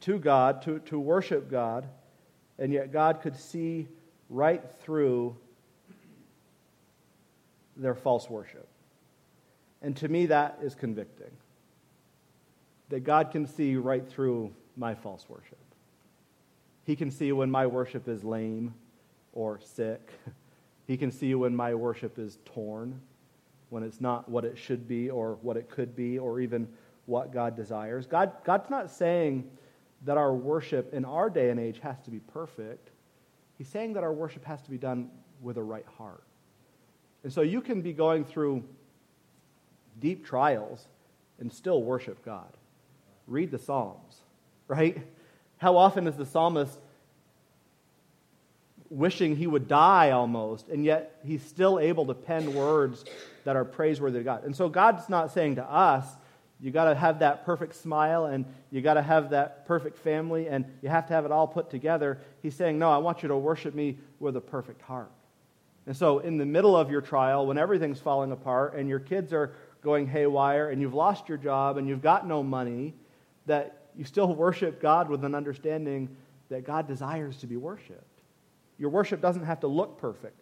to 0.00 0.18
God, 0.18 0.62
to, 0.62 0.78
to 0.80 0.98
worship 0.98 1.50
God, 1.50 1.86
and 2.58 2.72
yet 2.72 2.92
God 2.92 3.20
could 3.22 3.36
see 3.36 3.88
right 4.28 4.62
through 4.82 5.36
their 7.76 7.94
false 7.94 8.28
worship. 8.30 8.68
And 9.82 9.96
to 9.98 10.08
me, 10.08 10.26
that 10.26 10.58
is 10.62 10.74
convicting. 10.74 11.30
That 12.88 13.00
God 13.00 13.30
can 13.30 13.46
see 13.46 13.76
right 13.76 14.06
through 14.08 14.52
my 14.76 14.94
false 14.94 15.26
worship. 15.28 15.58
He 16.84 16.96
can 16.96 17.10
see 17.10 17.32
when 17.32 17.50
my 17.50 17.66
worship 17.66 18.08
is 18.08 18.24
lame 18.24 18.74
or 19.32 19.60
sick. 19.60 20.10
He 20.86 20.96
can 20.96 21.10
see 21.10 21.34
when 21.34 21.54
my 21.56 21.74
worship 21.74 22.16
is 22.16 22.38
torn, 22.44 23.00
when 23.70 23.82
it's 23.82 24.00
not 24.00 24.28
what 24.28 24.44
it 24.44 24.56
should 24.56 24.86
be 24.86 25.10
or 25.10 25.36
what 25.42 25.56
it 25.56 25.68
could 25.68 25.96
be 25.96 26.16
or 26.16 26.38
even 26.38 26.68
what 27.06 27.32
God 27.32 27.56
desires. 27.56 28.06
God, 28.06 28.30
God's 28.44 28.70
not 28.70 28.88
saying 28.88 29.50
that 30.04 30.16
our 30.16 30.32
worship 30.32 30.94
in 30.94 31.04
our 31.04 31.28
day 31.28 31.50
and 31.50 31.58
age 31.58 31.80
has 31.80 32.00
to 32.02 32.10
be 32.12 32.20
perfect. 32.20 32.90
He's 33.58 33.68
saying 33.68 33.94
that 33.94 34.04
our 34.04 34.12
worship 34.12 34.44
has 34.44 34.62
to 34.62 34.70
be 34.70 34.78
done 34.78 35.10
with 35.40 35.56
a 35.56 35.62
right 35.62 35.86
heart. 35.98 36.22
And 37.26 37.32
so 37.32 37.42
you 37.42 37.60
can 37.60 37.82
be 37.82 37.92
going 37.92 38.24
through 38.24 38.62
deep 39.98 40.24
trials 40.24 40.86
and 41.40 41.52
still 41.52 41.82
worship 41.82 42.24
God. 42.24 42.46
Read 43.26 43.50
the 43.50 43.58
Psalms, 43.58 44.20
right? 44.68 44.96
How 45.56 45.76
often 45.76 46.06
is 46.06 46.14
the 46.14 46.24
psalmist 46.24 46.78
wishing 48.90 49.34
he 49.34 49.48
would 49.48 49.66
die 49.66 50.12
almost, 50.12 50.68
and 50.68 50.84
yet 50.84 51.18
he's 51.24 51.42
still 51.42 51.80
able 51.80 52.06
to 52.06 52.14
pen 52.14 52.54
words 52.54 53.04
that 53.42 53.56
are 53.56 53.64
praiseworthy 53.64 54.18
to 54.18 54.24
God? 54.24 54.44
And 54.44 54.54
so 54.54 54.68
God's 54.68 55.08
not 55.08 55.32
saying 55.32 55.56
to 55.56 55.64
us, 55.64 56.06
you 56.60 56.70
got 56.70 56.84
to 56.84 56.94
have 56.94 57.18
that 57.18 57.44
perfect 57.44 57.74
smile 57.74 58.26
and 58.26 58.44
you 58.70 58.82
got 58.82 58.94
to 58.94 59.02
have 59.02 59.30
that 59.30 59.66
perfect 59.66 59.98
family 59.98 60.46
and 60.46 60.64
you 60.80 60.90
have 60.90 61.08
to 61.08 61.12
have 61.12 61.24
it 61.24 61.32
all 61.32 61.48
put 61.48 61.70
together. 61.70 62.20
He's 62.40 62.54
saying, 62.54 62.78
No, 62.78 62.88
I 62.88 62.98
want 62.98 63.24
you 63.24 63.28
to 63.30 63.36
worship 63.36 63.74
me 63.74 63.98
with 64.20 64.36
a 64.36 64.40
perfect 64.40 64.80
heart. 64.82 65.10
And 65.86 65.96
so, 65.96 66.18
in 66.18 66.36
the 66.36 66.46
middle 66.46 66.76
of 66.76 66.90
your 66.90 67.00
trial, 67.00 67.46
when 67.46 67.58
everything's 67.58 68.00
falling 68.00 68.32
apart 68.32 68.74
and 68.74 68.88
your 68.88 68.98
kids 68.98 69.32
are 69.32 69.52
going 69.82 70.08
haywire 70.08 70.70
and 70.70 70.80
you've 70.80 70.94
lost 70.94 71.28
your 71.28 71.38
job 71.38 71.76
and 71.76 71.88
you've 71.88 72.02
got 72.02 72.26
no 72.26 72.42
money, 72.42 72.94
that 73.46 73.86
you 73.96 74.04
still 74.04 74.34
worship 74.34 74.80
God 74.82 75.08
with 75.08 75.24
an 75.24 75.34
understanding 75.34 76.16
that 76.48 76.64
God 76.64 76.86
desires 76.86 77.36
to 77.38 77.46
be 77.46 77.56
worshiped. 77.56 78.20
Your 78.78 78.90
worship 78.90 79.20
doesn't 79.20 79.44
have 79.44 79.60
to 79.60 79.68
look 79.68 79.98
perfect. 79.98 80.40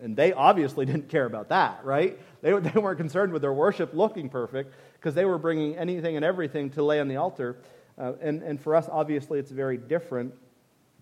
And 0.00 0.16
they 0.16 0.32
obviously 0.32 0.86
didn't 0.86 1.08
care 1.08 1.26
about 1.26 1.50
that, 1.50 1.84
right? 1.84 2.18
They, 2.40 2.52
they 2.58 2.80
weren't 2.80 2.98
concerned 2.98 3.32
with 3.32 3.42
their 3.42 3.52
worship 3.52 3.92
looking 3.94 4.28
perfect 4.28 4.74
because 4.94 5.14
they 5.14 5.24
were 5.24 5.38
bringing 5.38 5.76
anything 5.76 6.16
and 6.16 6.24
everything 6.24 6.70
to 6.70 6.82
lay 6.82 7.00
on 7.00 7.08
the 7.08 7.16
altar. 7.16 7.58
Uh, 7.98 8.14
and, 8.20 8.42
and 8.42 8.60
for 8.60 8.74
us, 8.74 8.88
obviously, 8.90 9.38
it's 9.38 9.50
very 9.50 9.76
different. 9.76 10.34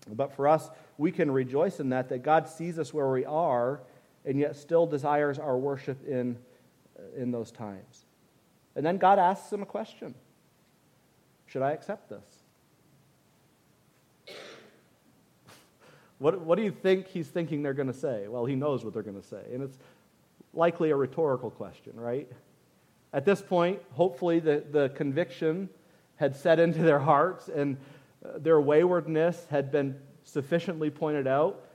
But 0.09 0.33
for 0.33 0.47
us, 0.47 0.69
we 0.97 1.11
can 1.11 1.31
rejoice 1.31 1.79
in 1.79 1.89
that, 1.89 2.09
that 2.09 2.23
God 2.23 2.47
sees 2.47 2.79
us 2.79 2.93
where 2.93 3.09
we 3.09 3.25
are 3.25 3.81
and 4.25 4.39
yet 4.39 4.55
still 4.55 4.85
desires 4.85 5.39
our 5.39 5.57
worship 5.57 6.07
in, 6.07 6.37
in 7.15 7.31
those 7.31 7.51
times. 7.51 8.05
And 8.75 8.85
then 8.85 8.97
God 8.97 9.19
asks 9.19 9.51
him 9.51 9.61
a 9.61 9.65
question 9.65 10.15
Should 11.47 11.61
I 11.61 11.71
accept 11.71 12.09
this? 12.09 12.41
What, 16.19 16.39
what 16.41 16.55
do 16.55 16.63
you 16.63 16.71
think 16.71 17.07
he's 17.07 17.27
thinking 17.27 17.63
they're 17.63 17.73
going 17.73 17.91
to 17.91 17.97
say? 17.97 18.27
Well, 18.27 18.45
he 18.45 18.55
knows 18.55 18.85
what 18.85 18.93
they're 18.93 19.01
going 19.01 19.19
to 19.19 19.27
say. 19.27 19.41
And 19.51 19.63
it's 19.63 19.77
likely 20.53 20.91
a 20.91 20.95
rhetorical 20.95 21.49
question, 21.49 21.93
right? 21.95 22.31
At 23.11 23.25
this 23.25 23.41
point, 23.41 23.79
hopefully, 23.93 24.39
the, 24.39 24.63
the 24.71 24.89
conviction 24.89 25.67
had 26.17 26.35
set 26.35 26.59
into 26.59 26.83
their 26.83 26.99
hearts 26.99 27.49
and 27.49 27.77
their 28.37 28.61
waywardness 28.61 29.45
had 29.49 29.71
been 29.71 29.95
sufficiently 30.23 30.89
pointed 30.89 31.27
out. 31.27 31.65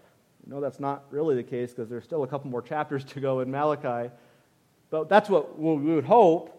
No, 0.47 0.61
that's 0.61 0.79
not 0.79 1.05
really 1.11 1.35
the 1.35 1.43
case 1.43 1.73
because 1.73 1.89
there's 1.89 2.05
still 2.05 2.23
a 2.23 2.29
couple 2.29 2.51
more 2.51 2.63
chapters 2.63 3.05
to 3.05 3.21
go 3.21 3.41
in 3.41 3.51
Malachi. 3.51 4.13
But 4.91 5.09
that's 5.09 5.29
what 5.29 5.59
we 5.59 5.95
would 5.95 6.05
hope. 6.05 6.53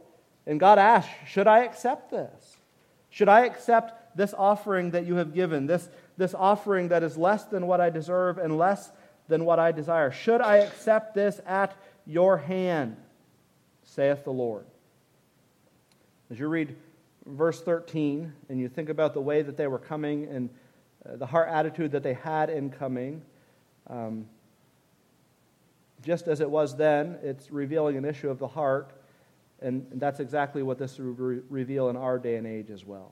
And 0.45 0.59
God 0.59 0.79
asked, 0.79 1.09
Should 1.25 1.47
I 1.47 1.63
accept 1.63 2.11
this? 2.11 2.57
Should 3.09 3.29
I 3.29 3.45
accept 3.45 4.17
this 4.17 4.33
offering 4.38 4.91
that 4.91 5.05
you 5.05 5.15
have 5.15 5.33
given, 5.33 5.65
this, 5.67 5.89
this 6.17 6.33
offering 6.33 6.89
that 6.89 7.03
is 7.03 7.17
less 7.17 7.45
than 7.45 7.67
what 7.67 7.79
I 7.79 7.89
deserve 7.89 8.38
and 8.38 8.57
less 8.57 8.91
than 9.27 9.45
what 9.45 9.59
I 9.59 9.71
desire? 9.71 10.11
Should 10.11 10.41
I 10.41 10.57
accept 10.57 11.15
this 11.15 11.39
at 11.45 11.75
your 12.05 12.38
hand, 12.38 12.97
saith 13.83 14.23
the 14.25 14.33
Lord? 14.33 14.65
As 16.29 16.38
you 16.38 16.47
read 16.47 16.75
verse 17.28 17.61
13 17.61 18.32
and 18.49 18.59
you 18.59 18.69
think 18.69 18.89
about 18.89 19.13
the 19.13 19.21
way 19.21 19.41
that 19.41 19.57
they 19.57 19.67
were 19.67 19.80
coming 19.80 20.25
and 20.25 20.49
uh, 21.05 21.15
the 21.17 21.25
heart 21.25 21.49
attitude 21.49 21.91
that 21.91 22.03
they 22.03 22.13
had 22.13 22.49
in 22.49 22.69
coming, 22.69 23.21
um, 23.88 24.25
just 26.03 26.28
as 26.28 26.41
it 26.41 26.49
was 26.49 26.75
then, 26.75 27.17
it's 27.21 27.51
revealing 27.51 27.97
an 27.97 28.05
issue 28.05 28.30
of 28.30 28.39
the 28.39 28.47
heart. 28.47 28.93
And 29.61 29.88
that's 29.93 30.19
exactly 30.19 30.61
what 30.61 30.78
this 30.78 30.99
will 30.99 31.13
re- 31.13 31.41
reveal 31.49 31.89
in 31.89 31.95
our 31.95 32.19
day 32.19 32.36
and 32.36 32.45
age 32.45 32.69
as 32.69 32.86
well. 32.86 33.11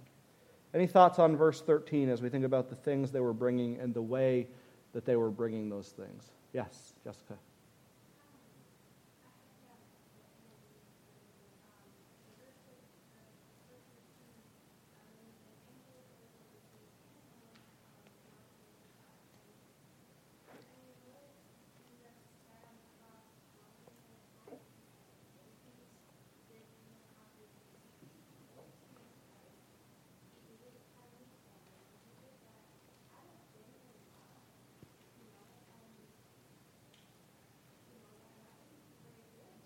Any 0.73 0.87
thoughts 0.87 1.19
on 1.19 1.35
verse 1.35 1.61
13 1.61 2.09
as 2.09 2.21
we 2.21 2.29
think 2.29 2.45
about 2.45 2.69
the 2.69 2.75
things 2.75 3.11
they 3.11 3.21
were 3.21 3.33
bringing 3.33 3.79
and 3.79 3.93
the 3.93 4.01
way 4.01 4.47
that 4.93 5.05
they 5.05 5.15
were 5.15 5.31
bringing 5.31 5.69
those 5.69 5.89
things? 5.89 6.31
Yes, 6.53 6.93
Jessica. 7.03 7.35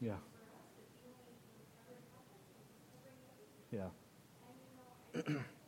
Yeah. 0.02 0.16
yeah. 3.72 3.90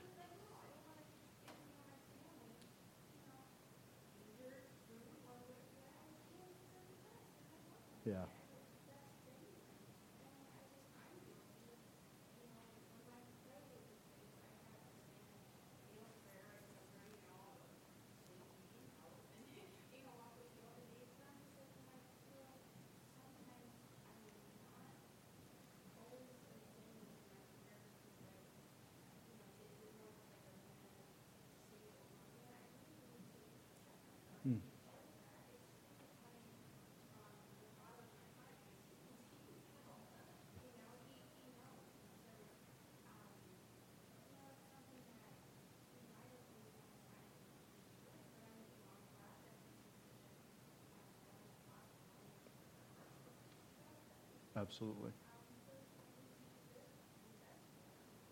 Absolutely. 54.61 55.11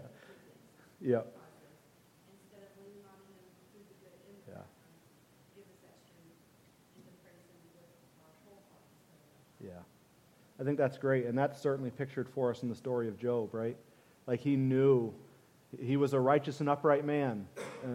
instead 3.90 4.12
of 4.12 4.30
Yeah. 9.62 9.70
I 10.60 10.64
think 10.64 10.78
that's 10.78 10.98
great. 10.98 11.26
And 11.26 11.36
that's 11.36 11.60
certainly 11.60 11.90
pictured 11.90 12.28
for 12.28 12.50
us 12.50 12.62
in 12.62 12.68
the 12.68 12.74
story 12.74 13.08
of 13.08 13.18
Job, 13.18 13.52
right? 13.54 13.76
Like 14.26 14.40
he 14.40 14.56
knew 14.56 15.12
he 15.80 15.96
was 15.96 16.12
a 16.12 16.20
righteous 16.20 16.60
and 16.60 16.68
upright 16.68 17.04
man, 17.04 17.46
uh, 17.84 17.88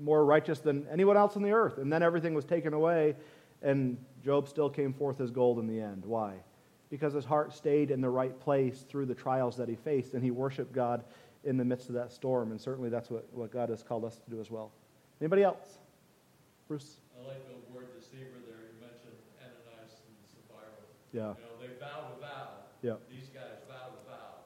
more 0.00 0.24
righteous 0.24 0.60
than 0.60 0.86
anyone 0.90 1.16
else 1.16 1.36
on 1.36 1.42
the 1.42 1.52
earth. 1.52 1.78
And 1.78 1.92
then 1.92 2.02
everything 2.02 2.34
was 2.34 2.44
taken 2.44 2.72
away, 2.72 3.14
and 3.62 3.96
Job 4.24 4.48
still 4.48 4.68
came 4.68 4.92
forth 4.92 5.20
as 5.20 5.30
gold 5.30 5.58
in 5.58 5.66
the 5.66 5.80
end. 5.80 6.04
Why? 6.04 6.34
Because 6.92 7.14
his 7.14 7.24
heart 7.24 7.54
stayed 7.56 7.90
in 7.90 8.02
the 8.02 8.10
right 8.10 8.38
place 8.38 8.84
through 8.86 9.06
the 9.06 9.14
trials 9.14 9.56
that 9.56 9.66
he 9.66 9.76
faced, 9.76 10.12
and 10.12 10.22
he 10.22 10.30
worshiped 10.30 10.74
God 10.76 11.02
in 11.42 11.56
the 11.56 11.64
midst 11.64 11.88
of 11.88 11.94
that 11.96 12.12
storm. 12.12 12.52
And 12.52 12.60
certainly 12.60 12.90
that's 12.92 13.08
what, 13.08 13.24
what 13.32 13.50
God 13.50 13.70
has 13.72 13.82
called 13.82 14.04
us 14.04 14.20
to 14.20 14.28
do 14.28 14.42
as 14.44 14.50
well. 14.50 14.70
Anybody 15.18 15.40
else? 15.42 15.80
Bruce? 16.68 17.00
I 17.16 17.24
like 17.26 17.40
the 17.48 17.56
word 17.72 17.88
deceiver 17.96 18.44
there, 18.44 18.60
you 18.68 18.76
mentioned 18.76 19.16
Ananias 19.40 20.04
and 20.04 20.20
Sapphira. 20.28 20.68
Yeah. 21.16 21.32
You 21.32 21.48
know, 21.48 21.56
they 21.64 21.72
vow 21.80 22.12
to 22.12 22.20
vow. 22.20 22.68
Yeah. 22.84 23.00
These 23.08 23.32
guys 23.32 23.56
vow 23.64 23.96
to 23.96 24.00
vow. 24.04 24.44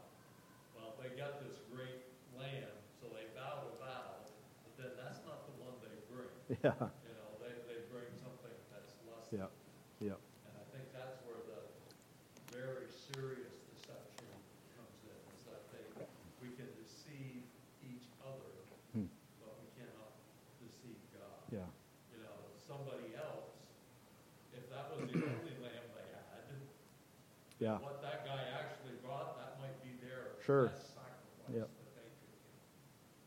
Well, 0.78 0.94
they 1.02 1.18
got 1.18 1.42
this 1.42 1.58
great 1.74 2.06
land, 2.38 2.70
so 3.02 3.10
they 3.10 3.26
vow 3.34 3.66
to 3.66 3.74
vow, 3.82 4.22
but 4.22 4.72
then 4.78 4.94
that's 5.02 5.18
not 5.26 5.50
the 5.50 5.54
one 5.66 5.74
they 5.82 5.98
bring. 6.14 6.30
Yeah. 6.62 6.78
You 6.78 7.14
know, 7.18 7.42
they, 7.42 7.58
they 7.66 7.82
bring 7.90 8.06
something 8.22 8.54
that's 8.70 8.94
less. 9.10 9.34
Yeah. 9.34 9.50
And 10.46 10.54
I 10.54 10.64
think 10.70 10.86
that's 10.94 11.18
where 11.26 11.42
the 11.42 11.58
very 12.54 12.86
serious 12.92 13.56
deception 13.72 14.28
comes 14.76 14.98
in, 15.08 15.18
is 15.32 15.42
that 15.48 15.64
they, 15.72 15.84
we 16.44 16.52
can 16.56 16.68
deceive 16.76 17.44
each 17.84 18.06
other, 18.20 18.52
Hmm. 18.92 19.08
but 19.40 19.56
we 19.60 19.68
cannot 19.76 20.12
deceive 20.60 21.00
God. 21.16 21.40
Yeah. 21.48 21.68
You 22.12 22.20
know, 22.24 22.36
somebody 22.60 23.16
else, 23.16 23.56
if 24.52 24.68
that 24.72 24.92
was 24.92 25.08
the 25.08 25.20
only 25.20 25.56
lamb 25.64 25.86
they 25.96 26.08
had, 26.12 26.56
Yeah. 27.66 27.82
what 27.82 27.98
that 27.98 28.22
guy 28.22 28.46
actually 28.62 28.94
brought, 29.02 29.34
that 29.42 29.58
might 29.58 29.74
be 29.82 29.98
their 29.98 30.38
Sure. 30.38 30.70
best 30.70 30.94
sacrifice 30.94 31.50
Yep. 31.50 31.66
that 31.66 31.90
they 31.98 32.06
could 32.14 32.30
give. 32.38 32.62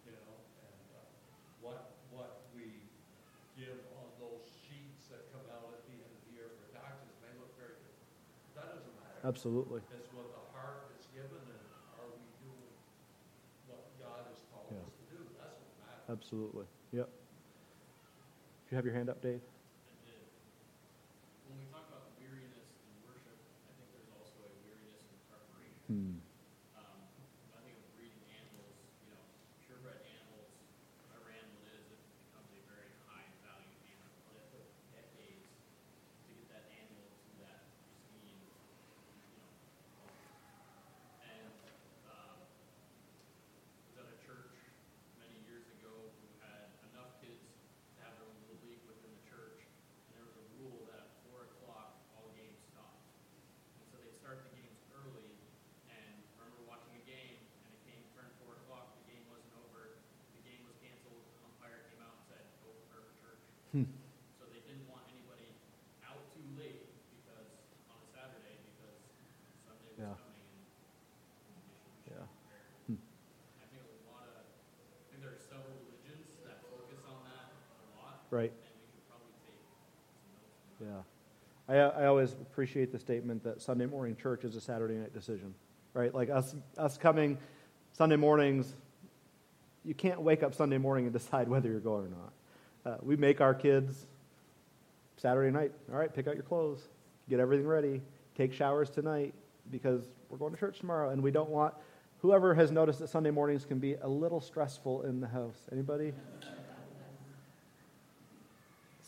You 0.08 0.12
know, 0.16 0.32
and 0.64 0.80
uh, 0.96 1.04
what, 1.60 2.00
what 2.08 2.48
we 2.56 2.88
give 3.60 3.84
on 4.00 4.08
those 4.16 4.48
sheets 4.64 5.12
that 5.12 5.28
come 5.36 5.44
out 5.52 5.76
at 5.76 5.84
the 5.84 5.92
end 5.92 6.08
of 6.08 6.24
the 6.24 6.32
year 6.32 6.56
for 6.56 6.72
taxes 6.72 7.12
may 7.20 7.36
look 7.36 7.52
very 7.60 7.84
different. 7.84 8.56
That 8.56 8.80
doesn't 8.80 8.96
matter. 8.96 9.20
Absolutely. 9.28 9.84
It's 9.92 10.08
what 10.16 10.32
the 10.32 10.44
heart 10.56 10.88
is 10.96 11.04
given 11.12 11.44
and 11.44 11.64
are 12.00 12.08
we 12.16 12.24
doing 12.40 12.72
what 13.68 13.92
God 14.00 14.24
has 14.32 14.40
called 14.56 14.72
Yeah. 14.72 14.88
us 14.88 14.96
to 15.04 15.06
do? 15.12 15.20
That's 15.36 15.60
what 15.60 15.68
matters. 15.84 16.08
Absolutely. 16.08 16.64
Yep. 16.96 17.12
Do 17.12 18.68
you 18.72 18.76
have 18.80 18.86
your 18.88 18.96
hand 18.96 19.12
up, 19.12 19.20
Dave? 19.20 19.44
I 19.44 19.92
did. 20.08 20.24
When 21.44 21.60
we 21.60 21.68
talk 21.68 21.92
about 21.92 22.16
weariness 22.22 22.70
in 22.88 22.94
worship, 23.04 23.36
I 23.68 23.74
think 23.76 23.90
there's 23.92 24.08
also 24.16 24.38
a 24.46 24.52
weariness 24.64 25.02
in 25.10 25.18
preparation. 25.28 25.90
Hmm. 25.90 26.22
Um, 26.78 27.02
I 27.58 27.66
think 27.66 27.82
of 27.82 27.90
breeding 27.98 28.22
animals, 28.38 28.78
you 29.02 29.10
know, 29.10 29.24
purebred 29.66 30.06
animals, 30.06 30.54
whatever 31.10 31.34
animal 31.34 31.58
it 31.66 31.82
is, 31.82 31.86
it 31.90 32.02
becomes 32.30 32.50
a 32.54 32.62
very 32.70 32.94
high 33.10 33.26
value 33.42 33.74
animal. 33.90 34.14
But 34.30 34.38
it 34.38 34.46
took 34.54 34.66
decades 34.94 35.50
to 35.50 36.30
get 36.38 36.46
that 36.54 36.66
animal 36.78 37.10
to 37.10 37.30
that 37.42 37.66
pristine, 37.90 38.38
you 39.34 39.34
know, 39.42 39.50
level. 40.06 40.22
And, 41.26 41.50
um, 42.06 42.38
was 43.90 43.98
at 43.98 44.06
a 44.14 44.18
church 44.22 44.54
many 45.18 45.42
years 45.50 45.66
ago 45.82 45.90
who 46.22 46.26
had 46.46 46.70
enough 46.94 47.18
kids 47.18 47.42
to 47.42 48.06
have 48.06 48.14
their 48.22 48.30
own 48.30 48.38
little 48.46 48.62
league 48.62 48.86
within 48.86 49.10
the 49.10 49.26
church. 49.26 49.58
And 49.66 50.22
there 50.22 50.26
was 50.30 50.38
a 50.38 50.46
rule 50.62 50.86
that 50.94 51.10
at 51.10 51.10
four 51.26 51.50
o'clock, 51.50 51.98
all 52.16 52.30
games 52.38 52.62
stopped. 52.72 53.02
And 53.82 53.86
so 53.90 53.98
they'd 54.00 54.16
start 54.16 54.46
the 54.46 54.54
games 54.56 54.78
early, 54.96 55.32
and 55.90 56.14
I 56.38 56.46
remember 56.46 56.64
watching 56.70 56.94
a 57.00 57.04
game, 57.08 57.40
and 57.66 57.70
it 57.74 57.82
came, 57.88 58.02
turned 58.16 58.32
four 58.44 58.56
o'clock, 58.64 58.96
the 59.02 59.06
game 59.12 59.24
wasn't 59.32 59.54
over, 59.64 60.00
the 60.36 60.42
game 60.46 60.62
was 60.68 60.76
canceled, 60.84 61.24
umpire 61.44 61.88
came 61.92 62.00
out 62.04 62.14
and 62.20 62.24
said, 62.30 62.44
go 62.64 62.72
prepare 62.86 63.04
for 63.08 63.14
church. 63.20 63.44
So 64.40 64.46
they 64.52 64.62
didn't 64.68 64.88
want 64.92 65.06
anybody 65.12 65.48
out 66.06 66.20
too 66.36 66.44
late 66.60 66.90
because, 67.14 67.50
on 67.92 67.98
a 68.04 68.08
Saturday, 68.12 68.56
because 68.76 68.98
Sunday 69.66 69.92
was 69.96 70.00
Yeah. 70.04 70.16
coming 70.20 70.44
and 70.44 71.54
they 71.56 71.62
should, 71.64 71.94
we 71.96 72.00
should 72.04 72.16
Yeah. 72.20 72.28
prepare. 72.28 72.66
Hmm. 72.90 73.00
I 73.62 73.66
think 73.72 73.84
a 73.88 73.96
lot 74.10 74.26
of, 74.28 74.44
I 74.44 75.06
think 75.12 75.22
there 75.24 75.32
are 75.34 75.40
several 75.40 75.76
religions 75.86 76.36
that 76.44 76.66
focus 76.68 77.02
on 77.08 77.24
that 77.30 77.48
a 77.54 77.86
lot, 77.96 78.18
Right. 78.18 78.18
and 78.18 78.18
we 78.18 78.18
should 78.18 78.18
probably 78.18 78.18
take 78.18 78.18
some 78.18 78.18
notes 78.18 78.18
from 78.18 78.19
that. 78.30 78.52
Yeah. 80.82 80.88
I, 81.68 81.76
I 81.76 82.06
always 82.08 82.34
appreciate 82.34 82.92
the 82.92 83.00
statement 83.00 83.44
that 83.44 83.62
Sunday 83.62 83.86
morning 83.86 84.16
church 84.16 84.44
is 84.44 84.56
a 84.56 84.62
Saturday 84.62 84.96
night 84.96 85.14
decision, 85.14 85.54
right? 85.94 86.14
Like 86.14 86.30
us, 86.30 86.56
us 86.78 86.98
coming 86.98 87.38
Sunday 87.94 88.16
mornings, 88.16 88.74
you 89.86 89.94
can't 89.94 90.22
wake 90.22 90.44
up 90.44 90.56
Sunday 90.56 90.78
morning 90.78 91.06
and 91.06 91.14
decide 91.20 91.48
whether 91.48 91.70
you're 91.70 91.80
going 91.80 92.06
or 92.06 92.10
not. 92.10 92.34
Uh, 92.86 92.98
we 93.02 93.16
make 93.16 93.42
our 93.42 93.54
kids 93.54 94.06
Saturday 95.18 95.52
night, 95.52 95.72
all 95.92 96.00
right, 96.00 96.14
pick 96.14 96.28
out 96.28 96.36
your 96.36 96.44
clothes, 96.44 96.88
get 97.30 97.40
everything 97.40 97.68
ready, 97.68 98.02
take 98.36 98.54
showers 98.54 98.90
tonight 98.90 99.34
because 99.70 100.02
we're 100.30 100.38
going 100.38 100.54
to 100.54 100.60
church 100.60 100.80
tomorrow 100.80 101.10
and 101.10 101.22
we 101.22 101.30
don't 101.30 101.50
want 101.50 101.74
whoever 102.20 102.54
has 102.54 102.72
noticed 102.72 103.00
that 103.00 103.10
Sunday 103.10 103.32
mornings 103.32 103.66
can 103.66 103.80
be 103.80 103.96
a 103.96 104.08
little 104.08 104.42
stressful 104.42 105.04
in 105.04 105.20
the 105.20 105.28
house. 105.28 105.68
Anybody? 105.72 106.14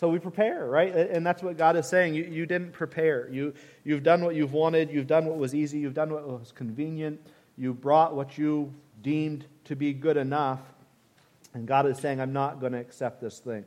So 0.02 0.10
we 0.10 0.18
prepare, 0.18 0.66
right? 0.66 0.92
And 0.96 1.24
that's 1.24 1.44
what 1.44 1.58
God 1.58 1.76
is 1.76 1.88
saying. 1.88 2.16
You, 2.16 2.24
you 2.24 2.48
didn't 2.48 2.72
prepare. 2.72 3.30
You, 3.30 3.54
you've 3.84 4.02
done 4.02 4.26
what 4.26 4.34
you've 4.34 4.52
wanted. 4.52 4.90
You've 4.90 5.06
done 5.06 5.28
what 5.28 5.38
was 5.38 5.54
easy. 5.54 5.78
You've 5.78 5.94
done 5.94 6.12
what 6.12 6.28
was 6.28 6.52
convenient. 6.52 7.22
You 7.56 7.76
brought 7.76 8.16
what 8.16 8.36
you 8.36 8.74
deemed 9.04 9.46
to 9.66 9.76
be 9.76 9.94
good 9.94 10.18
enough. 10.18 10.60
And 11.54 11.68
God 11.68 11.86
is 11.86 12.00
saying, 12.00 12.20
I'm 12.20 12.34
not 12.34 12.60
going 12.60 12.72
to 12.72 12.80
accept 12.80 13.22
this 13.22 13.38
thing. 13.38 13.64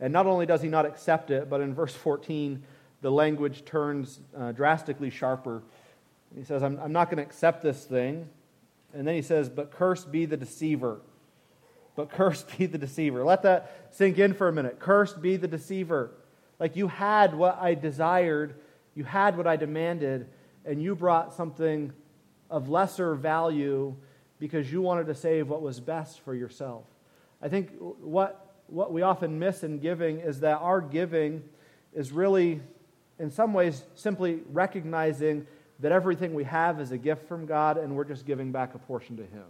And 0.00 0.10
not 0.10 0.26
only 0.26 0.46
does 0.46 0.62
he 0.62 0.68
not 0.68 0.86
accept 0.86 1.30
it, 1.30 1.50
but 1.50 1.60
in 1.60 1.74
verse 1.74 1.94
14, 1.94 2.62
the 3.02 3.10
language 3.10 3.66
turns 3.66 4.20
uh, 4.34 4.52
drastically 4.52 5.10
sharper. 5.10 5.62
He 6.34 6.44
says, 6.44 6.62
I'm, 6.62 6.80
I'm 6.80 6.92
not 6.92 7.10
going 7.10 7.18
to 7.18 7.22
accept 7.22 7.62
this 7.62 7.84
thing. 7.84 8.26
And 8.94 9.06
then 9.06 9.16
he 9.16 9.22
says, 9.22 9.50
But 9.50 9.70
cursed 9.70 10.10
be 10.10 10.24
the 10.24 10.38
deceiver. 10.38 11.02
But 11.96 12.10
cursed 12.10 12.58
be 12.58 12.66
the 12.66 12.78
deceiver. 12.78 13.24
Let 13.24 13.42
that 13.42 13.88
sink 13.92 14.18
in 14.18 14.34
for 14.34 14.48
a 14.48 14.52
minute. 14.52 14.80
Cursed 14.80 15.22
be 15.22 15.36
the 15.36 15.48
deceiver. 15.48 16.10
Like 16.58 16.76
you 16.76 16.88
had 16.88 17.34
what 17.34 17.58
I 17.60 17.74
desired, 17.74 18.54
you 18.94 19.04
had 19.04 19.36
what 19.36 19.46
I 19.46 19.56
demanded, 19.56 20.28
and 20.64 20.82
you 20.82 20.94
brought 20.94 21.34
something 21.34 21.92
of 22.50 22.68
lesser 22.68 23.14
value 23.14 23.94
because 24.38 24.70
you 24.70 24.82
wanted 24.82 25.06
to 25.06 25.14
save 25.14 25.48
what 25.48 25.62
was 25.62 25.80
best 25.80 26.20
for 26.20 26.34
yourself. 26.34 26.84
I 27.40 27.48
think 27.48 27.70
what, 27.78 28.54
what 28.66 28.92
we 28.92 29.02
often 29.02 29.38
miss 29.38 29.62
in 29.62 29.78
giving 29.78 30.20
is 30.20 30.40
that 30.40 30.58
our 30.58 30.80
giving 30.80 31.42
is 31.92 32.12
really, 32.12 32.60
in 33.18 33.30
some 33.30 33.52
ways, 33.52 33.82
simply 33.94 34.40
recognizing 34.50 35.46
that 35.80 35.92
everything 35.92 36.34
we 36.34 36.44
have 36.44 36.80
is 36.80 36.92
a 36.92 36.98
gift 36.98 37.28
from 37.28 37.46
God 37.46 37.76
and 37.76 37.94
we're 37.96 38.04
just 38.04 38.26
giving 38.26 38.52
back 38.52 38.74
a 38.74 38.78
portion 38.78 39.16
to 39.16 39.22
Him. 39.22 39.44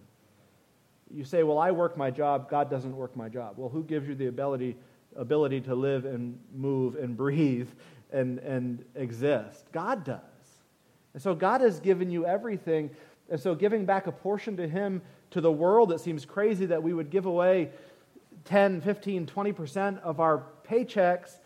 You 1.14 1.24
say, 1.24 1.42
Well, 1.42 1.58
I 1.58 1.70
work 1.70 1.96
my 1.96 2.10
job, 2.10 2.50
God 2.50 2.68
doesn't 2.70 2.94
work 2.94 3.16
my 3.16 3.28
job. 3.28 3.54
Well, 3.56 3.68
who 3.68 3.84
gives 3.84 4.08
you 4.08 4.14
the 4.14 4.26
ability, 4.26 4.76
ability 5.16 5.60
to 5.62 5.74
live 5.74 6.04
and 6.04 6.38
move 6.54 6.96
and 6.96 7.16
breathe 7.16 7.68
and, 8.12 8.38
and 8.40 8.84
exist? 8.94 9.66
God 9.72 10.04
does. 10.04 10.20
And 11.12 11.22
so 11.22 11.34
God 11.34 11.60
has 11.60 11.80
given 11.80 12.10
you 12.10 12.26
everything. 12.26 12.90
And 13.30 13.40
so 13.40 13.54
giving 13.54 13.86
back 13.86 14.06
a 14.06 14.12
portion 14.12 14.56
to 14.56 14.68
Him, 14.68 15.02
to 15.30 15.40
the 15.40 15.52
world, 15.52 15.92
it 15.92 16.00
seems 16.00 16.24
crazy 16.24 16.66
that 16.66 16.82
we 16.82 16.92
would 16.92 17.10
give 17.10 17.26
away 17.26 17.70
10, 18.44 18.80
15, 18.80 19.26
20% 19.26 20.02
of 20.02 20.20
our 20.20 20.44
paychecks 20.68 21.38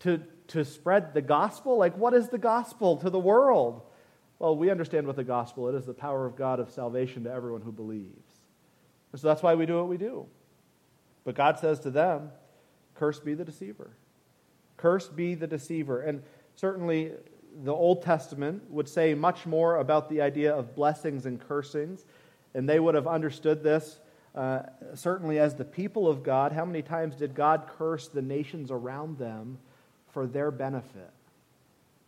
to, 0.00 0.22
to 0.48 0.64
spread 0.64 1.12
the 1.12 1.22
gospel. 1.22 1.76
Like, 1.76 1.96
what 1.96 2.14
is 2.14 2.28
the 2.28 2.38
gospel 2.38 2.96
to 2.98 3.10
the 3.10 3.18
world? 3.18 3.82
Well, 4.38 4.56
we 4.56 4.70
understand 4.70 5.06
what 5.06 5.16
the 5.16 5.24
gospel 5.24 5.68
it 5.68 5.74
is 5.74 5.86
the 5.86 5.94
power 5.94 6.26
of 6.26 6.36
God 6.36 6.60
of 6.60 6.70
salvation 6.70 7.24
to 7.24 7.32
everyone 7.32 7.62
who 7.62 7.72
believes. 7.72 8.23
And 9.14 9.20
so 9.20 9.28
that's 9.28 9.44
why 9.44 9.54
we 9.54 9.64
do 9.64 9.76
what 9.76 9.86
we 9.86 9.96
do. 9.96 10.26
But 11.22 11.36
God 11.36 11.60
says 11.60 11.78
to 11.80 11.90
them, 11.92 12.32
Cursed 12.96 13.24
be 13.24 13.34
the 13.34 13.44
deceiver. 13.44 13.92
Cursed 14.76 15.14
be 15.14 15.36
the 15.36 15.46
deceiver. 15.46 16.00
And 16.00 16.20
certainly 16.56 17.12
the 17.62 17.72
Old 17.72 18.02
Testament 18.02 18.68
would 18.72 18.88
say 18.88 19.14
much 19.14 19.46
more 19.46 19.76
about 19.76 20.10
the 20.10 20.20
idea 20.20 20.52
of 20.52 20.74
blessings 20.74 21.26
and 21.26 21.40
cursings. 21.40 22.04
And 22.54 22.68
they 22.68 22.80
would 22.80 22.96
have 22.96 23.06
understood 23.06 23.62
this 23.62 24.00
uh, 24.34 24.62
certainly 24.94 25.38
as 25.38 25.54
the 25.54 25.64
people 25.64 26.08
of 26.08 26.24
God. 26.24 26.50
How 26.50 26.64
many 26.64 26.82
times 26.82 27.14
did 27.14 27.36
God 27.36 27.68
curse 27.78 28.08
the 28.08 28.20
nations 28.20 28.72
around 28.72 29.18
them 29.18 29.58
for 30.12 30.26
their 30.26 30.50
benefit? 30.50 31.12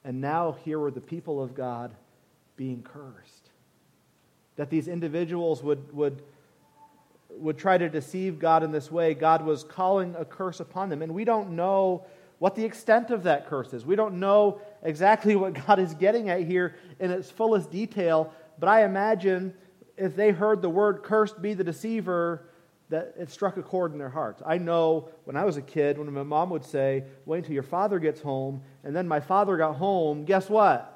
And 0.03 0.21
now 0.21 0.57
here 0.65 0.81
were 0.81 0.91
the 0.91 1.01
people 1.01 1.41
of 1.41 1.55
God 1.55 1.95
being 2.57 2.83
cursed. 2.83 3.51
That 4.57 4.71
these 4.71 4.89
individuals 4.89 5.63
would, 5.63 5.93
would, 5.95 6.21
would 7.39 7.59
try 7.59 7.79
to 7.79 7.89
deceive 7.89 8.39
God 8.39 8.63
in 8.63 8.73
this 8.73 8.91
way. 8.91 9.15
God 9.15 9.45
was 9.45 9.65
calling 9.65 10.15
a 10.19 10.25
curse 10.25 10.61
upon 10.61 10.89
them. 10.89 11.03
And 11.03 11.15
we 11.15 11.25
don't 11.25 11.51
know 11.51 12.07
what 12.39 12.55
the 12.55 12.65
extent 12.65 13.11
of 13.11 13.23
that 13.25 13.47
curse 13.47 13.73
is. 13.73 13.85
We 13.85 13.97
don't 13.97 14.21
know 14.21 14.61
exactly 14.83 15.37
what 15.37 15.55
God 15.67 15.79
is 15.79 15.95
getting 15.95 16.29
at 16.29 16.43
here 16.43 16.77
in 16.99 17.11
its 17.11 17.31
fullest 17.31 17.71
detail, 17.71 18.33
but 18.59 18.69
I 18.69 18.85
imagine 18.85 19.55
if 19.97 20.15
they 20.15 20.31
heard 20.31 20.63
the 20.63 20.71
word 20.71 21.03
cursed 21.03 21.41
be 21.41 21.55
the 21.55 21.65
deceiver, 21.65 22.49
that 22.89 23.15
it 23.19 23.31
struck 23.31 23.57
a 23.57 23.63
chord 23.63 23.93
in 23.93 23.99
their 23.99 24.11
hearts. 24.11 24.43
I 24.47 24.59
know 24.59 25.09
when 25.25 25.37
I 25.37 25.45
was 25.45 25.57
a 25.57 25.63
kid, 25.63 25.99
when 25.99 26.13
my 26.13 26.23
mom 26.23 26.51
would 26.51 26.65
say, 26.65 27.05
Wait 27.25 27.39
until 27.39 27.55
your 27.55 27.63
father 27.63 27.99
gets 27.99 28.21
home, 28.21 28.63
and 28.85 28.95
then 28.95 29.09
my 29.09 29.19
father 29.19 29.57
got 29.57 29.75
home, 29.75 30.25
guess 30.25 30.49
what? 30.49 30.93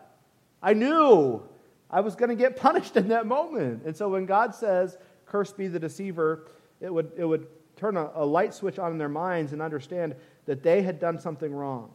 I 0.63 0.75
knew 0.75 1.43
I 1.91 2.01
was 2.01 2.15
going 2.15 2.29
to 2.29 2.37
get 2.37 2.57
punished 2.57 2.97
in 2.97 3.09
that 3.09 3.27
moment. 3.27 3.83
And 3.85 3.97
so 3.97 4.09
when 4.09 4.27
God 4.27 4.55
says, 4.55 4.97
Cursed 5.31 5.57
be 5.57 5.69
the 5.69 5.79
deceiver, 5.79 6.49
it 6.81 6.93
would, 6.93 7.13
it 7.17 7.25
would 7.25 7.47
turn 7.77 7.97
a, 7.97 8.11
a 8.15 8.25
light 8.25 8.53
switch 8.53 8.79
on 8.79 8.93
in 8.93 8.99
their 8.99 9.09
minds 9.09 9.53
and 9.53 9.63
understand 9.63 10.15
that 10.45 10.63
they 10.63 10.83
had 10.83 11.01
done 11.01 11.19
something 11.19 11.53
wrong. 11.53 11.91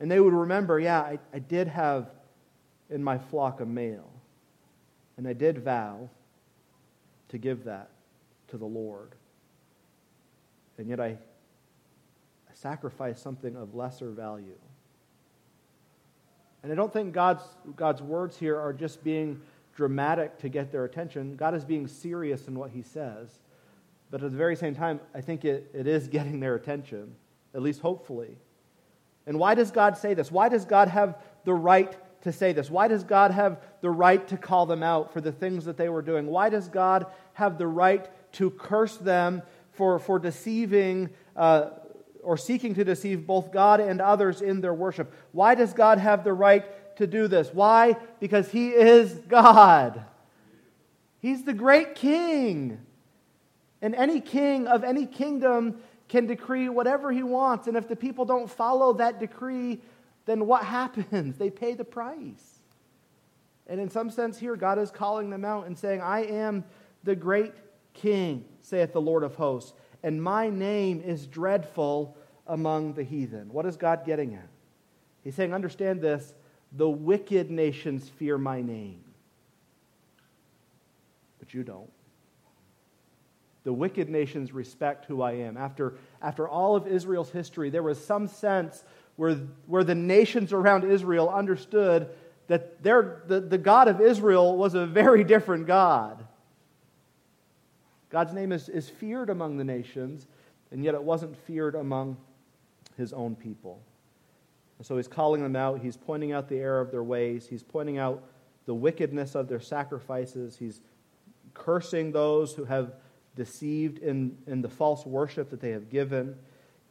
And 0.00 0.10
they 0.10 0.18
would 0.18 0.34
remember, 0.34 0.80
yeah, 0.80 1.00
I, 1.00 1.18
I 1.32 1.38
did 1.38 1.68
have 1.68 2.10
in 2.90 3.04
my 3.04 3.18
flock 3.18 3.60
a 3.60 3.66
male. 3.66 4.10
And 5.16 5.28
I 5.28 5.32
did 5.32 5.58
vow 5.58 6.08
to 7.28 7.38
give 7.38 7.64
that 7.64 7.90
to 8.48 8.58
the 8.58 8.66
Lord. 8.66 9.14
And 10.78 10.88
yet 10.88 10.98
I, 10.98 11.18
sacrificed 12.62 13.20
something 13.20 13.56
of 13.56 13.74
lesser 13.74 14.10
value. 14.10 14.58
And 16.62 16.70
I 16.70 16.76
don't 16.76 16.92
think 16.92 17.12
God's, 17.12 17.42
God's 17.74 18.00
words 18.00 18.38
here 18.38 18.56
are 18.56 18.72
just 18.72 19.02
being 19.02 19.40
dramatic 19.74 20.38
to 20.38 20.48
get 20.48 20.70
their 20.70 20.84
attention. 20.84 21.36
God 21.36 21.54
is 21.54 21.64
being 21.64 21.86
serious 21.86 22.48
in 22.48 22.54
what 22.54 22.70
he 22.70 22.82
says. 22.82 23.38
But 24.10 24.22
at 24.22 24.30
the 24.30 24.36
very 24.36 24.56
same 24.56 24.74
time, 24.74 25.00
I 25.14 25.20
think 25.20 25.44
it, 25.44 25.70
it 25.74 25.86
is 25.86 26.08
getting 26.16 26.40
their 26.40 26.54
attention, 26.54 27.14
at 27.54 27.62
least 27.62 27.80
hopefully. 27.80 28.36
And 29.26 29.38
why 29.38 29.54
does 29.54 29.70
God 29.70 29.96
say 29.96 30.14
this? 30.14 30.30
Why 30.30 30.48
does 30.48 30.64
God 30.64 30.88
have 30.88 31.18
the 31.44 31.54
right 31.54 31.96
to 32.22 32.32
say 32.32 32.52
this? 32.52 32.70
Why 32.70 32.88
does 32.88 33.04
God 33.04 33.30
have 33.30 33.60
the 33.80 33.90
right 33.90 34.26
to 34.28 34.36
call 34.36 34.66
them 34.66 34.82
out 34.82 35.12
for 35.12 35.20
the 35.20 35.32
things 35.32 35.64
that 35.64 35.76
they 35.76 35.88
were 35.88 36.02
doing? 36.02 36.26
Why 36.26 36.48
does 36.48 36.68
God 36.68 37.06
have 37.34 37.58
the 37.58 37.66
right 37.66 38.08
to 38.34 38.50
curse 38.50 38.96
them 38.96 39.42
for, 39.72 39.98
for 39.98 40.18
deceiving 40.18 41.10
uh, 41.36 41.70
or 42.22 42.36
seeking 42.36 42.74
to 42.74 42.84
deceive 42.84 43.26
both 43.26 43.52
God 43.52 43.80
and 43.80 44.00
others 44.00 44.42
in 44.42 44.60
their 44.60 44.74
worship? 44.74 45.12
Why 45.32 45.54
does 45.54 45.72
God 45.72 45.98
have 45.98 46.24
the 46.24 46.32
right 46.32 46.64
to 46.96 47.06
do 47.06 47.28
this? 47.28 47.50
Why? 47.52 47.96
Because 48.20 48.50
He 48.50 48.70
is 48.70 49.12
God. 49.28 50.04
He's 51.20 51.44
the 51.44 51.54
great 51.54 51.94
king. 51.94 52.78
And 53.80 53.94
any 53.94 54.20
king 54.20 54.66
of 54.66 54.84
any 54.84 55.06
kingdom 55.06 55.76
can 56.08 56.26
decree 56.26 56.68
whatever 56.68 57.10
he 57.10 57.22
wants. 57.22 57.66
And 57.68 57.76
if 57.76 57.88
the 57.88 57.96
people 57.96 58.24
don't 58.24 58.50
follow 58.50 58.92
that 58.94 59.18
decree, 59.18 59.80
then 60.26 60.46
what 60.46 60.64
happens? 60.78 61.38
They 61.38 61.48
pay 61.48 61.74
the 61.74 61.84
price. 61.84 62.58
And 63.66 63.80
in 63.80 63.88
some 63.88 64.10
sense, 64.10 64.38
here, 64.38 64.56
God 64.56 64.78
is 64.78 64.90
calling 64.90 65.30
them 65.30 65.44
out 65.44 65.66
and 65.66 65.78
saying, 65.78 66.00
I 66.02 66.24
am 66.24 66.64
the 67.04 67.16
great 67.16 67.52
king, 67.94 68.44
saith 68.60 68.92
the 68.92 69.00
Lord 69.00 69.22
of 69.22 69.36
hosts, 69.36 69.72
and 70.02 70.22
my 70.22 70.50
name 70.50 71.00
is 71.00 71.26
dreadful 71.26 72.16
among 72.46 72.94
the 72.94 73.04
heathen. 73.04 73.52
What 73.52 73.66
is 73.66 73.76
God 73.76 74.04
getting 74.04 74.34
at? 74.34 74.48
He's 75.22 75.34
saying, 75.34 75.54
Understand 75.54 76.00
this 76.00 76.34
the 76.76 76.88
wicked 76.88 77.50
nations 77.50 78.08
fear 78.08 78.38
my 78.38 78.62
name, 78.62 79.02
but 81.38 81.52
you 81.52 81.62
don't. 81.62 81.90
The 83.64 83.72
wicked 83.72 84.08
nations 84.08 84.52
respect 84.52 85.04
who 85.04 85.22
I 85.22 85.32
am. 85.32 85.56
After, 85.56 85.94
after 86.20 86.48
all 86.48 86.74
of 86.74 86.86
Israel's 86.86 87.30
history, 87.30 87.70
there 87.70 87.82
was 87.82 88.02
some 88.02 88.26
sense 88.26 88.84
where, 89.16 89.34
where 89.66 89.84
the 89.84 89.94
nations 89.94 90.52
around 90.52 90.84
Israel 90.84 91.28
understood 91.28 92.08
that 92.48 92.82
the, 92.82 93.44
the 93.48 93.58
God 93.58 93.88
of 93.88 94.00
Israel 94.00 94.56
was 94.56 94.74
a 94.74 94.86
very 94.86 95.22
different 95.24 95.66
God. 95.66 96.24
God's 98.10 98.32
name 98.32 98.52
is, 98.52 98.68
is 98.68 98.88
feared 98.88 99.30
among 99.30 99.56
the 99.58 99.64
nations, 99.64 100.26
and 100.70 100.84
yet 100.84 100.94
it 100.94 101.02
wasn't 101.02 101.36
feared 101.46 101.74
among 101.74 102.16
his 102.96 103.12
own 103.12 103.36
people. 103.36 103.80
And 104.82 104.86
so 104.88 104.96
he's 104.96 105.06
calling 105.06 105.44
them 105.44 105.54
out. 105.54 105.78
He's 105.78 105.96
pointing 105.96 106.32
out 106.32 106.48
the 106.48 106.56
error 106.56 106.80
of 106.80 106.90
their 106.90 107.04
ways. 107.04 107.46
He's 107.46 107.62
pointing 107.62 107.98
out 107.98 108.24
the 108.66 108.74
wickedness 108.74 109.36
of 109.36 109.46
their 109.46 109.60
sacrifices. 109.60 110.56
He's 110.56 110.80
cursing 111.54 112.10
those 112.10 112.52
who 112.54 112.64
have 112.64 112.94
deceived 113.36 113.98
in, 113.98 114.36
in 114.48 114.60
the 114.60 114.68
false 114.68 115.06
worship 115.06 115.50
that 115.50 115.60
they 115.60 115.70
have 115.70 115.88
given. 115.88 116.34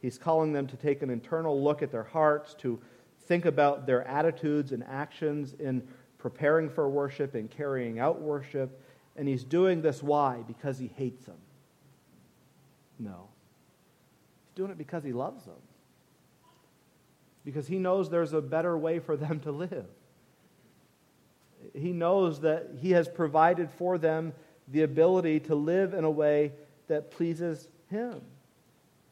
He's 0.00 0.16
calling 0.16 0.54
them 0.54 0.66
to 0.68 0.76
take 0.78 1.02
an 1.02 1.10
internal 1.10 1.62
look 1.62 1.82
at 1.82 1.92
their 1.92 2.02
hearts, 2.02 2.54
to 2.60 2.80
think 3.26 3.44
about 3.44 3.84
their 3.84 4.08
attitudes 4.08 4.72
and 4.72 4.82
actions 4.84 5.52
in 5.58 5.86
preparing 6.16 6.70
for 6.70 6.88
worship 6.88 7.34
and 7.34 7.50
carrying 7.50 7.98
out 7.98 8.22
worship. 8.22 8.82
And 9.16 9.28
he's 9.28 9.44
doing 9.44 9.82
this 9.82 10.02
why? 10.02 10.42
Because 10.46 10.78
he 10.78 10.90
hates 10.96 11.26
them? 11.26 11.36
No. 12.98 13.28
He's 14.46 14.54
doing 14.54 14.70
it 14.70 14.78
because 14.78 15.04
he 15.04 15.12
loves 15.12 15.44
them. 15.44 15.56
Because 17.44 17.66
he 17.66 17.78
knows 17.78 18.08
there's 18.08 18.32
a 18.32 18.40
better 18.40 18.76
way 18.78 18.98
for 18.98 19.16
them 19.16 19.40
to 19.40 19.50
live. 19.50 19.86
He 21.74 21.92
knows 21.92 22.40
that 22.40 22.70
he 22.80 22.90
has 22.92 23.08
provided 23.08 23.70
for 23.70 23.98
them 23.98 24.32
the 24.68 24.82
ability 24.82 25.40
to 25.40 25.54
live 25.54 25.94
in 25.94 26.04
a 26.04 26.10
way 26.10 26.52
that 26.88 27.10
pleases 27.10 27.68
him. 27.90 28.20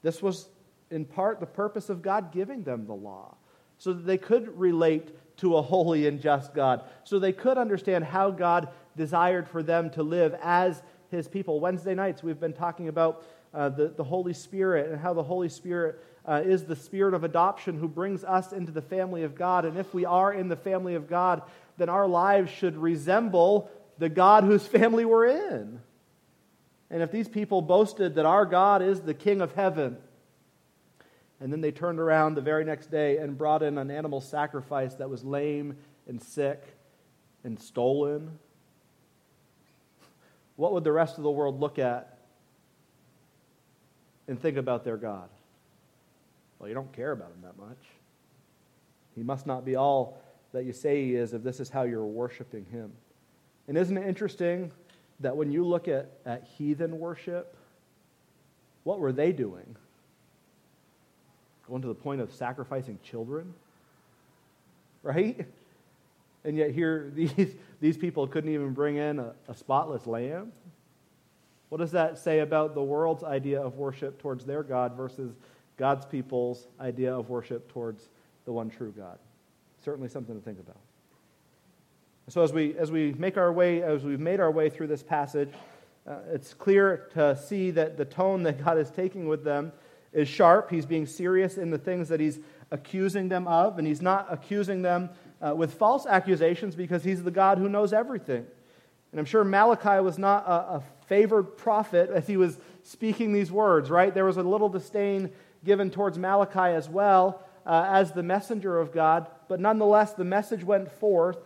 This 0.03 0.23
was 0.23 0.49
in 0.91 1.05
part 1.05 1.41
the 1.41 1.47
purpose 1.47 1.89
of 1.89 2.03
God 2.03 2.33
giving 2.33 2.63
them 2.63 2.87
the 2.87 2.95
law, 2.95 3.35
so 3.79 3.93
that 3.93 4.07
they 4.07 4.19
could 4.19 4.59
relate 4.59 5.11
to 5.39 5.57
a 5.57 5.63
holy 5.63 6.07
and 6.07 6.21
just 6.21 6.55
God, 6.55 6.83
so 7.05 7.19
they 7.19 7.33
could 7.33 7.57
understand 7.57 8.05
how 8.05 8.31
God 8.31 8.69
desired 8.97 9.49
for 9.49 9.63
them 9.63 9.91
to 9.91 10.03
live 10.03 10.37
as 10.43 10.83
his 11.11 11.29
people. 11.29 11.61
Wednesday 11.61 11.95
nights, 11.95 12.23
we've 12.23 12.41
been 12.41 12.53
talking 12.53 12.89
about 12.89 13.25
uh, 13.55 13.69
the, 13.69 13.89
the 13.89 14.05
Holy 14.05 14.35
Spirit 14.35 14.91
and 14.91 15.01
how 15.01 15.15
the 15.15 15.23
Holy 15.23 15.49
Spirit 15.49 16.05
uh, 16.27 16.43
is 16.45 16.65
the 16.65 16.77
spirit 16.77 17.15
of 17.15 17.25
adoption 17.25 17.79
who 17.79 17.89
brings 17.89 18.25
us 18.25 18.53
into 18.53 18.73
the 18.73 18.83
family 18.83 19.23
of 19.23 19.35
God. 19.35 19.65
And 19.65 19.79
if 19.79 19.93
we 19.95 20.05
are 20.05 20.33
in 20.33 20.49
the 20.49 20.57
family 20.57 20.95
of 20.95 21.09
God, 21.09 21.43
then 21.79 21.89
our 21.89 22.07
lives 22.07 22.51
should 22.51 22.77
resemble 22.77 23.71
the 23.99 24.09
God 24.09 24.45
whose 24.45 24.67
family 24.67 25.05
we're 25.05 25.27
in. 25.27 25.81
And 26.91 27.03
if 27.03 27.11
these 27.13 27.29
people 27.29 27.63
boasted 27.63 28.17
that 28.17 28.27
our 28.27 28.45
God 28.45 28.83
is 28.83 29.01
the 29.01 29.15
King 29.15 29.41
of 29.41 29.55
heaven, 29.55 29.97
and 31.41 31.53
then 31.53 31.61
they 31.61 31.71
turned 31.71 31.99
around 31.99 32.35
the 32.35 32.43
very 32.43 32.65
next 32.65 32.91
day 32.91 33.17
and 33.17 33.39
brought 33.39 33.63
in 33.63 33.79
an 33.79 33.91
animal 33.91 34.21
sacrifice 34.21 34.95
that 34.97 35.09
was 35.09 35.25
lame 35.25 35.77
and 36.07 36.21
sick 36.23 36.63
and 37.45 37.59
stolen. 37.59 38.39
What 40.57 40.73
would 40.75 40.85
the 40.85 40.93
rest 40.93 41.17
of 41.17 41.25
the 41.25 41.31
world 41.31 41.59
look 41.59 41.79
at 41.79 42.19
and 44.29 44.39
think 44.39 44.59
about 44.59 44.85
their 44.85 44.99
God? 44.99 45.31
Well, 46.61 46.69
you 46.69 46.75
don't 46.75 46.93
care 46.93 47.11
about 47.11 47.33
him 47.33 47.43
that 47.43 47.59
much. 47.59 47.79
He 49.17 49.25
must 49.25 49.47
not 49.47 49.65
be 49.65 49.75
all 49.75 50.23
that 50.53 50.65
you 50.65 50.73
say 50.73 51.05
he 51.05 51.17
is 51.17 51.33
if 51.33 51.43
this 51.43 51.59
is 51.59 51.69
how 51.69 51.83
you're 51.83 52.07
worshiping 52.07 52.65
him. 52.67 52.93
And 53.67 53.77
isn't 53.77 53.97
it 53.97 54.07
interesting 54.07 54.71
that 55.19 55.37
when 55.37 55.51
you 55.51 55.67
look 55.67 55.89
at, 55.89 56.11
at 56.25 56.45
heathen 56.57 57.01
worship, 57.01 57.57
what 58.85 59.01
were 59.01 59.13
they 59.13 59.33
doing? 59.33 59.77
going 61.71 61.83
to 61.83 61.89
the 61.89 61.95
point 61.95 62.21
of 62.21 62.33
sacrificing 62.33 62.99
children, 63.03 63.55
right? 65.05 65.47
And 66.45 66.57
yet 66.57 66.73
here, 66.73 67.11
these, 67.15 67.55
these 67.81 67.97
people 67.97 68.27
couldn't 68.27 68.53
even 68.53 68.75
bring 68.75 68.97
in 68.97 69.21
a, 69.21 69.33
a 69.49 69.55
spotless 69.55 70.07
lamb. 70.07 70.53
What 71.69 71.79
does 71.79 71.93
that 71.93 72.19
say 72.19 72.41
about 72.41 72.75
the 72.75 72.83
world's 72.83 73.23
idea 73.23 73.63
of 73.63 73.77
worship 73.77 74.21
towards 74.21 74.45
their 74.45 74.65
God 74.65 74.97
versus 74.97 75.33
God's 75.81 76.05
people's 76.05 76.69
idea 76.79 77.17
of 77.17 77.31
worship 77.31 77.73
towards 77.73 78.11
the 78.45 78.53
one 78.53 78.69
true 78.69 78.93
God? 78.95 79.19
Certainly 79.83 80.11
something 80.11 80.39
to 80.39 80.45
think 80.45 80.61
about. 80.61 80.77
So 82.29 82.43
as 82.43 82.53
we, 82.53 82.77
as 82.77 82.93
we 82.93 83.15
make 83.15 83.39
our 83.39 83.51
way, 83.51 83.83
as 83.83 84.05
we've 84.05 84.21
made 84.21 84.41
our 84.41 84.51
way 84.51 84.69
through 84.69 84.89
this 84.89 85.03
passage, 85.03 85.49
uh, 86.07 86.17
it's 86.33 86.53
clear 86.53 87.09
to 87.15 87.35
see 87.35 87.71
that 87.71 87.97
the 87.97 88.05
tone 88.05 88.43
that 88.43 88.63
God 88.63 88.77
is 88.77 88.91
taking 88.91 89.27
with 89.27 89.43
them 89.43 89.73
is 90.13 90.29
sharp. 90.29 90.71
He's 90.71 90.85
being 90.85 91.07
serious 91.07 91.57
in 91.57 91.71
the 91.71 91.79
things 91.79 92.11
that 92.11 92.21
he's 92.21 92.41
accusing 92.71 93.31
them 93.31 93.49
of, 93.49 93.79
and 93.79 93.87
he's 93.87 94.03
not 94.03 94.27
accusing 94.29 94.83
them 94.83 95.09
uh, 95.41 95.55
with 95.57 95.73
false 95.73 96.05
accusations 96.05 96.75
because 96.75 97.03
he's 97.03 97.23
the 97.23 97.31
God 97.31 97.57
who 97.57 97.71
knows 97.71 97.95
everything. 97.95 98.47
And 99.13 99.19
I'm 99.19 99.25
sure 99.25 99.45
Malachi 99.45 100.03
was 100.03 100.19
not 100.19 100.47
a, 100.47 100.75
a 100.75 100.83
favored 101.07 101.57
prophet 101.57 102.11
as 102.11 102.27
he 102.27 102.37
was 102.37 102.59
speaking 102.83 103.33
these 103.33 103.51
words, 103.51 103.89
right? 103.89 104.13
There 104.13 104.27
was 104.27 104.37
a 104.37 104.43
little 104.43 104.69
disdain 104.69 105.31
given 105.65 105.91
towards 105.91 106.19
Malachi 106.19 106.75
as 106.75 106.89
well 106.89 107.43
uh, 107.67 107.87
as 107.89 108.13
the 108.13 108.23
messenger 108.23 108.79
of 108.79 108.93
God, 108.93 109.27
but 109.49 109.61
nonetheless, 109.61 110.13
the 110.13 110.25
message 110.25 110.65
went 110.65 110.91
forth. 110.91 111.39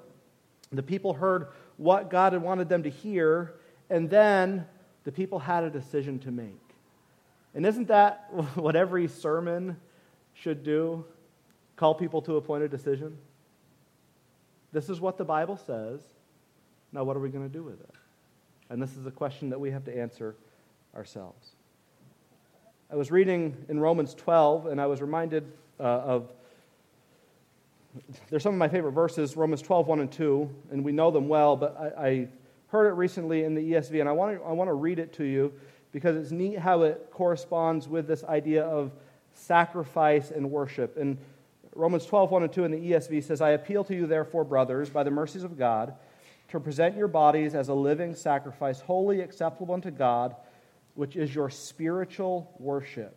The 0.72 0.82
people 0.82 1.14
heard 1.14 1.48
what 1.76 2.10
God 2.10 2.32
had 2.32 2.42
wanted 2.42 2.68
them 2.68 2.84
to 2.84 2.90
hear, 2.90 3.54
and 3.90 4.08
then 4.08 4.66
the 5.04 5.12
people 5.12 5.38
had 5.38 5.64
a 5.64 5.70
decision 5.70 6.18
to 6.20 6.30
make. 6.30 6.60
And 7.54 7.66
isn't 7.66 7.88
that 7.88 8.28
what 8.54 8.76
every 8.76 9.08
sermon 9.08 9.76
should 10.34 10.62
do? 10.62 11.04
Call 11.76 11.94
people 11.94 12.22
to 12.22 12.36
a 12.36 12.40
point 12.40 12.62
of 12.62 12.70
decision? 12.70 13.18
This 14.72 14.88
is 14.88 15.00
what 15.00 15.18
the 15.18 15.24
Bible 15.24 15.56
says. 15.56 16.00
Now, 16.92 17.04
what 17.04 17.16
are 17.16 17.20
we 17.20 17.28
going 17.28 17.46
to 17.46 17.52
do 17.52 17.62
with 17.62 17.80
it? 17.80 17.94
And 18.70 18.80
this 18.80 18.96
is 18.96 19.06
a 19.06 19.10
question 19.10 19.50
that 19.50 19.60
we 19.60 19.70
have 19.70 19.84
to 19.84 19.96
answer 19.96 20.36
ourselves. 20.94 21.53
I 22.94 22.96
was 22.96 23.10
reading 23.10 23.56
in 23.68 23.80
Romans 23.80 24.14
12, 24.14 24.66
and 24.66 24.80
I 24.80 24.86
was 24.86 25.00
reminded 25.00 25.50
uh, 25.80 25.82
of. 25.82 26.28
There's 28.30 28.44
some 28.44 28.52
of 28.52 28.58
my 28.60 28.68
favorite 28.68 28.92
verses, 28.92 29.36
Romans 29.36 29.62
12, 29.62 29.88
1 29.88 29.98
and 29.98 30.12
2, 30.12 30.48
and 30.70 30.84
we 30.84 30.92
know 30.92 31.10
them 31.10 31.26
well, 31.26 31.56
but 31.56 31.76
I, 31.76 32.06
I 32.06 32.28
heard 32.68 32.86
it 32.86 32.92
recently 32.92 33.42
in 33.42 33.56
the 33.56 33.72
ESV, 33.72 33.98
and 33.98 34.08
I 34.08 34.12
want 34.12 34.38
to, 34.38 34.44
I 34.44 34.52
want 34.52 34.68
to 34.68 34.74
read 34.74 35.00
it 35.00 35.12
to 35.14 35.24
you 35.24 35.52
because 35.90 36.16
it's 36.16 36.30
neat 36.30 36.56
how 36.56 36.82
it 36.82 37.08
corresponds 37.10 37.88
with 37.88 38.06
this 38.06 38.22
idea 38.22 38.62
of 38.62 38.92
sacrifice 39.32 40.30
and 40.30 40.48
worship. 40.48 40.96
And 40.96 41.18
Romans 41.74 42.06
12, 42.06 42.30
1 42.30 42.42
and 42.44 42.52
2 42.52 42.64
in 42.64 42.70
the 42.70 42.92
ESV 42.92 43.24
says, 43.24 43.40
I 43.40 43.50
appeal 43.50 43.82
to 43.82 43.94
you, 43.96 44.06
therefore, 44.06 44.44
brothers, 44.44 44.88
by 44.88 45.02
the 45.02 45.10
mercies 45.10 45.42
of 45.42 45.58
God, 45.58 45.94
to 46.50 46.60
present 46.60 46.96
your 46.96 47.08
bodies 47.08 47.56
as 47.56 47.70
a 47.70 47.74
living 47.74 48.14
sacrifice, 48.14 48.80
wholly 48.80 49.20
acceptable 49.20 49.74
unto 49.74 49.90
God, 49.90 50.36
which 50.94 51.16
is 51.16 51.34
your 51.34 51.50
spiritual 51.50 52.54
worship. 52.58 53.16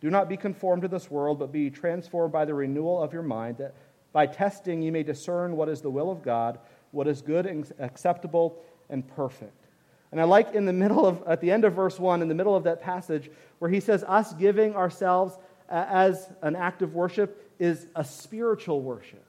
Do 0.00 0.10
not 0.10 0.28
be 0.28 0.36
conformed 0.36 0.82
to 0.82 0.88
this 0.88 1.10
world, 1.10 1.38
but 1.38 1.50
be 1.50 1.70
transformed 1.70 2.32
by 2.32 2.44
the 2.44 2.54
renewal 2.54 3.02
of 3.02 3.12
your 3.12 3.22
mind, 3.22 3.58
that 3.58 3.74
by 4.12 4.26
testing 4.26 4.82
you 4.82 4.92
may 4.92 5.02
discern 5.02 5.56
what 5.56 5.68
is 5.68 5.80
the 5.80 5.90
will 5.90 6.10
of 6.10 6.22
God, 6.22 6.58
what 6.90 7.08
is 7.08 7.22
good 7.22 7.46
and 7.46 7.70
acceptable 7.78 8.62
and 8.88 9.06
perfect. 9.16 9.66
And 10.12 10.20
I 10.20 10.24
like 10.24 10.54
in 10.54 10.64
the 10.64 10.72
middle 10.72 11.04
of, 11.06 11.22
at 11.26 11.40
the 11.40 11.50
end 11.50 11.64
of 11.64 11.74
verse 11.74 11.98
1, 11.98 12.22
in 12.22 12.28
the 12.28 12.34
middle 12.34 12.54
of 12.54 12.64
that 12.64 12.80
passage, 12.80 13.30
where 13.58 13.70
he 13.70 13.80
says, 13.80 14.04
Us 14.04 14.32
giving 14.34 14.76
ourselves 14.76 15.36
as 15.68 16.30
an 16.42 16.54
act 16.54 16.82
of 16.82 16.94
worship 16.94 17.52
is 17.58 17.86
a 17.96 18.04
spiritual 18.04 18.80
worship. 18.80 19.24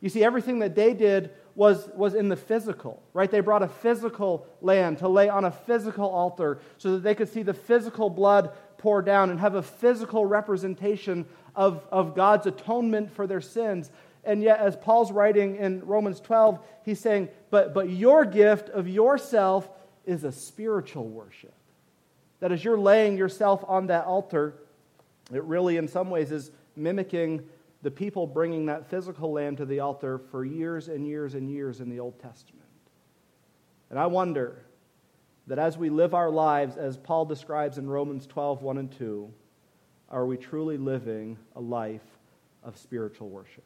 You 0.00 0.08
see, 0.08 0.24
everything 0.24 0.60
that 0.60 0.74
they 0.74 0.94
did 0.94 1.30
was, 1.54 1.88
was 1.94 2.14
in 2.14 2.28
the 2.28 2.36
physical, 2.36 3.02
right? 3.12 3.30
They 3.30 3.40
brought 3.40 3.62
a 3.62 3.68
physical 3.68 4.46
lamb 4.60 4.96
to 4.96 5.08
lay 5.08 5.28
on 5.28 5.44
a 5.44 5.50
physical 5.50 6.08
altar 6.08 6.60
so 6.78 6.92
that 6.92 7.02
they 7.02 7.14
could 7.14 7.28
see 7.28 7.42
the 7.42 7.54
physical 7.54 8.08
blood 8.10 8.52
pour 8.78 9.02
down 9.02 9.30
and 9.30 9.40
have 9.40 9.54
a 9.54 9.62
physical 9.62 10.24
representation 10.24 11.26
of, 11.54 11.84
of 11.90 12.14
God's 12.14 12.46
atonement 12.46 13.10
for 13.12 13.26
their 13.26 13.40
sins. 13.40 13.90
And 14.24 14.42
yet, 14.42 14.60
as 14.60 14.76
Paul's 14.76 15.12
writing 15.12 15.56
in 15.56 15.84
Romans 15.86 16.20
12, 16.20 16.58
he's 16.84 17.00
saying, 17.00 17.28
but, 17.50 17.74
but 17.74 17.90
your 17.90 18.24
gift 18.24 18.68
of 18.68 18.88
yourself 18.88 19.68
is 20.06 20.24
a 20.24 20.32
spiritual 20.32 21.08
worship. 21.08 21.54
That 22.40 22.52
as 22.52 22.64
you're 22.64 22.78
laying 22.78 23.16
yourself 23.16 23.64
on 23.66 23.88
that 23.88 24.04
altar, 24.06 24.54
it 25.32 25.42
really, 25.44 25.76
in 25.76 25.88
some 25.88 26.10
ways, 26.10 26.32
is 26.32 26.50
mimicking 26.76 27.46
the 27.82 27.90
people 27.90 28.26
bringing 28.26 28.66
that 28.66 28.88
physical 28.90 29.32
lamb 29.32 29.56
to 29.56 29.64
the 29.64 29.80
altar 29.80 30.18
for 30.30 30.44
years 30.44 30.88
and 30.88 31.06
years 31.06 31.34
and 31.34 31.50
years 31.50 31.80
in 31.80 31.88
the 31.88 32.00
Old 32.00 32.18
Testament. 32.20 32.66
And 33.88 33.98
I 33.98 34.06
wonder 34.06 34.64
that 35.46 35.58
as 35.58 35.76
we 35.78 35.90
live 35.90 36.14
our 36.14 36.30
lives, 36.30 36.76
as 36.76 36.96
Paul 36.96 37.24
describes 37.24 37.78
in 37.78 37.88
Romans 37.88 38.26
12, 38.26 38.62
1 38.62 38.78
and 38.78 38.92
2, 38.92 39.32
are 40.10 40.26
we 40.26 40.36
truly 40.36 40.76
living 40.76 41.38
a 41.56 41.60
life 41.60 42.04
of 42.62 42.76
spiritual 42.76 43.28
worship? 43.28 43.64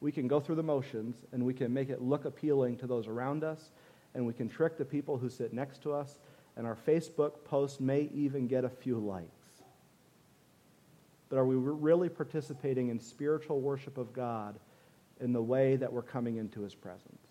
We 0.00 0.12
can 0.12 0.28
go 0.28 0.38
through 0.38 0.56
the 0.56 0.62
motions 0.62 1.16
and 1.32 1.44
we 1.44 1.54
can 1.54 1.72
make 1.74 1.90
it 1.90 2.00
look 2.00 2.24
appealing 2.24 2.76
to 2.78 2.86
those 2.86 3.08
around 3.08 3.42
us, 3.42 3.70
and 4.14 4.26
we 4.26 4.32
can 4.32 4.48
trick 4.48 4.78
the 4.78 4.84
people 4.84 5.18
who 5.18 5.28
sit 5.28 5.52
next 5.52 5.82
to 5.82 5.92
us, 5.92 6.18
and 6.56 6.66
our 6.66 6.76
Facebook 6.76 7.44
post 7.44 7.80
may 7.80 8.08
even 8.14 8.46
get 8.46 8.64
a 8.64 8.68
few 8.68 8.98
likes. 8.98 9.37
But 11.28 11.38
are 11.38 11.44
we 11.44 11.56
really 11.56 12.08
participating 12.08 12.88
in 12.88 12.98
spiritual 12.98 13.60
worship 13.60 13.98
of 13.98 14.12
God 14.12 14.58
in 15.20 15.32
the 15.32 15.42
way 15.42 15.76
that 15.76 15.92
we're 15.92 16.02
coming 16.02 16.36
into 16.36 16.62
his 16.62 16.74
presence? 16.74 17.26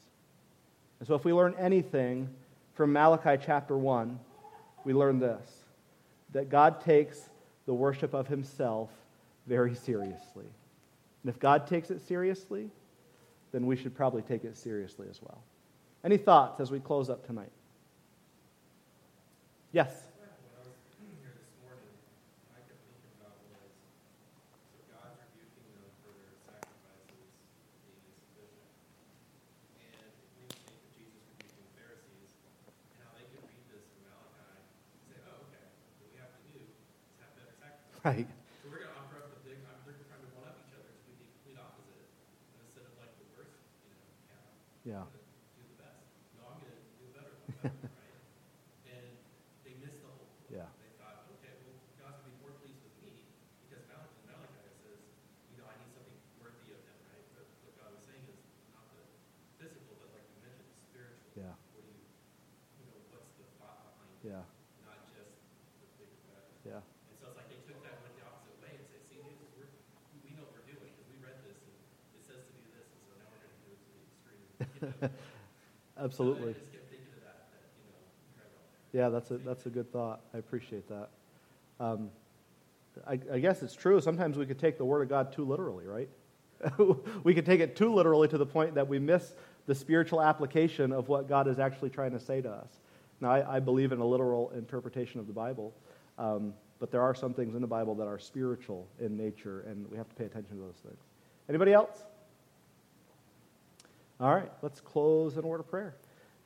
And 1.00 1.08
so, 1.08 1.16
if 1.16 1.26
we 1.26 1.34
learn 1.34 1.56
anything 1.58 2.30
from 2.74 2.94
Malachi 2.94 3.42
chapter 3.44 3.78
1, 3.78 4.20
we 4.84 4.94
learn 4.94 5.20
this 5.20 5.64
that 6.34 6.50
God 6.50 6.82
takes 6.82 7.30
the 7.66 7.74
worship 7.74 8.14
of 8.14 8.28
himself 8.28 8.90
very 9.48 9.74
seriously. 9.74 10.46
And 11.24 11.30
if 11.34 11.40
God 11.40 11.68
takes 11.68 11.90
it 11.90 12.02
seriously, 12.02 12.70
then 13.52 13.66
we 13.66 13.76
should 13.76 13.96
probably 13.96 14.22
take 14.22 14.44
it 14.44 14.58
seriously 14.58 15.08
as 15.10 15.22
well. 15.22 15.42
Any 16.04 16.18
thoughts 16.18 16.60
as 16.60 16.70
we 16.70 16.80
close 16.80 17.10
up 17.10 17.26
tonight? 17.26 17.52
Yes. 19.72 20.07
Right. 38.08 38.24
So 38.64 38.72
we're 38.72 38.80
going 38.88 38.88
to 38.88 39.04
offer 39.04 39.20
up 39.20 39.36
the 39.36 39.44
big, 39.44 39.60
I'm, 39.68 39.84
they're 39.84 40.00
trying 40.08 40.24
to 40.24 40.32
one 40.40 40.48
up 40.48 40.56
each 40.64 40.72
other, 40.72 40.88
so 40.96 41.12
we 41.12 41.20
do 41.20 41.28
complete 41.28 41.60
opposite. 41.60 42.08
And 42.56 42.64
instead 42.64 42.88
of 42.88 42.96
like 43.04 43.12
the 43.20 43.28
worst, 43.36 43.52
you 43.84 43.92
know, 43.92 44.08
camp, 44.32 44.48
Yeah. 44.88 45.04
I'm 45.04 45.12
going 45.12 45.28
to 45.28 45.60
do 45.60 45.64
the 45.68 45.76
best. 45.76 46.08
No, 46.40 46.48
I'm 46.48 46.56
going 46.64 46.72
to 46.72 46.88
do 46.88 47.04
the 47.04 47.12
better 47.20 47.36
one, 47.36 47.52
better, 47.68 47.84
right? 48.00 48.16
And 48.96 49.12
they 49.68 49.76
missed 49.84 50.00
the 50.00 50.08
whole 50.08 50.24
point. 50.24 50.56
Yeah. 50.56 50.72
They 50.80 50.88
thought, 50.96 51.28
okay, 51.36 51.52
well, 51.68 51.76
God's 52.00 52.24
going 52.24 52.32
to 52.32 52.40
be 52.40 52.48
more 52.48 52.56
pleased 52.64 52.80
with 52.80 52.96
me 53.04 53.12
because 53.68 53.84
Malachi, 53.92 54.16
Malachi 54.24 54.72
says, 54.88 55.04
you 55.52 55.60
know, 55.60 55.68
I 55.68 55.76
need 55.76 55.92
something 55.92 56.16
worthy 56.40 56.72
of 56.72 56.80
him, 56.88 56.96
right? 57.12 57.28
But 57.36 57.44
what 57.68 57.76
God 57.76 57.92
was 57.92 58.08
saying 58.08 58.24
is 58.24 58.40
not 58.72 58.88
the 58.96 59.04
physical, 59.60 60.00
but 60.00 60.16
like 60.16 60.24
you 60.32 60.40
mentioned, 60.48 60.64
the 60.72 60.80
spiritual. 60.80 61.28
Yeah. 61.44 61.60
What 61.76 61.84
do 61.84 61.92
you, 61.92 62.08
you 62.80 62.88
know, 62.88 63.04
what's 63.12 63.36
the 63.36 63.44
thought 63.60 63.84
behind 63.84 64.16
it? 64.16 64.32
Yeah. 64.32 64.48
Not 64.88 65.04
just 65.12 65.36
the 65.84 65.88
big, 66.00 66.08
uh, 66.32 66.40
Yeah. 66.64 66.80
and 67.12 67.16
so 67.20 67.28
it's 67.32 67.36
like 67.40 67.52
they 67.52 67.60
took 67.68 67.80
that 67.84 67.96
and 68.00 68.04
went 68.08 68.16
the 68.20 68.26
opposite 68.28 68.56
way 68.64 68.72
and 68.76 68.84
said, 68.88 69.04
see, 69.08 69.20
Jesus, 69.24 69.48
we're, 69.56 69.72
we 70.24 70.32
know 70.36 70.44
what 70.48 70.60
we're 70.60 70.68
doing 70.68 70.92
because 70.96 71.08
we 71.12 71.18
read 71.24 71.38
this 71.48 71.56
and 71.64 71.72
it 72.16 72.24
says 72.28 72.42
to 72.44 72.52
do 72.56 72.68
this, 72.76 72.88
and 72.92 73.00
so 73.08 73.12
now 73.20 73.28
we're 73.32 73.40
going 73.44 73.56
to 73.56 73.62
do 73.64 73.70
it 73.76 73.80
to 73.84 73.90
the 73.92 74.04
extreme. 74.04 74.44
You 74.44 74.67
know? 74.67 74.67
Absolutely. 76.00 76.42
So 76.42 76.50
I 76.50 76.54
just 76.54 76.72
kept 76.72 76.90
thinking 76.90 77.08
of 77.16 77.24
that, 77.24 77.48
that, 77.52 77.68
you 78.94 79.02
know. 79.02 79.04
Yeah, 79.04 79.10
that's 79.10 79.32
a, 79.32 79.38
that's 79.38 79.66
a 79.66 79.70
good 79.70 79.92
thought. 79.92 80.22
I 80.34 80.38
appreciate 80.38 80.88
that. 80.90 81.10
Um, 81.80 82.10
I, 83.06 83.20
I 83.32 83.40
guess 83.40 83.62
it's 83.62 83.76
true. 83.76 84.02
Sometimes 84.02 84.38
we 84.38 84.46
could 84.46 84.60
take 84.60 84.78
the 84.78 84.86
Word 84.86 85.04
of 85.04 85.10
God 85.10 85.32
too 85.32 85.46
literally, 85.46 85.86
right? 85.86 86.10
we 87.24 87.34
could 87.34 87.46
take 87.46 87.60
it 87.60 87.76
too 87.76 87.94
literally 87.94 88.28
to 88.28 88.38
the 88.38 88.46
point 88.46 88.76
that 88.76 88.88
we 88.88 89.00
miss 89.00 89.34
the 89.68 89.76
spiritual 89.76 90.22
application 90.22 90.92
of 90.92 91.08
what 91.08 91.28
God 91.28 91.48
is 91.48 91.60
actually 91.60 91.90
trying 91.90 92.12
to 92.12 92.20
say 92.20 92.42
to 92.42 92.50
us. 92.50 92.80
Now, 93.20 93.32
I, 93.32 93.58
I 93.58 93.60
believe 93.60 93.92
in 93.92 94.00
a 94.00 94.06
literal 94.06 94.52
interpretation 94.52 95.20
of 95.20 95.28
the 95.28 95.34
Bible, 95.34 95.74
um, 96.18 96.54
but 96.80 96.92
there 96.92 97.02
are 97.02 97.14
some 97.14 97.34
things 97.34 97.56
in 97.56 97.62
the 97.62 97.68
Bible 97.68 97.96
that 97.96 98.08
are 98.08 98.20
spiritual 98.20 98.88
in 99.00 99.18
nature, 99.18 99.62
and 99.68 99.90
we 99.90 99.98
have 99.98 100.08
to 100.10 100.16
pay 100.16 100.26
attention 100.26 100.58
to 100.58 100.64
those 100.64 100.80
things. 100.84 101.00
Anybody 101.50 101.74
else? 101.74 102.04
All 104.20 104.34
right, 104.34 104.52
let's 104.64 104.82
close 104.82 105.38
in 105.38 105.44
a 105.44 105.48
word 105.48 105.60
of 105.60 105.70
prayer. 105.70 105.96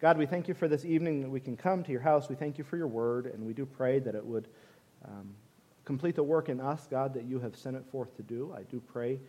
God, 0.01 0.17
we 0.17 0.25
thank 0.25 0.49
you 0.49 0.53
for 0.53 0.67
this 0.67 0.83
evening 0.83 1.21
that 1.21 1.29
we 1.29 1.39
can 1.39 1.55
come 1.55 1.83
to 1.85 1.91
your 1.93 2.01
house. 2.01 2.27
We 2.27 2.35
thank 2.35 2.57
you 2.57 2.65
for 2.65 2.75
your 2.75 2.87
word, 2.87 3.27
and 3.27 3.45
we 3.45 3.53
do 3.53 3.65
pray 3.65 3.99
that 3.99 4.13
it 4.13 4.25
would 4.25 4.49
um, 5.07 5.33
complete 5.85 6.15
the 6.15 6.23
work 6.23 6.49
in 6.49 6.59
us, 6.59 6.85
God, 6.91 7.13
that 7.13 7.23
you 7.23 7.39
have 7.39 7.55
sent 7.55 7.77
it 7.77 7.85
forth 7.89 8.13
to 8.17 8.23
do. 8.23 8.53
I 8.53 8.63
do 8.63 8.81
pray 8.81 9.21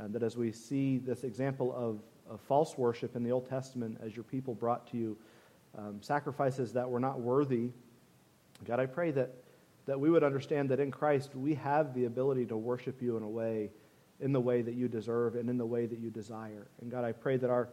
uh, 0.00 0.06
that 0.08 0.22
as 0.22 0.34
we 0.34 0.50
see 0.50 0.96
this 0.96 1.24
example 1.24 1.74
of, 1.76 2.00
of, 2.32 2.40
false 2.40 2.78
worship 2.78 3.16
in 3.16 3.22
the 3.22 3.32
Old 3.32 3.46
Testament, 3.50 3.98
as 4.02 4.16
your 4.16 4.24
people 4.24 4.54
brought 4.54 4.86
to 4.92 4.96
you 4.96 5.18
um, 5.76 5.98
sacrifices 6.00 6.72
that 6.72 6.88
were 6.88 7.00
not 7.00 7.20
worthy, 7.20 7.68
God, 8.64 8.80
I 8.80 8.86
pray 8.86 9.10
that, 9.10 9.34
that 9.84 10.00
we 10.00 10.08
would 10.08 10.24
understand 10.24 10.70
that 10.70 10.80
in 10.80 10.90
Christ 10.90 11.34
we 11.34 11.52
have 11.56 11.92
the 11.92 12.06
ability 12.06 12.46
to 12.46 12.56
worship 12.56 13.02
you 13.02 13.18
in 13.18 13.22
a 13.22 13.28
way, 13.28 13.72
in 14.20 14.32
the 14.32 14.40
way 14.40 14.62
that 14.62 14.74
you 14.74 14.88
deserve 14.88 15.34
and 15.34 15.50
in 15.50 15.58
the 15.58 15.66
way 15.66 15.84
that 15.84 15.98
you 15.98 16.08
desire. 16.08 16.66
And 16.80 16.90
God, 16.90 17.04
I 17.04 17.12
pray 17.12 17.36
that 17.36 17.50
our 17.50 17.68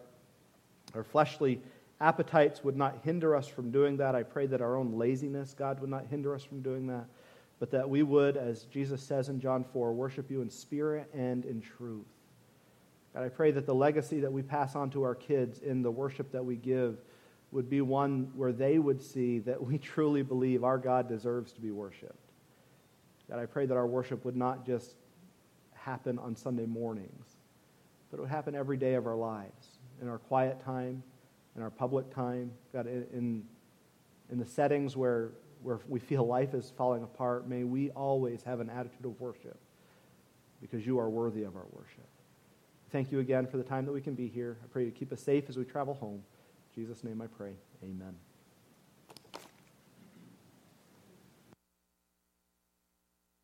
our 0.98 1.04
fleshly 1.04 1.62
appetites 2.02 2.64
would 2.64 2.76
not 2.76 3.00
hinder 3.04 3.36
us 3.36 3.48
from 3.48 3.72
doing 3.72 3.98
that. 3.98 4.16
I 4.16 4.24
pray 4.24 4.48
that 4.48 4.62
our 4.62 4.76
own 4.76 4.98
laziness, 4.98 5.54
God, 5.58 5.80
would 5.80 5.89
not 5.89 6.06
hinder 6.08 6.36
us 6.36 6.43
from 6.43 6.62
doing 6.62 6.88
that, 6.88 7.06
but 7.60 7.72
that 7.72 7.89
we 7.89 8.04
would, 8.04 8.38
as 8.38 8.64
Jesus 8.64 9.02
says 9.02 9.30
in 9.30 9.39
John 9.39 9.64
4, 9.64 9.93
worship 9.93 10.30
you 10.30 10.41
in 10.41 10.50
spirit 10.50 11.10
and 11.14 11.45
in 11.45 11.62
truth. 11.62 12.06
God, 13.14 13.24
I 13.24 13.30
pray 13.30 13.52
that 13.52 13.66
the 13.66 13.74
legacy 13.74 14.20
that 14.20 14.32
we 14.32 14.41
pass 14.41 14.76
on 14.76 14.89
to 14.91 15.04
our 15.04 15.16
kids 15.16 15.60
in 15.60 15.82
the 15.82 15.89
worship 15.89 16.32
that 16.32 16.45
we 16.45 16.56
give 16.56 16.98
would 17.52 17.70
be 17.70 17.82
one 17.82 18.32
where 18.36 18.52
they 18.52 18.78
would 18.78 19.02
see 19.02 19.39
that 19.39 19.64
we 19.64 19.78
truly 19.78 20.22
believe 20.22 20.64
our 20.64 20.78
God 20.78 21.08
deserves 21.08 21.54
to 21.54 21.62
be 21.62 21.72
worshiped. 21.72 22.32
God, 23.30 23.39
I 23.39 23.45
pray 23.45 23.66
that 23.66 23.76
our 23.76 23.88
worship 23.88 24.26
would 24.26 24.36
not 24.36 24.66
just 24.66 24.95
happen 25.74 26.20
on 26.20 26.36
Sunday 26.36 26.66
mornings, 26.66 27.38
but 28.12 28.18
it 28.18 28.22
would 28.22 28.30
happen 28.30 28.56
every 28.56 28.78
day 28.78 28.95
of 28.95 29.08
our 29.08 29.16
lives, 29.16 29.76
in 30.02 30.08
our 30.08 30.18
quiet 30.18 30.64
time, 30.64 31.04
in 31.56 31.62
our 31.62 31.70
public 31.70 32.14
time, 32.14 32.52
God, 32.74 32.88
in, 32.88 33.43
in 34.32 34.38
the 34.38 34.45
settings 34.45 34.95
where, 34.95 35.32
where 35.64 35.80
we 35.88 36.00
feel 36.00 36.26
life 36.26 36.54
is 36.54 36.72
falling 36.78 37.04
apart, 37.04 37.48
may 37.48 37.64
we 37.64 37.89
always 37.91 38.43
have 38.43 38.60
an 38.60 38.70
attitude 38.70 39.06
of 39.06 39.20
worship 39.20 39.58
because 40.62 40.86
you 40.86 41.00
are 41.00 41.10
worthy 41.10 41.43
of 41.43 41.56
our 41.56 41.66
worship. 41.72 42.08
Thank 42.91 43.12
you 43.12 43.20
again 43.20 43.48
for 43.48 43.58
the 43.58 43.64
time 43.64 43.86
that 43.86 43.91
we 43.91 44.02
can 44.02 44.16
be 44.16 44.28
here. 44.28 44.58
I 44.64 44.68
pray 44.68 44.86
you 44.86 44.91
keep 44.91 45.12
us 45.12 45.22
safe 45.22 45.45
as 45.50 45.58
we 45.58 45.66
travel 45.66 45.93
home. 45.93 46.24
In 46.76 46.84
Jesus' 46.84 47.04
name 47.04 47.22
I 47.22 47.28
pray. 47.28 47.54
Amen. 47.84 48.26